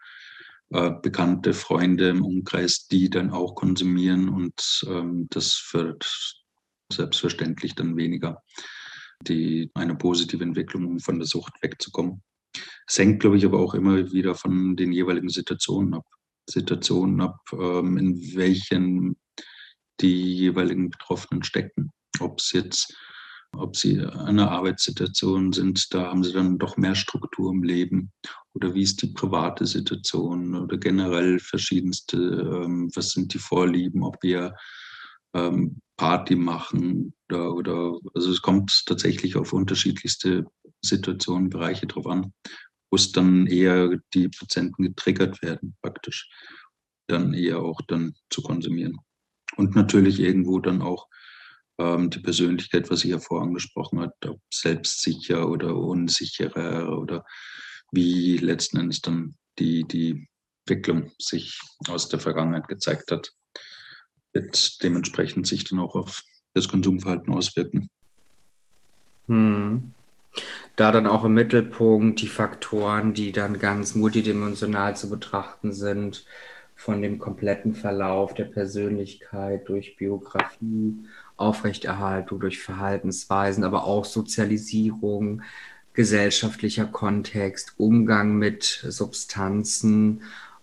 äh, 0.71 0.91
bekannte 1.01 1.53
Freunde 1.53 2.09
im 2.09 2.25
Umkreis, 2.25 2.87
die 2.87 3.09
dann 3.09 3.31
auch 3.31 3.55
konsumieren 3.55 4.27
und 4.27 4.85
ähm, 4.89 5.27
das 5.29 5.53
fördert 5.53 6.35
selbstverständlich 6.91 7.75
dann 7.75 7.95
weniger 7.95 8.41
die, 9.27 9.69
eine 9.73 9.95
positive 9.95 10.43
Entwicklung, 10.43 10.85
um 10.85 10.99
von 10.99 11.19
der 11.19 11.27
Sucht 11.27 11.53
wegzukommen. 11.61 12.21
Es 12.87 12.97
hängt, 12.97 13.19
glaube 13.19 13.37
ich, 13.37 13.45
aber 13.45 13.59
auch 13.59 13.73
immer 13.73 14.11
wieder 14.11 14.35
von 14.35 14.75
den 14.75 14.91
jeweiligen 14.91 15.29
Situationen 15.29 15.93
ab. 15.93 16.05
Situationen 16.49 17.21
ab, 17.21 17.39
ähm, 17.53 17.97
in 17.97 18.35
welchen 18.35 19.17
die 20.01 20.35
jeweiligen 20.35 20.89
Betroffenen 20.89 21.43
stecken. 21.43 21.91
Ob 22.19 22.39
es 22.39 22.51
jetzt, 22.53 22.95
ob 23.55 23.75
sie 23.75 23.93
in 23.93 24.09
einer 24.09 24.49
Arbeitssituation 24.51 25.53
sind, 25.53 25.93
da 25.93 26.07
haben 26.07 26.23
sie 26.23 26.33
dann 26.33 26.57
doch 26.57 26.77
mehr 26.77 26.95
Struktur 26.95 27.51
im 27.51 27.63
Leben. 27.63 28.11
Oder 28.53 28.73
wie 28.73 28.81
ist 28.81 29.01
die 29.01 29.13
private 29.13 29.65
Situation 29.65 30.55
oder 30.55 30.77
generell 30.77 31.39
verschiedenste, 31.39 32.17
ähm, 32.17 32.89
was 32.95 33.11
sind 33.11 33.33
die 33.33 33.39
Vorlieben, 33.39 34.03
ob 34.03 34.17
wir 34.23 34.55
ähm, 35.35 35.79
Party 35.99 36.37
machen 36.37 37.13
oder, 37.27 37.53
oder 37.53 37.99
also 38.13 38.31
es 38.31 38.41
kommt 38.41 38.85
tatsächlich 38.85 39.35
auf 39.35 39.51
unterschiedlichste 39.51 40.45
Situationen, 40.81 41.49
Bereiche 41.49 41.87
drauf 41.87 42.07
an, 42.07 42.33
wo 42.89 42.95
es 42.95 43.11
dann 43.11 43.47
eher 43.47 43.99
die 44.13 44.29
Patienten 44.29 44.83
getriggert 44.83 45.41
werden, 45.41 45.75
praktisch, 45.81 46.29
dann 47.07 47.33
eher 47.33 47.59
auch 47.59 47.81
dann 47.85 48.13
zu 48.29 48.41
konsumieren. 48.41 48.97
Und 49.57 49.75
natürlich 49.75 50.21
irgendwo 50.21 50.59
dann 50.59 50.81
auch 50.81 51.09
ähm, 51.77 52.09
die 52.09 52.19
Persönlichkeit, 52.19 52.89
was 52.89 53.03
ich 53.03 53.11
ja 53.11 53.19
vorher 53.19 53.47
angesprochen 53.47 53.99
habe, 53.99 54.13
ob 54.25 54.41
selbstsicher 54.53 55.49
oder 55.49 55.75
unsicherer 55.75 56.97
oder 56.97 57.25
wie 57.91 58.37
letzten 58.37 58.77
Endes 58.77 59.01
dann 59.01 59.35
die, 59.57 59.83
die 59.83 60.29
Entwicklung 60.65 61.11
sich 61.19 61.59
aus 61.89 62.07
der 62.07 62.21
Vergangenheit 62.21 62.69
gezeigt 62.69 63.11
hat 63.11 63.33
wird 64.33 64.83
dementsprechend 64.83 65.47
sich 65.47 65.63
dann 65.63 65.79
auch 65.79 65.95
auf 65.95 66.23
das 66.53 66.67
Konsumverhalten 66.67 67.33
auswirken. 67.33 67.89
Hm. 69.27 69.93
Da 70.75 70.91
dann 70.91 71.07
auch 71.07 71.25
im 71.25 71.33
Mittelpunkt 71.33 72.21
die 72.21 72.27
Faktoren, 72.27 73.13
die 73.13 73.31
dann 73.31 73.59
ganz 73.59 73.95
multidimensional 73.95 74.95
zu 74.95 75.09
betrachten 75.09 75.73
sind, 75.73 76.25
von 76.75 77.01
dem 77.01 77.19
kompletten 77.19 77.75
Verlauf 77.75 78.33
der 78.33 78.45
Persönlichkeit 78.45 79.67
durch 79.67 79.97
Biografie, 79.97 80.95
Aufrechterhaltung 81.35 82.39
durch 82.39 82.59
Verhaltensweisen, 82.59 83.65
aber 83.65 83.83
auch 83.83 84.05
Sozialisierung, 84.05 85.41
gesellschaftlicher 85.93 86.85
Kontext, 86.85 87.73
Umgang 87.77 88.37
mit 88.37 88.63
Substanzen 88.63 90.21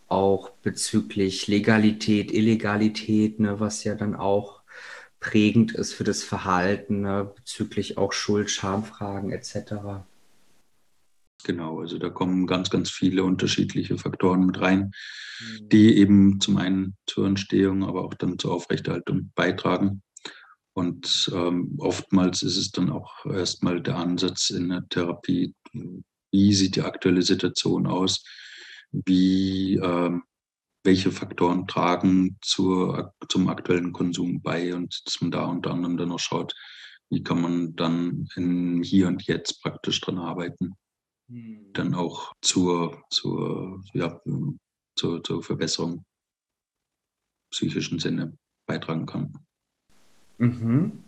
auch 0.09 0.50
bezüglich 0.62 1.48
Legalität, 1.48 2.32
Illegalität, 2.32 3.40
ne, 3.40 3.61
was 3.61 3.84
ja 3.84 3.94
dann 3.94 4.14
auch 4.14 4.62
prägend 5.20 5.72
ist 5.72 5.94
für 5.94 6.04
das 6.04 6.22
Verhalten, 6.22 7.00
ne, 7.00 7.32
bezüglich 7.34 7.98
auch 7.98 8.12
Schuld, 8.12 8.50
Schamfragen 8.50 9.32
etc. 9.32 10.04
Genau, 11.44 11.80
also 11.80 11.98
da 11.98 12.11
kommen 12.11 12.46
ganz, 12.46 12.70
ganz 12.70 12.90
viele 12.90 13.24
unterschiedliche 13.24 13.98
Faktoren 13.98 14.46
mit 14.46 14.61
rein, 14.61 14.92
mhm. 15.40 15.68
die 15.68 15.96
eben 15.96 16.40
zum 16.40 16.57
einen 16.57 16.96
zur 17.07 17.26
Entstehung, 17.26 17.84
aber 17.84 18.04
auch 18.04 18.14
dann 18.14 18.38
zur 18.38 18.52
Aufrechterhaltung 18.52 19.32
beitragen. 19.34 20.02
Und 20.72 21.30
ähm, 21.34 21.76
oftmals 21.78 22.42
ist 22.42 22.57
es 22.57 22.70
dann 22.70 22.90
auch 22.90 23.24
erstmal 23.24 23.80
der 23.80 23.96
Ansatz 23.96 24.50
in 24.50 24.68
der 24.68 24.86
Therapie, 24.88 25.54
wie 26.30 26.52
sieht 26.52 26.76
die 26.76 26.82
aktuelle 26.82 27.22
Situation 27.22 27.86
aus, 27.86 28.22
wie, 28.93 29.76
äh, 29.76 30.18
welche 30.84 31.11
Faktoren 31.11 31.66
tragen 31.66 32.39
zur, 32.41 33.12
zum 33.28 33.49
aktuellen 33.49 33.93
Konsum 33.93 34.41
bei 34.41 34.74
und 34.74 35.03
dass 35.05 35.20
man 35.20 35.30
da 35.30 35.47
unter 35.47 35.72
anderem 35.72 35.97
dann 35.97 36.12
auch 36.12 36.20
schaut, 36.20 36.55
wie 37.11 37.22
kann 37.22 37.41
man 37.41 37.76
dann 37.76 38.28
in 38.37 38.82
Hier 38.82 39.09
und 39.09 39.26
Jetzt 39.26 39.62
praktisch 39.62 40.01
dran 40.01 40.18
arbeiten. 40.18 40.74
Mhm. 41.28 41.72
Dann 41.72 41.95
auch 41.95 42.32
zur, 42.41 43.03
zur, 43.11 43.82
ja, 43.93 44.20
zur, 44.97 45.22
zur 45.22 45.43
Verbesserung 45.43 46.05
psychischen 47.51 47.99
Sinne 47.99 48.37
beitragen 48.66 49.07
kann. 49.07 49.32
Mhm. 50.39 51.05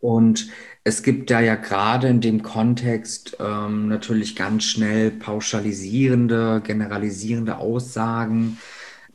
Und 0.00 0.48
es 0.84 1.02
gibt 1.02 1.30
da 1.30 1.40
ja 1.40 1.54
gerade 1.54 2.08
in 2.08 2.20
dem 2.20 2.42
Kontext 2.42 3.36
ähm, 3.40 3.88
natürlich 3.88 4.36
ganz 4.36 4.64
schnell 4.64 5.10
pauschalisierende, 5.10 6.62
generalisierende 6.64 7.56
Aussagen, 7.58 8.58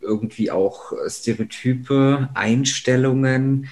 irgendwie 0.02 0.52
auch 0.52 0.94
Stereotype, 1.08 2.30
Einstellungen, 2.34 3.68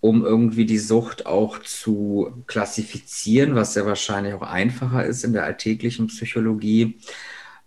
um 0.00 0.24
irgendwie 0.24 0.66
die 0.66 0.78
Sucht 0.78 1.26
auch 1.26 1.58
zu 1.60 2.42
klassifizieren, 2.46 3.54
was 3.54 3.74
ja 3.74 3.86
wahrscheinlich 3.86 4.34
auch 4.34 4.42
einfacher 4.42 5.04
ist 5.04 5.24
in 5.24 5.32
der 5.32 5.44
alltäglichen 5.44 6.08
Psychologie. 6.08 6.98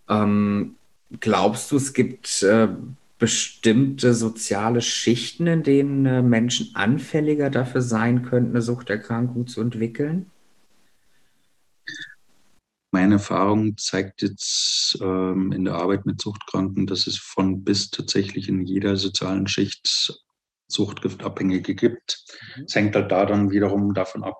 Ähm, 0.09 0.75
glaubst 1.19 1.71
du, 1.71 1.77
es 1.77 1.93
gibt 1.93 2.43
äh, 2.43 2.67
bestimmte 3.25 4.13
soziale 4.13 4.83
Schichten, 4.83 5.47
in 5.47 5.63
denen 5.63 6.05
äh, 6.05 6.21
Menschen 6.21 6.75
anfälliger 6.75 7.49
dafür 7.49 7.81
sein 7.81 8.21
könnten, 8.21 8.51
eine 8.51 8.61
Suchterkrankung 8.61 9.47
zu 9.47 9.61
entwickeln? 9.61 10.29
Meine 12.91 13.15
Erfahrung 13.15 13.77
zeigt 13.77 14.21
jetzt 14.21 14.99
ähm, 15.01 15.51
in 15.51 15.65
der 15.65 15.73
Arbeit 15.73 16.05
mit 16.05 16.21
Suchtkranken, 16.21 16.85
dass 16.85 17.07
es 17.07 17.17
von 17.17 17.63
bis 17.63 17.89
tatsächlich 17.89 18.47
in 18.47 18.63
jeder 18.63 18.95
sozialen 18.95 19.47
Schicht 19.47 20.13
Suchtgiftabhängige 20.67 21.73
gibt. 21.73 22.23
Mhm. 22.57 22.65
Es 22.65 22.75
hängt 22.75 22.95
halt 22.95 23.11
da 23.11 23.25
dann 23.25 23.49
wiederum 23.49 23.95
davon 23.95 24.23
ab, 24.23 24.39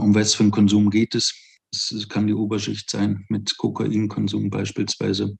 um 0.00 0.14
was 0.14 0.34
für 0.34 0.44
einen 0.44 0.52
Konsum 0.52 0.88
geht 0.88 1.14
es. 1.14 1.34
Es 1.70 2.08
kann 2.08 2.26
die 2.26 2.34
Oberschicht 2.34 2.88
sein 2.88 3.26
mit 3.28 3.58
Kokainkonsum 3.58 4.48
beispielsweise. 4.48 5.36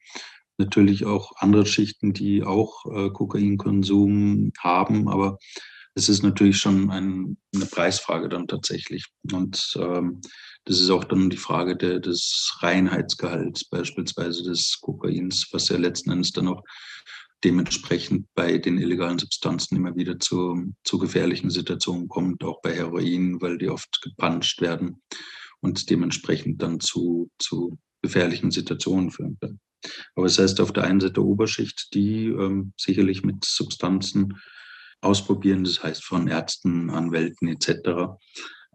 Natürlich 0.58 1.06
auch 1.06 1.32
andere 1.36 1.66
Schichten, 1.66 2.12
die 2.12 2.42
auch 2.42 2.84
äh, 2.86 3.10
Kokainkonsum 3.10 4.52
haben, 4.58 5.08
aber 5.08 5.38
es 5.94 6.08
ist 6.08 6.22
natürlich 6.22 6.58
schon 6.58 6.90
ein, 6.90 7.36
eine 7.54 7.66
Preisfrage 7.66 8.28
dann 8.28 8.46
tatsächlich. 8.46 9.06
Und 9.32 9.76
ähm, 9.80 10.20
das 10.64 10.80
ist 10.80 10.90
auch 10.90 11.04
dann 11.04 11.30
die 11.30 11.36
Frage 11.36 11.76
der, 11.76 11.98
des 11.98 12.56
Reinheitsgehalts 12.60 13.64
beispielsweise 13.64 14.42
des 14.44 14.78
Kokains, 14.80 15.48
was 15.52 15.68
ja 15.68 15.76
letzten 15.76 16.10
Endes 16.10 16.32
dann 16.32 16.48
auch 16.48 16.62
dementsprechend 17.44 18.26
bei 18.34 18.58
den 18.58 18.78
illegalen 18.78 19.18
Substanzen 19.18 19.76
immer 19.76 19.96
wieder 19.96 20.18
zu, 20.18 20.72
zu 20.84 20.98
gefährlichen 20.98 21.50
Situationen 21.50 22.08
kommt, 22.08 22.44
auch 22.44 22.60
bei 22.62 22.74
Heroin, 22.74 23.40
weil 23.40 23.58
die 23.58 23.68
oft 23.68 24.00
gepanscht 24.02 24.60
werden 24.60 25.02
und 25.60 25.90
dementsprechend 25.90 26.62
dann 26.62 26.80
zu, 26.80 27.30
zu 27.38 27.78
gefährlichen 28.02 28.50
Situationen 28.50 29.10
führen 29.10 29.36
können. 29.40 29.60
Aber 30.14 30.26
es 30.26 30.36
das 30.36 30.44
heißt 30.44 30.60
auf 30.60 30.72
der 30.72 30.84
einen 30.84 31.00
Seite 31.00 31.24
Oberschicht, 31.24 31.94
die 31.94 32.26
ähm, 32.26 32.72
sicherlich 32.76 33.24
mit 33.24 33.44
Substanzen 33.44 34.38
ausprobieren, 35.00 35.64
das 35.64 35.82
heißt 35.82 36.04
von 36.04 36.28
Ärzten, 36.28 36.90
Anwälten 36.90 37.48
etc., 37.48 38.18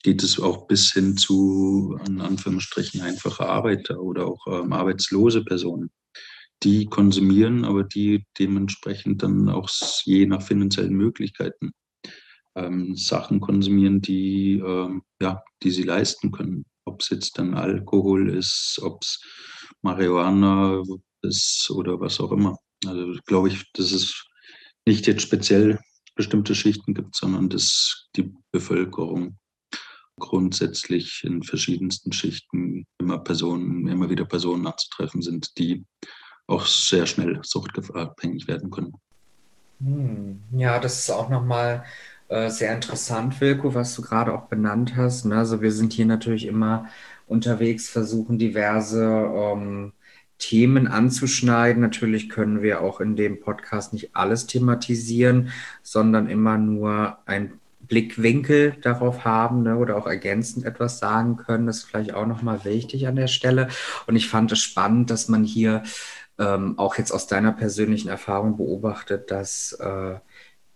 geht 0.03 0.21
es 0.21 0.39
auch 0.39 0.67
bis 0.67 0.91
hin 0.91 1.15
zu, 1.15 1.97
in 2.05 2.19
Anführungsstrichen, 2.19 3.01
einfache 3.01 3.47
Arbeiter 3.47 4.01
oder 4.01 4.27
auch 4.27 4.45
ähm, 4.47 4.73
arbeitslose 4.73 5.43
Personen 5.43 5.91
die 6.63 6.85
konsumieren, 6.85 7.65
aber 7.65 7.83
die 7.83 8.25
dementsprechend 8.39 9.23
dann 9.23 9.49
auch 9.49 9.69
je 10.05 10.25
nach 10.25 10.41
finanziellen 10.41 10.93
Möglichkeiten 10.93 11.71
ähm, 12.55 12.95
Sachen 12.95 13.39
konsumieren, 13.39 14.01
die, 14.01 14.61
ähm, 14.65 15.03
ja, 15.21 15.43
die 15.61 15.71
sie 15.71 15.83
leisten 15.83 16.31
können. 16.31 16.65
Ob 16.85 17.01
es 17.01 17.09
jetzt 17.09 17.37
dann 17.37 17.53
Alkohol 17.53 18.29
ist, 18.29 18.79
ob 18.81 19.01
es 19.01 19.21
Marihuana 19.81 20.83
ist 21.21 21.69
oder 21.71 21.99
was 21.99 22.19
auch 22.19 22.31
immer. 22.31 22.57
Also 22.85 23.17
glaube 23.25 23.49
ich, 23.49 23.71
dass 23.73 23.91
es 23.91 24.25
nicht 24.85 25.07
jetzt 25.07 25.21
speziell 25.21 25.79
bestimmte 26.15 26.55
Schichten 26.55 26.93
gibt, 26.93 27.15
sondern 27.15 27.49
dass 27.49 28.07
die 28.15 28.33
Bevölkerung 28.51 29.37
grundsätzlich 30.19 31.23
in 31.23 31.43
verschiedensten 31.43 32.11
Schichten 32.11 32.85
immer 32.99 33.17
Personen, 33.17 33.87
immer 33.87 34.09
wieder 34.09 34.25
Personen 34.25 34.67
anzutreffen 34.67 35.21
sind, 35.21 35.57
die 35.57 35.85
auch 36.47 36.65
sehr 36.65 37.05
schnell 37.05 37.39
suchtabhängig 37.43 38.47
werden 38.47 38.69
können. 38.69 38.93
Hm, 39.79 40.43
ja, 40.51 40.79
das 40.79 40.99
ist 40.99 41.09
auch 41.09 41.29
nochmal 41.29 41.83
sehr 42.29 42.73
interessant, 42.73 43.39
Wilko, 43.41 43.75
was 43.75 43.95
du 43.95 44.01
gerade 44.01 44.33
auch 44.33 44.45
benannt 44.45 44.95
hast. 44.95 45.25
Ne? 45.25 45.37
Also 45.37 45.61
wir 45.61 45.71
sind 45.71 45.93
hier 45.93 46.05
natürlich 46.05 46.47
immer 46.47 46.87
unterwegs, 47.27 47.89
versuchen 47.89 48.37
diverse 48.37 49.03
ähm, 49.03 49.93
Themen 50.37 50.87
anzuschneiden. 50.87 51.81
Natürlich 51.81 52.29
können 52.29 52.61
wir 52.61 52.81
auch 52.81 52.99
in 52.99 53.15
dem 53.15 53.39
Podcast 53.39 53.93
nicht 53.93 54.15
alles 54.15 54.47
thematisieren, 54.47 55.51
sondern 55.81 56.29
immer 56.29 56.57
nur 56.57 57.17
ein 57.25 57.59
Blickwinkel 57.79 58.75
darauf 58.81 59.25
haben 59.25 59.63
ne, 59.63 59.77
oder 59.77 59.97
auch 59.97 60.07
ergänzend 60.07 60.65
etwas 60.65 60.99
sagen 60.99 61.37
können. 61.37 61.67
Das 61.67 61.77
ist 61.77 61.83
vielleicht 61.83 62.13
auch 62.13 62.25
nochmal 62.25 62.63
wichtig 62.65 63.07
an 63.07 63.15
der 63.15 63.27
Stelle. 63.27 63.67
Und 64.07 64.15
ich 64.15 64.29
fand 64.29 64.51
es 64.51 64.59
spannend, 64.59 65.09
dass 65.09 65.29
man 65.29 65.43
hier 65.43 65.83
ähm, 66.39 66.77
auch 66.79 66.97
jetzt 66.97 67.11
aus 67.11 67.27
deiner 67.27 67.51
persönlichen 67.51 68.09
Erfahrung 68.09 68.57
beobachtet, 68.57 69.31
dass 69.31 69.73
äh, 69.73 70.15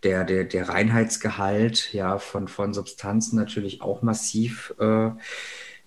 der, 0.03 0.23
der, 0.23 0.43
der 0.43 0.69
Reinheitsgehalt 0.69 1.93
ja, 1.93 2.19
von, 2.19 2.47
von 2.47 2.73
Substanzen 2.73 3.35
natürlich 3.35 3.81
auch 3.81 4.01
massiv 4.01 4.73
äh, 4.79 5.11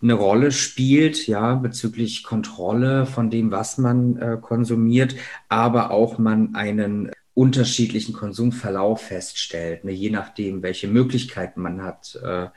eine 0.03 0.15
Rolle 0.15 0.51
spielt, 0.51 1.27
ja, 1.27 1.55
bezüglich 1.55 2.23
Kontrolle 2.23 3.07
von 3.07 3.31
dem, 3.31 3.51
was 3.51 3.79
man 3.79 4.17
äh, 4.17 4.39
konsumiert, 4.41 5.15
aber 5.49 5.91
auch 5.91 6.19
man 6.19 6.55
einen 6.55 7.11
unterschiedlichen 7.35 8.13
Konsumverlauf 8.13 9.03
feststellt, 9.03 9.85
ne, 9.85 9.93
je 9.93 10.11
nachdem, 10.11 10.63
welche 10.63 10.89
Möglichkeiten 10.89 11.61
man 11.61 11.83
hat, 11.83 12.19
äh, 12.23 12.49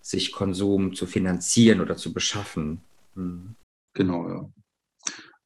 sich 0.00 0.32
Konsum 0.32 0.94
zu 0.94 1.06
finanzieren 1.06 1.80
oder 1.80 1.96
zu 1.96 2.12
beschaffen. 2.12 2.80
Hm. 3.14 3.54
Genau, 3.94 4.28
ja. 4.28 4.61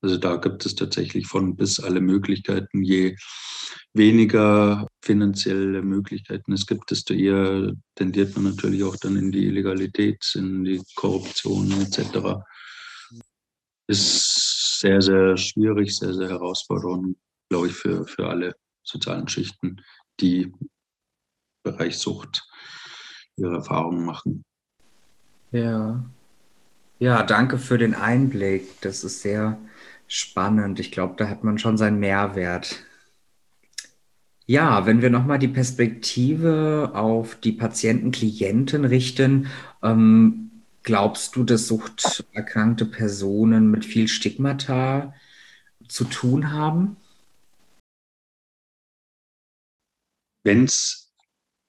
Also 0.02 0.18
da 0.18 0.36
gibt 0.36 0.64
es 0.66 0.74
tatsächlich 0.74 1.26
von 1.26 1.56
bis 1.56 1.80
alle 1.80 2.00
Möglichkeiten. 2.00 2.82
Je 2.82 3.16
weniger 3.94 4.86
finanzielle 5.02 5.82
Möglichkeiten 5.82 6.52
es 6.52 6.66
gibt, 6.66 6.90
desto 6.90 7.14
eher 7.14 7.72
tendiert 7.94 8.34
man 8.34 8.44
natürlich 8.44 8.84
auch 8.84 8.96
dann 8.96 9.16
in 9.16 9.32
die 9.32 9.46
Illegalität, 9.46 10.32
in 10.34 10.64
die 10.64 10.82
Korruption 10.94 11.70
etc. 11.80 12.42
Ist 13.88 14.80
sehr, 14.80 15.00
sehr 15.00 15.36
schwierig, 15.36 15.96
sehr, 15.96 16.12
sehr 16.12 16.28
herausfordernd, 16.28 17.16
glaube 17.48 17.68
ich, 17.68 17.72
für, 17.72 18.06
für 18.06 18.28
alle 18.28 18.54
sozialen 18.82 19.28
Schichten, 19.28 19.80
die 20.20 20.42
im 20.42 20.68
Bereich 21.62 21.98
Sucht 21.98 22.46
ihre 23.36 23.56
Erfahrungen 23.56 24.04
machen. 24.04 24.44
Ja. 25.52 26.04
Ja, 26.98 27.22
danke 27.22 27.58
für 27.58 27.76
den 27.76 27.94
Einblick. 27.94 28.80
Das 28.80 29.04
ist 29.04 29.20
sehr 29.20 29.58
spannend. 30.06 30.80
Ich 30.80 30.92
glaube, 30.92 31.14
da 31.16 31.28
hat 31.28 31.44
man 31.44 31.58
schon 31.58 31.76
seinen 31.76 31.98
Mehrwert. 31.98 32.84
Ja, 34.46 34.86
wenn 34.86 35.02
wir 35.02 35.10
nochmal 35.10 35.38
die 35.40 35.48
Perspektive 35.48 36.92
auf 36.94 37.34
die 37.34 37.52
Patienten, 37.52 38.12
Klienten 38.12 38.84
richten, 38.84 39.48
ähm, 39.82 40.62
glaubst 40.84 41.34
du, 41.34 41.42
dass 41.42 41.66
suchterkrankte 41.66 42.86
Personen 42.86 43.70
mit 43.70 43.84
viel 43.84 44.06
Stigmata 44.06 45.14
zu 45.88 46.04
tun 46.04 46.52
haben? 46.52 46.96
Wenn 50.44 50.64
es 50.64 51.12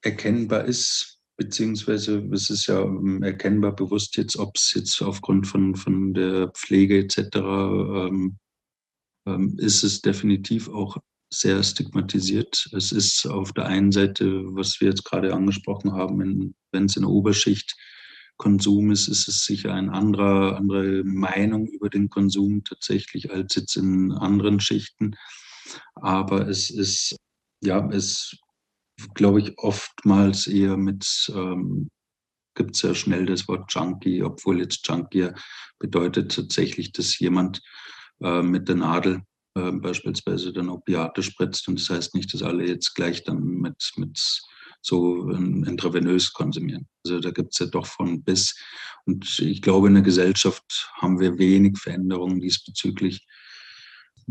erkennbar 0.03 0.65
ist, 0.65 1.16
beziehungsweise 1.37 2.27
es 2.33 2.49
ist 2.49 2.67
ja 2.67 2.81
ähm, 2.81 3.23
erkennbar 3.23 3.75
bewusst 3.75 4.17
jetzt, 4.17 4.37
ob 4.37 4.55
es 4.55 4.73
jetzt 4.75 5.01
aufgrund 5.01 5.47
von, 5.47 5.75
von 5.75 6.13
der 6.13 6.49
Pflege 6.49 6.99
etc. 6.99 7.17
Ähm, 7.35 8.37
ähm, 9.27 9.55
ist 9.59 9.83
es 9.83 10.01
definitiv 10.01 10.67
auch 10.69 10.97
sehr 11.31 11.61
stigmatisiert. 11.61 12.69
Es 12.73 12.91
ist 12.91 13.27
auf 13.27 13.53
der 13.53 13.65
einen 13.65 13.91
Seite, 13.91 14.43
was 14.55 14.79
wir 14.81 14.89
jetzt 14.89 15.03
gerade 15.03 15.33
angesprochen 15.33 15.93
haben, 15.93 16.55
wenn 16.71 16.85
es 16.85 16.95
in 16.95 17.03
der 17.03 17.11
Oberschicht 17.11 17.75
Konsum 18.37 18.91
ist, 18.91 19.07
ist 19.07 19.27
es 19.27 19.45
sicher 19.45 19.73
eine 19.73 19.91
andere, 19.91 20.55
andere 20.55 21.03
Meinung 21.03 21.67
über 21.67 21.89
den 21.89 22.09
Konsum 22.09 22.63
tatsächlich 22.63 23.31
als 23.31 23.55
jetzt 23.55 23.75
in 23.75 24.11
anderen 24.11 24.59
Schichten. 24.59 25.15
Aber 25.95 26.47
es 26.47 26.69
ist, 26.69 27.17
ja, 27.63 27.89
es 27.89 28.37
glaube 29.13 29.41
ich, 29.41 29.57
oftmals 29.57 30.47
eher 30.47 30.77
mit, 30.77 31.05
ähm, 31.33 31.89
gibt 32.55 32.75
es 32.75 32.81
ja 32.81 32.95
schnell 32.95 33.25
das 33.25 33.47
Wort 33.47 33.71
Junkie, 33.71 34.23
obwohl 34.23 34.59
jetzt 34.59 34.87
Junkie 34.87 35.29
bedeutet 35.79 36.35
tatsächlich, 36.35 36.91
dass 36.91 37.19
jemand 37.19 37.61
äh, 38.21 38.41
mit 38.41 38.67
der 38.67 38.75
Nadel 38.75 39.21
äh, 39.55 39.71
beispielsweise 39.71 40.53
dann 40.53 40.69
Opiate 40.69 41.21
spritzt. 41.21 41.67
Und 41.67 41.79
das 41.79 41.89
heißt 41.89 42.15
nicht, 42.15 42.33
dass 42.33 42.41
alle 42.41 42.67
jetzt 42.67 42.95
gleich 42.95 43.23
dann 43.23 43.43
mit, 43.43 43.91
mit 43.97 44.19
so 44.81 45.29
intravenös 45.29 46.33
konsumieren. 46.33 46.87
Also 47.03 47.19
da 47.19 47.31
gibt 47.31 47.53
es 47.53 47.59
ja 47.59 47.65
doch 47.65 47.85
von 47.85 48.23
bis. 48.23 48.55
Und 49.05 49.39
ich 49.39 49.61
glaube, 49.61 49.87
in 49.87 49.95
der 49.95 50.03
Gesellschaft 50.03 50.91
haben 50.95 51.19
wir 51.19 51.37
wenig 51.37 51.77
Veränderungen 51.77 52.39
diesbezüglich 52.39 53.25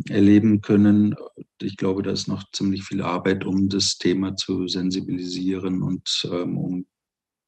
erleben 0.09 0.61
können. 0.61 1.15
Ich 1.61 1.77
glaube, 1.77 2.03
da 2.03 2.11
ist 2.11 2.29
noch 2.29 2.51
ziemlich 2.53 2.85
viel 2.85 3.03
Arbeit, 3.03 3.45
um 3.45 3.69
das 3.69 3.99
Thema 3.99 4.37
zu 4.37 4.69
sensibilisieren 4.69 5.83
und 5.83 6.29
ähm, 6.31 6.59
um 6.59 6.87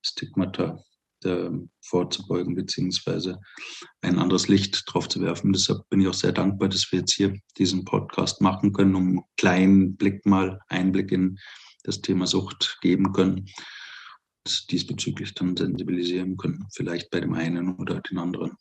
Stigmata 0.03 0.83
äh, 1.25 1.51
vorzubeugen, 1.83 2.55
beziehungsweise 2.55 3.41
ein 4.03 4.19
anderes 4.19 4.49
Licht 4.49 4.85
drauf 4.87 5.09
zu 5.09 5.21
werfen. 5.21 5.53
Deshalb 5.53 5.89
bin 5.91 6.01
ich 6.01 6.09
auch 6.09 6.15
sehr 6.15 6.33
dankbar, 6.33 6.69
dass 6.69 6.91
wir 6.93 7.01
jetzt 7.01 7.13
hier 7.13 7.35
diesen 7.59 7.85
Podcast 7.85 8.41
machen 8.41 8.73
können, 8.73 8.95
um 8.95 9.09
einen 9.09 9.21
kleinen 9.37 9.97
Blick 9.97 10.25
mal, 10.27 10.61
Einblick 10.69 11.13
in 11.13 11.39
das 11.85 12.01
Thema 12.01 12.27
Sucht 12.27 12.79
geben 12.81 13.13
können 13.13 13.47
und 14.47 14.71
diesbezüglich 14.71 15.35
dann 15.35 15.57
sensibilisieren 15.57 16.37
können, 16.37 16.67
vielleicht 16.73 17.11
bei 17.11 17.21
dem 17.21 17.35
einen 17.35 17.77
oder 17.77 18.01
den 18.01 18.19
anderen. 18.19 18.57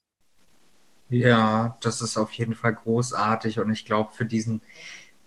Ja, 1.09 1.77
das 1.81 2.01
ist 2.01 2.17
auf 2.17 2.31
jeden 2.33 2.53
Fall 2.53 2.75
großartig 2.75 3.59
und 3.59 3.71
ich 3.71 3.85
glaube, 3.85 4.11
für 4.13 4.25
diesen 4.25 4.61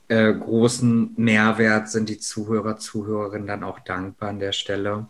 äh, 0.09 0.33
großen 0.35 1.15
Mehrwert 1.17 1.89
sind 1.91 2.09
die 2.09 2.19
Zuhörer, 2.19 2.77
Zuhörerinnen 2.79 3.47
dann 3.47 3.65
auch 3.65 3.81
dankbar 3.81 4.31
an 4.31 4.41
der 4.41 4.53
Stelle, 4.53 5.09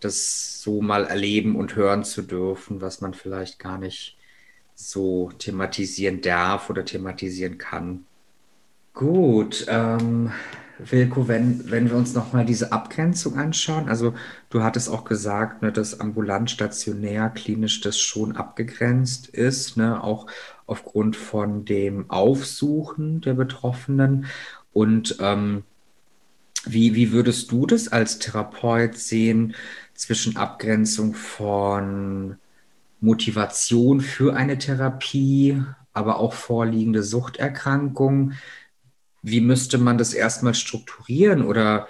das 0.00 0.62
so 0.62 0.82
mal 0.82 1.06
erleben 1.06 1.56
und 1.56 1.76
hören 1.76 2.04
zu 2.04 2.22
dürfen, 2.22 2.80
was 2.80 3.00
man 3.00 3.14
vielleicht 3.14 3.58
gar 3.58 3.78
nicht 3.78 4.16
so 4.74 5.30
thematisieren 5.38 6.20
darf 6.22 6.70
oder 6.70 6.84
thematisieren 6.84 7.58
kann. 7.58 8.06
Gut, 8.94 9.66
ähm, 9.68 10.32
Wilko, 10.78 11.26
wenn, 11.26 11.70
wenn 11.70 11.88
wir 11.90 11.96
uns 11.96 12.14
nochmal 12.14 12.44
diese 12.44 12.72
Abgrenzung 12.72 13.36
anschauen, 13.36 13.88
also 13.88 14.14
du 14.50 14.62
hattest 14.62 14.88
auch 14.88 15.04
gesagt, 15.04 15.62
ne, 15.62 15.72
dass 15.72 16.00
ambulant, 16.00 16.50
stationär, 16.50 17.30
klinisch 17.30 17.80
das 17.80 17.98
schon 17.98 18.36
abgegrenzt 18.36 19.28
ist, 19.28 19.76
ne, 19.76 20.02
auch 20.02 20.26
aufgrund 20.66 21.16
von 21.16 21.64
dem 21.64 22.08
Aufsuchen 22.10 23.20
der 23.20 23.34
Betroffenen. 23.34 24.26
Und 24.72 25.16
ähm, 25.20 25.64
wie, 26.64 26.94
wie 26.94 27.12
würdest 27.12 27.50
du 27.50 27.66
das 27.66 27.88
als 27.88 28.18
Therapeut 28.18 28.96
sehen 28.96 29.54
zwischen 29.94 30.36
Abgrenzung 30.36 31.14
von 31.14 32.36
Motivation 33.00 34.00
für 34.00 34.34
eine 34.34 34.58
Therapie, 34.58 35.62
aber 35.92 36.18
auch 36.18 36.34
vorliegende 36.34 37.02
Suchterkrankung? 37.02 38.34
Wie 39.22 39.40
müsste 39.40 39.78
man 39.78 39.98
das 39.98 40.14
erstmal 40.14 40.54
strukturieren 40.54 41.42
oder 41.42 41.88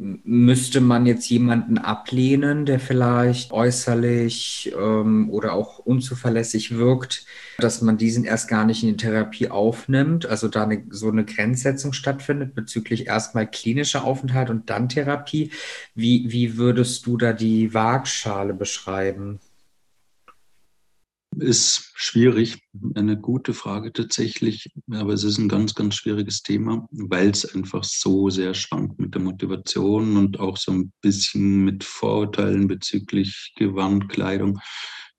müsste 0.00 0.80
man 0.80 1.04
jetzt 1.04 1.28
jemanden 1.28 1.76
ablehnen, 1.76 2.64
der 2.64 2.80
vielleicht 2.80 3.52
äußerlich 3.52 4.72
ähm, 4.74 5.28
oder 5.30 5.52
auch 5.52 5.78
unzuverlässig 5.78 6.76
wirkt, 6.76 7.26
dass 7.58 7.82
man 7.82 7.98
diesen 7.98 8.24
erst 8.24 8.48
gar 8.48 8.64
nicht 8.64 8.82
in 8.82 8.90
die 8.90 8.96
Therapie 8.96 9.50
aufnimmt, 9.50 10.24
also 10.24 10.48
da 10.48 10.62
eine, 10.64 10.84
so 10.88 11.10
eine 11.10 11.26
Grenzsetzung 11.26 11.92
stattfindet 11.92 12.54
bezüglich 12.54 13.08
erstmal 13.08 13.46
klinischer 13.46 14.04
Aufenthalt 14.04 14.48
und 14.48 14.70
dann 14.70 14.88
Therapie. 14.88 15.50
Wie, 15.94 16.32
wie 16.32 16.56
würdest 16.56 17.04
du 17.04 17.18
da 17.18 17.34
die 17.34 17.74
Waagschale 17.74 18.54
beschreiben? 18.54 19.38
Ist 21.36 21.92
schwierig, 21.94 22.58
eine 22.94 23.16
gute 23.16 23.54
Frage 23.54 23.92
tatsächlich, 23.92 24.68
aber 24.90 25.12
es 25.12 25.22
ist 25.22 25.38
ein 25.38 25.48
ganz, 25.48 25.74
ganz 25.74 25.94
schwieriges 25.94 26.42
Thema, 26.42 26.86
weil 26.90 27.30
es 27.30 27.54
einfach 27.54 27.84
so 27.84 28.30
sehr 28.30 28.52
schwankt 28.52 28.98
mit 28.98 29.14
der 29.14 29.22
Motivation 29.22 30.16
und 30.16 30.40
auch 30.40 30.56
so 30.56 30.72
ein 30.72 30.92
bisschen 31.00 31.64
mit 31.64 31.84
Vorurteilen 31.84 32.66
bezüglich 32.66 33.52
Gewandkleidung, 33.56 34.58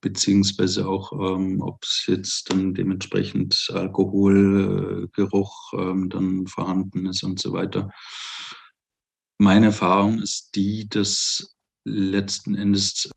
beziehungsweise 0.02 0.86
auch, 0.86 1.12
ähm, 1.12 1.62
ob 1.62 1.82
es 1.82 2.04
jetzt 2.06 2.50
dann 2.50 2.74
dementsprechend 2.74 3.70
Alkoholgeruch 3.72 5.72
ähm, 5.78 6.10
dann 6.10 6.46
vorhanden 6.46 7.06
ist 7.06 7.22
und 7.22 7.40
so 7.40 7.54
weiter. 7.54 7.90
Meine 9.38 9.66
Erfahrung 9.66 10.20
ist 10.20 10.50
die, 10.54 10.88
dass 10.88 11.56
letzten 11.84 12.54
Endes 12.54 13.10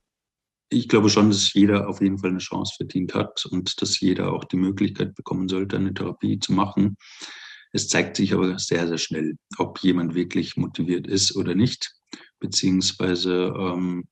ich 0.70 0.88
glaube 0.88 1.09
schon, 1.09 1.30
dass 1.30 1.53
jeder 1.53 1.88
auf 1.88 2.01
jeden 2.01 2.18
Fall 2.18 2.32
eine 2.32 2.39
Chance 2.39 2.74
verdient 2.78 3.13
hat 3.13 3.45
und 3.45 3.82
dass 3.82 3.99
jeder 3.99 4.34
auch 4.34 4.45
die 4.45 4.57
Möglichkeit 4.57 5.16
bekommen 5.16 5.47
sollte, 5.47 5.78
eine 5.78 5.93
Therapie 5.93 6.39
zu 6.39 6.53
machen. 6.53 6.97
Es 7.72 7.88
zeigt 7.88 8.16
sich 8.18 8.34
aber 8.34 8.57
sehr, 8.57 8.88
sehr 8.88 8.97
schnell, 8.97 9.36
ob 9.57 9.80
jemand 9.80 10.16
wirklich 10.16 10.55
motiviert 10.57 11.07
ist 11.07 11.36
oder 11.36 11.55
nicht, 11.55 11.93
beziehungsweise 12.39 13.53
ähm, 13.57 14.05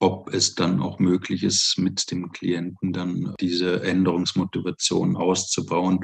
ob 0.00 0.34
es 0.34 0.54
dann 0.54 0.80
auch 0.80 0.98
möglich 0.98 1.44
ist, 1.44 1.78
mit 1.78 2.10
dem 2.10 2.32
Klienten 2.32 2.92
dann 2.92 3.34
diese 3.40 3.82
Änderungsmotivation 3.82 5.16
auszubauen, 5.16 6.00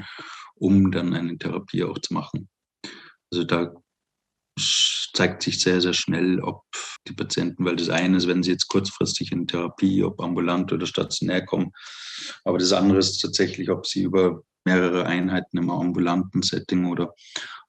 um 0.55 0.91
dann 0.91 1.13
eine 1.13 1.37
Therapie 1.37 1.83
auch 1.83 1.99
zu 1.99 2.13
machen. 2.13 2.47
Also 3.31 3.43
da 3.43 3.73
zeigt 5.13 5.43
sich 5.43 5.59
sehr, 5.59 5.81
sehr 5.81 5.93
schnell, 5.93 6.39
ob 6.39 6.63
die 7.07 7.13
Patienten, 7.13 7.65
weil 7.65 7.75
das 7.75 7.89
eine 7.89 8.17
ist, 8.17 8.27
wenn 8.27 8.43
sie 8.43 8.51
jetzt 8.51 8.67
kurzfristig 8.67 9.31
in 9.31 9.47
Therapie, 9.47 10.03
ob 10.03 10.21
ambulant 10.21 10.71
oder 10.71 10.85
stationär 10.85 11.45
kommen, 11.45 11.71
aber 12.43 12.57
das 12.57 12.73
andere 12.73 12.99
ist 12.99 13.19
tatsächlich, 13.19 13.69
ob 13.69 13.87
sie 13.87 14.03
über 14.03 14.43
mehrere 14.65 15.05
Einheiten 15.05 15.57
im 15.57 15.69
ambulanten 15.69 16.41
Setting 16.41 16.85
oder 16.85 17.13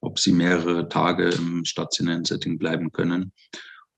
ob 0.01 0.18
sie 0.18 0.32
mehrere 0.32 0.88
Tage 0.88 1.30
im 1.30 1.64
stationären 1.64 2.24
Setting 2.24 2.59
bleiben 2.59 2.91
können. 2.93 3.32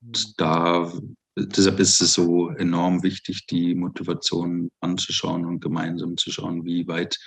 Und 0.01 0.39
da, 0.39 0.91
deshalb 1.35 1.79
ist 1.79 2.01
es 2.01 2.13
so 2.13 2.49
enorm 2.49 3.03
wichtig, 3.03 3.45
die 3.47 3.73
Motivation 3.73 4.69
anzuschauen 4.81 5.45
und 5.45 5.59
gemeinsam 5.59 6.17
zu 6.17 6.31
schauen, 6.31 6.65
wie 6.65 6.87
weit 6.87 7.17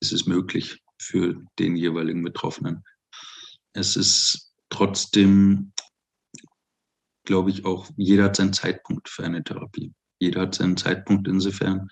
ist 0.00 0.12
es 0.12 0.26
möglich 0.26 0.80
für 0.98 1.36
den 1.58 1.76
jeweiligen 1.76 2.22
Betroffenen. 2.22 2.84
Es 3.74 3.96
ist 3.96 4.51
Trotzdem 4.72 5.74
glaube 7.24 7.50
ich 7.50 7.66
auch, 7.66 7.90
jeder 7.96 8.24
hat 8.24 8.36
seinen 8.36 8.54
Zeitpunkt 8.54 9.10
für 9.10 9.22
eine 9.22 9.44
Therapie. 9.44 9.92
Jeder 10.18 10.40
hat 10.40 10.54
seinen 10.54 10.78
Zeitpunkt 10.78 11.28
insofern, 11.28 11.90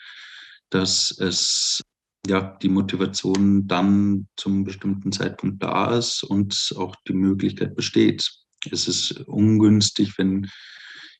dass 0.70 1.10
es 1.18 1.82
ja 2.26 2.40
die 2.40 2.70
Motivation 2.70 3.66
dann 3.66 4.28
zum 4.36 4.64
bestimmten 4.64 5.12
Zeitpunkt 5.12 5.62
da 5.62 5.94
ist 5.94 6.22
und 6.22 6.74
auch 6.78 6.96
die 7.06 7.12
Möglichkeit 7.12 7.74
besteht. 7.74 8.32
Es 8.70 8.88
ist 8.88 9.12
ungünstig, 9.26 10.16
wenn 10.16 10.50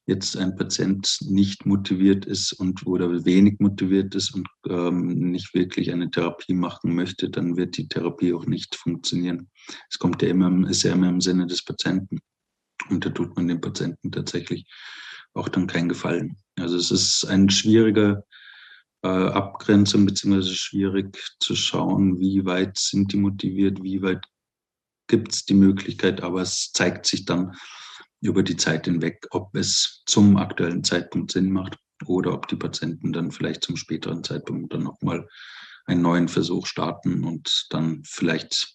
jetzt 0.07 0.37
ein 0.37 0.57
Patient 0.57 1.19
nicht 1.23 1.67
motiviert 1.67 2.25
ist 2.25 2.53
und 2.53 2.87
oder 2.87 3.25
wenig 3.25 3.61
motiviert 3.61 4.15
ist 4.15 4.35
und 4.35 4.49
ähm, 4.69 5.31
nicht 5.31 5.55
wirklich 5.55 5.93
eine 5.93 6.11
Therapie 6.11 6.55
machen 6.55 6.95
möchte, 6.95 7.31
dann 7.31 7.57
wird 7.57 7.77
die 7.77 7.89
Therapie 7.89 8.35
auch 8.35 8.47
nicht 8.47 8.75
funktionieren. 8.75 9.51
Es 9.89 9.99
kommt 9.99 10.23
ja 10.23 10.29
immer, 10.29 10.69
ist 10.69 10.83
ja 10.83 10.93
immer 10.93 11.09
im 11.09 11.21
Sinne 11.21 11.47
des 11.47 11.65
Patienten. 11.65 12.19
Und 12.89 13.05
da 13.05 13.11
tut 13.11 13.37
man 13.37 13.47
dem 13.47 13.61
Patienten 13.61 14.11
tatsächlich 14.11 14.67
auch 15.35 15.49
dann 15.49 15.67
keinen 15.67 15.89
Gefallen. 15.89 16.37
Also 16.59 16.77
es 16.77 16.91
ist 16.91 17.25
ein 17.27 17.51
schwieriger 17.51 18.25
äh, 19.03 19.09
Abgrenzung, 19.09 20.07
beziehungsweise 20.07 20.55
schwierig 20.55 21.17
zu 21.39 21.55
schauen, 21.55 22.19
wie 22.19 22.45
weit 22.45 22.79
sind 22.79 23.13
die 23.13 23.17
motiviert, 23.17 23.83
wie 23.83 24.03
weit 24.03 24.25
gibt 25.07 25.33
es 25.33 25.45
die 25.45 25.55
Möglichkeit, 25.55 26.23
aber 26.23 26.43
es 26.43 26.73
zeigt 26.73 27.07
sich 27.07 27.25
dann, 27.25 27.55
über 28.21 28.43
die 28.43 28.57
Zeit 28.57 28.85
hinweg, 28.85 29.27
ob 29.31 29.55
es 29.55 30.03
zum 30.07 30.37
aktuellen 30.37 30.85
Zeitpunkt 30.85 31.33
Sinn 31.33 31.51
macht 31.51 31.79
oder 32.07 32.33
ob 32.33 32.49
die 32.49 32.57
Patienten 32.57 33.13
dann 33.13 33.31
vielleicht 33.31 33.65
zum 33.65 33.77
späteren 33.77 34.25
Zeitpunkt 34.25 34.73
dann 34.73 34.83
nochmal 34.83 35.29
einen 35.87 36.03
neuen 36.03 36.29
Versuch 36.29 36.67
starten 36.67 37.25
und 37.25 37.67
dann 37.71 38.03
vielleicht 38.05 38.75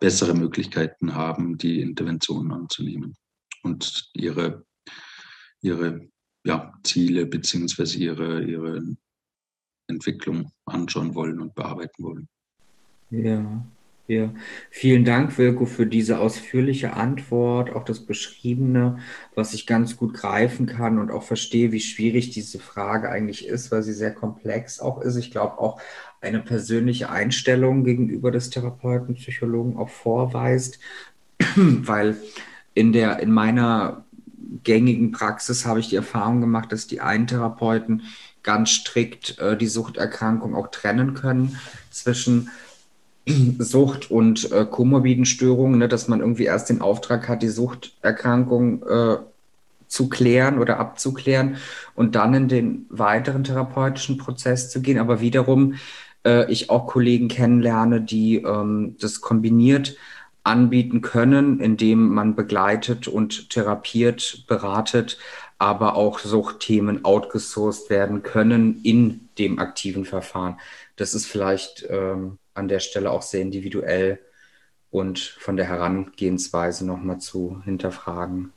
bessere 0.00 0.34
Möglichkeiten 0.34 1.14
haben, 1.14 1.58
die 1.58 1.80
Interventionen 1.80 2.52
anzunehmen 2.52 3.16
und 3.62 4.10
ihre, 4.14 4.64
ihre 5.60 6.08
ja, 6.44 6.72
Ziele 6.84 7.26
beziehungsweise 7.26 7.98
ihre, 7.98 8.44
ihre 8.44 8.82
Entwicklung 9.88 10.52
anschauen 10.64 11.14
wollen 11.14 11.40
und 11.40 11.54
bearbeiten 11.54 12.04
wollen. 12.04 12.28
Ja. 13.10 13.64
Ja, 14.08 14.32
vielen 14.70 15.04
Dank, 15.04 15.36
Wilko, 15.36 15.66
für 15.66 15.84
diese 15.84 16.20
ausführliche 16.20 16.92
Antwort, 16.92 17.74
auch 17.74 17.82
das 17.84 18.06
Beschriebene, 18.06 19.00
was 19.34 19.52
ich 19.52 19.66
ganz 19.66 19.96
gut 19.96 20.14
greifen 20.14 20.66
kann 20.66 21.00
und 21.00 21.10
auch 21.10 21.24
verstehe, 21.24 21.72
wie 21.72 21.80
schwierig 21.80 22.30
diese 22.30 22.60
Frage 22.60 23.10
eigentlich 23.10 23.48
ist, 23.48 23.72
weil 23.72 23.82
sie 23.82 23.92
sehr 23.92 24.14
komplex 24.14 24.78
auch 24.78 25.00
ist. 25.00 25.16
Ich 25.16 25.32
glaube 25.32 25.58
auch 25.58 25.80
eine 26.20 26.38
persönliche 26.38 27.10
Einstellung 27.10 27.82
gegenüber 27.82 28.30
des 28.30 28.50
Therapeuten, 28.50 29.16
Psychologen 29.16 29.76
auch 29.76 29.88
vorweist, 29.88 30.78
weil 31.56 32.16
in 32.74 32.92
der, 32.92 33.18
in 33.18 33.32
meiner 33.32 34.04
gängigen 34.62 35.10
Praxis 35.10 35.66
habe 35.66 35.80
ich 35.80 35.88
die 35.88 35.96
Erfahrung 35.96 36.40
gemacht, 36.40 36.70
dass 36.70 36.86
die 36.86 37.00
einen 37.00 37.26
Therapeuten 37.26 38.02
ganz 38.44 38.70
strikt 38.70 39.40
äh, 39.40 39.56
die 39.56 39.66
Suchterkrankung 39.66 40.54
auch 40.54 40.68
trennen 40.68 41.14
können 41.14 41.58
zwischen 41.90 42.50
Sucht 43.58 44.10
und 44.10 44.52
äh, 44.52 44.64
komorbiden 44.64 45.26
ne, 45.78 45.88
dass 45.88 46.08
man 46.08 46.20
irgendwie 46.20 46.44
erst 46.44 46.70
den 46.70 46.80
Auftrag 46.80 47.28
hat, 47.28 47.42
die 47.42 47.48
Suchterkrankung 47.48 48.82
äh, 48.82 49.16
zu 49.88 50.08
klären 50.08 50.58
oder 50.58 50.78
abzuklären 50.78 51.56
und 51.94 52.14
dann 52.14 52.34
in 52.34 52.48
den 52.48 52.86
weiteren 52.88 53.44
therapeutischen 53.44 54.18
Prozess 54.18 54.70
zu 54.70 54.80
gehen. 54.80 54.98
Aber 54.98 55.20
wiederum 55.20 55.74
äh, 56.24 56.50
ich 56.50 56.70
auch 56.70 56.86
Kollegen 56.86 57.28
kennenlerne, 57.28 58.00
die 58.00 58.36
ähm, 58.36 58.96
das 59.00 59.20
kombiniert 59.20 59.96
anbieten 60.44 61.00
können, 61.02 61.58
indem 61.58 62.08
man 62.14 62.36
begleitet 62.36 63.08
und 63.08 63.50
therapiert, 63.50 64.44
beratet, 64.46 65.18
aber 65.58 65.96
auch 65.96 66.20
Suchtthemen 66.20 67.04
outgesourced 67.04 67.90
werden 67.90 68.22
können 68.22 68.80
in 68.84 69.28
dem 69.38 69.58
aktiven 69.58 70.04
Verfahren. 70.04 70.58
Das 70.94 71.14
ist 71.14 71.26
vielleicht 71.26 71.86
ähm, 71.90 72.38
an 72.56 72.68
der 72.68 72.80
Stelle 72.80 73.10
auch 73.10 73.22
sehr 73.22 73.42
individuell 73.42 74.20
und 74.90 75.18
von 75.18 75.56
der 75.56 75.66
Herangehensweise 75.66 76.86
nochmal 76.86 77.18
zu 77.18 77.62
hinterfragen. 77.64 78.52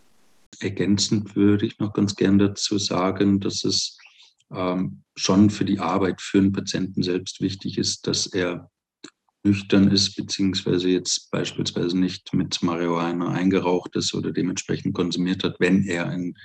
Ergänzend 0.60 1.36
würde 1.36 1.66
ich 1.66 1.80
noch 1.80 1.94
ganz 1.94 2.16
gern 2.16 2.40
dazu 2.40 2.78
sagen, 2.78 3.40
dass 3.40 3.64
es 3.64 3.98
ähm, 4.52 5.04
schon 5.16 5.50
für 5.50 5.66
die 5.66 5.80
Arbeit 5.80 6.22
für 6.22 6.40
einen 6.40 6.52
Patienten 6.52 7.04
selbst 7.04 7.42
wichtig 7.42 7.78
ist, 7.78 8.08
dass 8.08 8.28
er 8.28 8.70
nüchtern 9.44 9.90
ist, 9.92 10.16
beziehungsweise 10.16 10.90
jetzt 10.90 11.32
beispielsweise 11.32 11.98
nicht 11.98 12.34
mit 12.34 12.62
Marihuana 12.62 13.32
eingeraucht 13.32 13.96
ist 13.96 14.14
oder 14.14 14.32
dementsprechend 14.32 14.94
konsumiert 14.94 15.44
hat, 15.44 15.60
wenn 15.60 15.84
er 15.86 16.12
in 16.12 16.36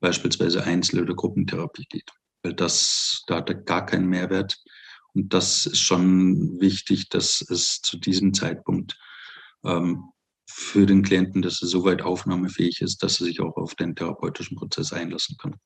beispielsweise 0.00 0.64
Einzel- 0.64 1.02
oder 1.02 1.14
Gruppentherapie 1.14 1.86
geht. 1.88 2.10
Weil 2.42 2.54
das, 2.54 3.22
da 3.26 3.36
hat 3.36 3.50
er 3.50 3.56
gar 3.56 3.86
keinen 3.86 4.08
Mehrwert 4.08 4.58
Und 5.14 5.34
das 5.34 5.66
ist 5.66 5.80
schon 5.80 6.60
wichtig, 6.60 7.08
dass 7.08 7.40
es 7.40 7.80
zu 7.82 7.98
diesem 7.98 8.32
Zeitpunkt 8.34 8.98
ähm, 9.64 10.04
für 10.46 10.86
den 10.86 11.02
Klienten, 11.02 11.42
dass 11.42 11.62
er 11.62 11.68
soweit 11.68 12.02
aufnahmefähig 12.02 12.80
ist, 12.80 13.02
dass 13.02 13.20
er 13.20 13.26
sich 13.26 13.40
auch 13.40 13.56
auf 13.56 13.74
den 13.74 13.94
therapeutischen 13.94 14.56
Prozess 14.56 14.92
einlassen 14.92 15.36
kann. 15.38 15.56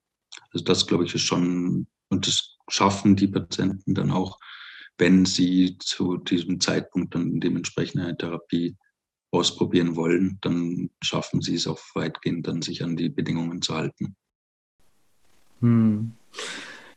Also 0.53 0.65
das, 0.65 0.87
glaube 0.87 1.05
ich, 1.05 1.15
ist 1.15 1.23
schon, 1.23 1.87
und 2.09 2.27
das 2.27 2.57
schaffen 2.69 3.17
die 3.17 3.29
Patienten 3.29 3.95
dann 3.95 4.11
auch, 4.11 4.39
wenn 4.99 5.27
sie 5.27 5.77
zu 5.79 6.17
diesem 6.17 6.61
Zeitpunkt 6.61 7.15
dann 7.15 7.41
dementsprechend 7.41 8.01
eine 8.01 8.17
Therapie 8.17 8.77
ausprobieren 9.31 9.97
wollen, 9.97 10.39
dann 10.41 10.91
schaffen 11.03 11.41
sie 11.43 11.55
es 11.55 11.67
auch 11.67 11.81
weitgehend 11.95 12.47
dann 12.47 12.63
sich 12.63 12.83
an 12.83 12.97
die 12.97 13.09
Bedingungen 13.09 13.61
zu 13.61 13.75
halten. 13.75 14.17
Hm. 15.61 16.15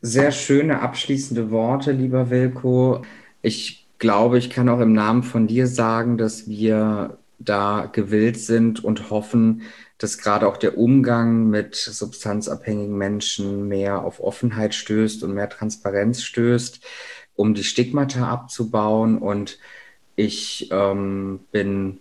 Sehr 0.01 0.31
schöne 0.31 0.81
abschließende 0.81 1.51
Worte, 1.51 1.91
lieber 1.91 2.29
Wilko. 2.29 3.03
Ich 3.41 3.87
glaube, 3.97 4.37
ich 4.37 4.49
kann 4.49 4.69
auch 4.69 4.79
im 4.79 4.93
Namen 4.93 5.23
von 5.23 5.45
dir 5.45 5.67
sagen, 5.67 6.17
dass 6.17 6.47
wir 6.47 7.17
da 7.37 7.89
gewillt 7.91 8.37
sind 8.39 8.81
und 8.83 9.09
hoffen, 9.09 9.63
dass 9.97 10.17
gerade 10.17 10.47
auch 10.47 10.55
der 10.55 10.77
Umgang 10.77 11.49
mit 11.49 11.75
substanzabhängigen 11.75 12.97
Menschen 12.97 13.67
mehr 13.67 14.03
auf 14.03 14.21
Offenheit 14.21 14.73
stößt 14.73 15.23
und 15.23 15.33
mehr 15.33 15.49
Transparenz 15.49 16.23
stößt, 16.23 16.79
um 17.35 17.53
die 17.53 17.65
Stigmata 17.65 18.25
abzubauen. 18.29 19.17
Und 19.17 19.59
ich 20.15 20.69
ähm, 20.71 21.41
bin 21.51 21.99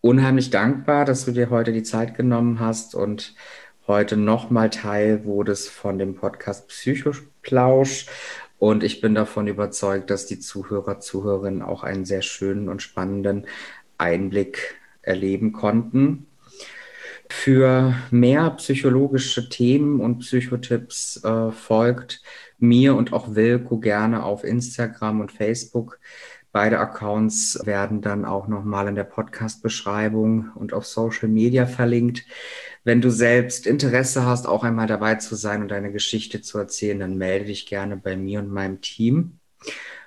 unheimlich 0.00 0.50
dankbar, 0.50 1.04
dass 1.04 1.24
du 1.24 1.32
dir 1.32 1.50
heute 1.50 1.72
die 1.72 1.82
Zeit 1.82 2.14
genommen 2.14 2.60
hast 2.60 2.94
und 2.94 3.34
heute 3.86 4.16
nochmal 4.16 4.70
Teil 4.70 5.24
wurdest 5.24 5.70
von 5.70 5.98
dem 5.98 6.14
Podcast 6.14 6.68
Psychoplausch. 6.68 8.06
Und 8.58 8.82
ich 8.82 9.00
bin 9.00 9.14
davon 9.14 9.46
überzeugt, 9.46 10.10
dass 10.10 10.26
die 10.26 10.38
Zuhörer, 10.40 11.00
Zuhörerinnen 11.00 11.62
auch 11.62 11.82
einen 11.82 12.04
sehr 12.04 12.22
schönen 12.22 12.68
und 12.68 12.82
spannenden 12.82 13.46
Einblick 13.98 14.76
erleben 15.02 15.52
konnten. 15.52 16.26
Für 17.28 17.94
mehr 18.10 18.50
psychologische 18.50 19.48
Themen 19.48 20.00
und 20.00 20.20
Psychotipps 20.20 21.22
äh, 21.24 21.50
folgt 21.50 22.22
mir 22.58 22.94
und 22.94 23.12
auch 23.12 23.34
Wilko 23.34 23.78
gerne 23.78 24.22
auf 24.22 24.44
Instagram 24.44 25.20
und 25.20 25.32
Facebook. 25.32 25.98
Beide 26.52 26.78
Accounts 26.78 27.58
werden 27.64 28.00
dann 28.00 28.24
auch 28.24 28.46
nochmal 28.46 28.86
in 28.86 28.94
der 28.94 29.04
Podcast-Beschreibung 29.04 30.52
und 30.54 30.72
auf 30.72 30.86
Social 30.86 31.28
Media 31.28 31.66
verlinkt. 31.66 32.24
Wenn 32.84 33.00
du 33.00 33.10
selbst 33.10 33.66
Interesse 33.66 34.26
hast, 34.26 34.46
auch 34.46 34.62
einmal 34.62 34.86
dabei 34.86 35.14
zu 35.14 35.36
sein 35.36 35.62
und 35.62 35.68
deine 35.68 35.90
Geschichte 35.90 36.42
zu 36.42 36.58
erzählen, 36.58 37.00
dann 37.00 37.16
melde 37.16 37.46
dich 37.46 37.66
gerne 37.66 37.96
bei 37.96 38.14
mir 38.14 38.40
und 38.40 38.50
meinem 38.50 38.82
Team. 38.82 39.38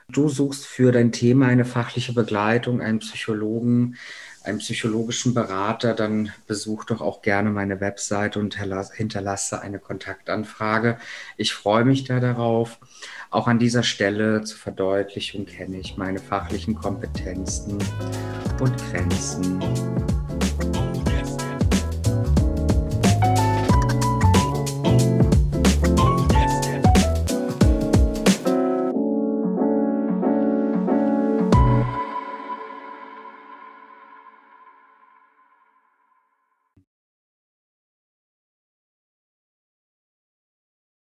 Du 0.09 0.29
suchst 0.29 0.65
für 0.67 0.91
dein 0.91 1.11
Thema 1.11 1.47
eine 1.47 1.65
fachliche 1.65 2.13
Begleitung, 2.13 2.79
einen 2.79 2.99
Psychologen, 2.99 3.97
einen 4.43 4.59
psychologischen 4.59 5.33
Berater, 5.33 5.95
dann 5.95 6.31
besuch 6.45 6.85
doch 6.85 7.01
auch 7.01 7.21
gerne 7.21 7.49
meine 7.49 7.81
Webseite 7.81 8.39
und 8.39 8.55
hinterlasse 8.55 9.59
eine 9.59 9.79
Kontaktanfrage. 9.79 10.97
Ich 11.35 11.53
freue 11.53 11.83
mich 11.83 12.05
da 12.05 12.19
darauf. 12.19 12.79
Auch 13.31 13.47
an 13.47 13.59
dieser 13.59 13.83
Stelle 13.83 14.43
zur 14.43 14.59
Verdeutlichung 14.59 15.45
kenne 15.47 15.79
ich 15.79 15.97
meine 15.97 16.19
fachlichen 16.19 16.75
Kompetenzen 16.75 17.79
und 18.61 18.77
Grenzen. 18.91 19.59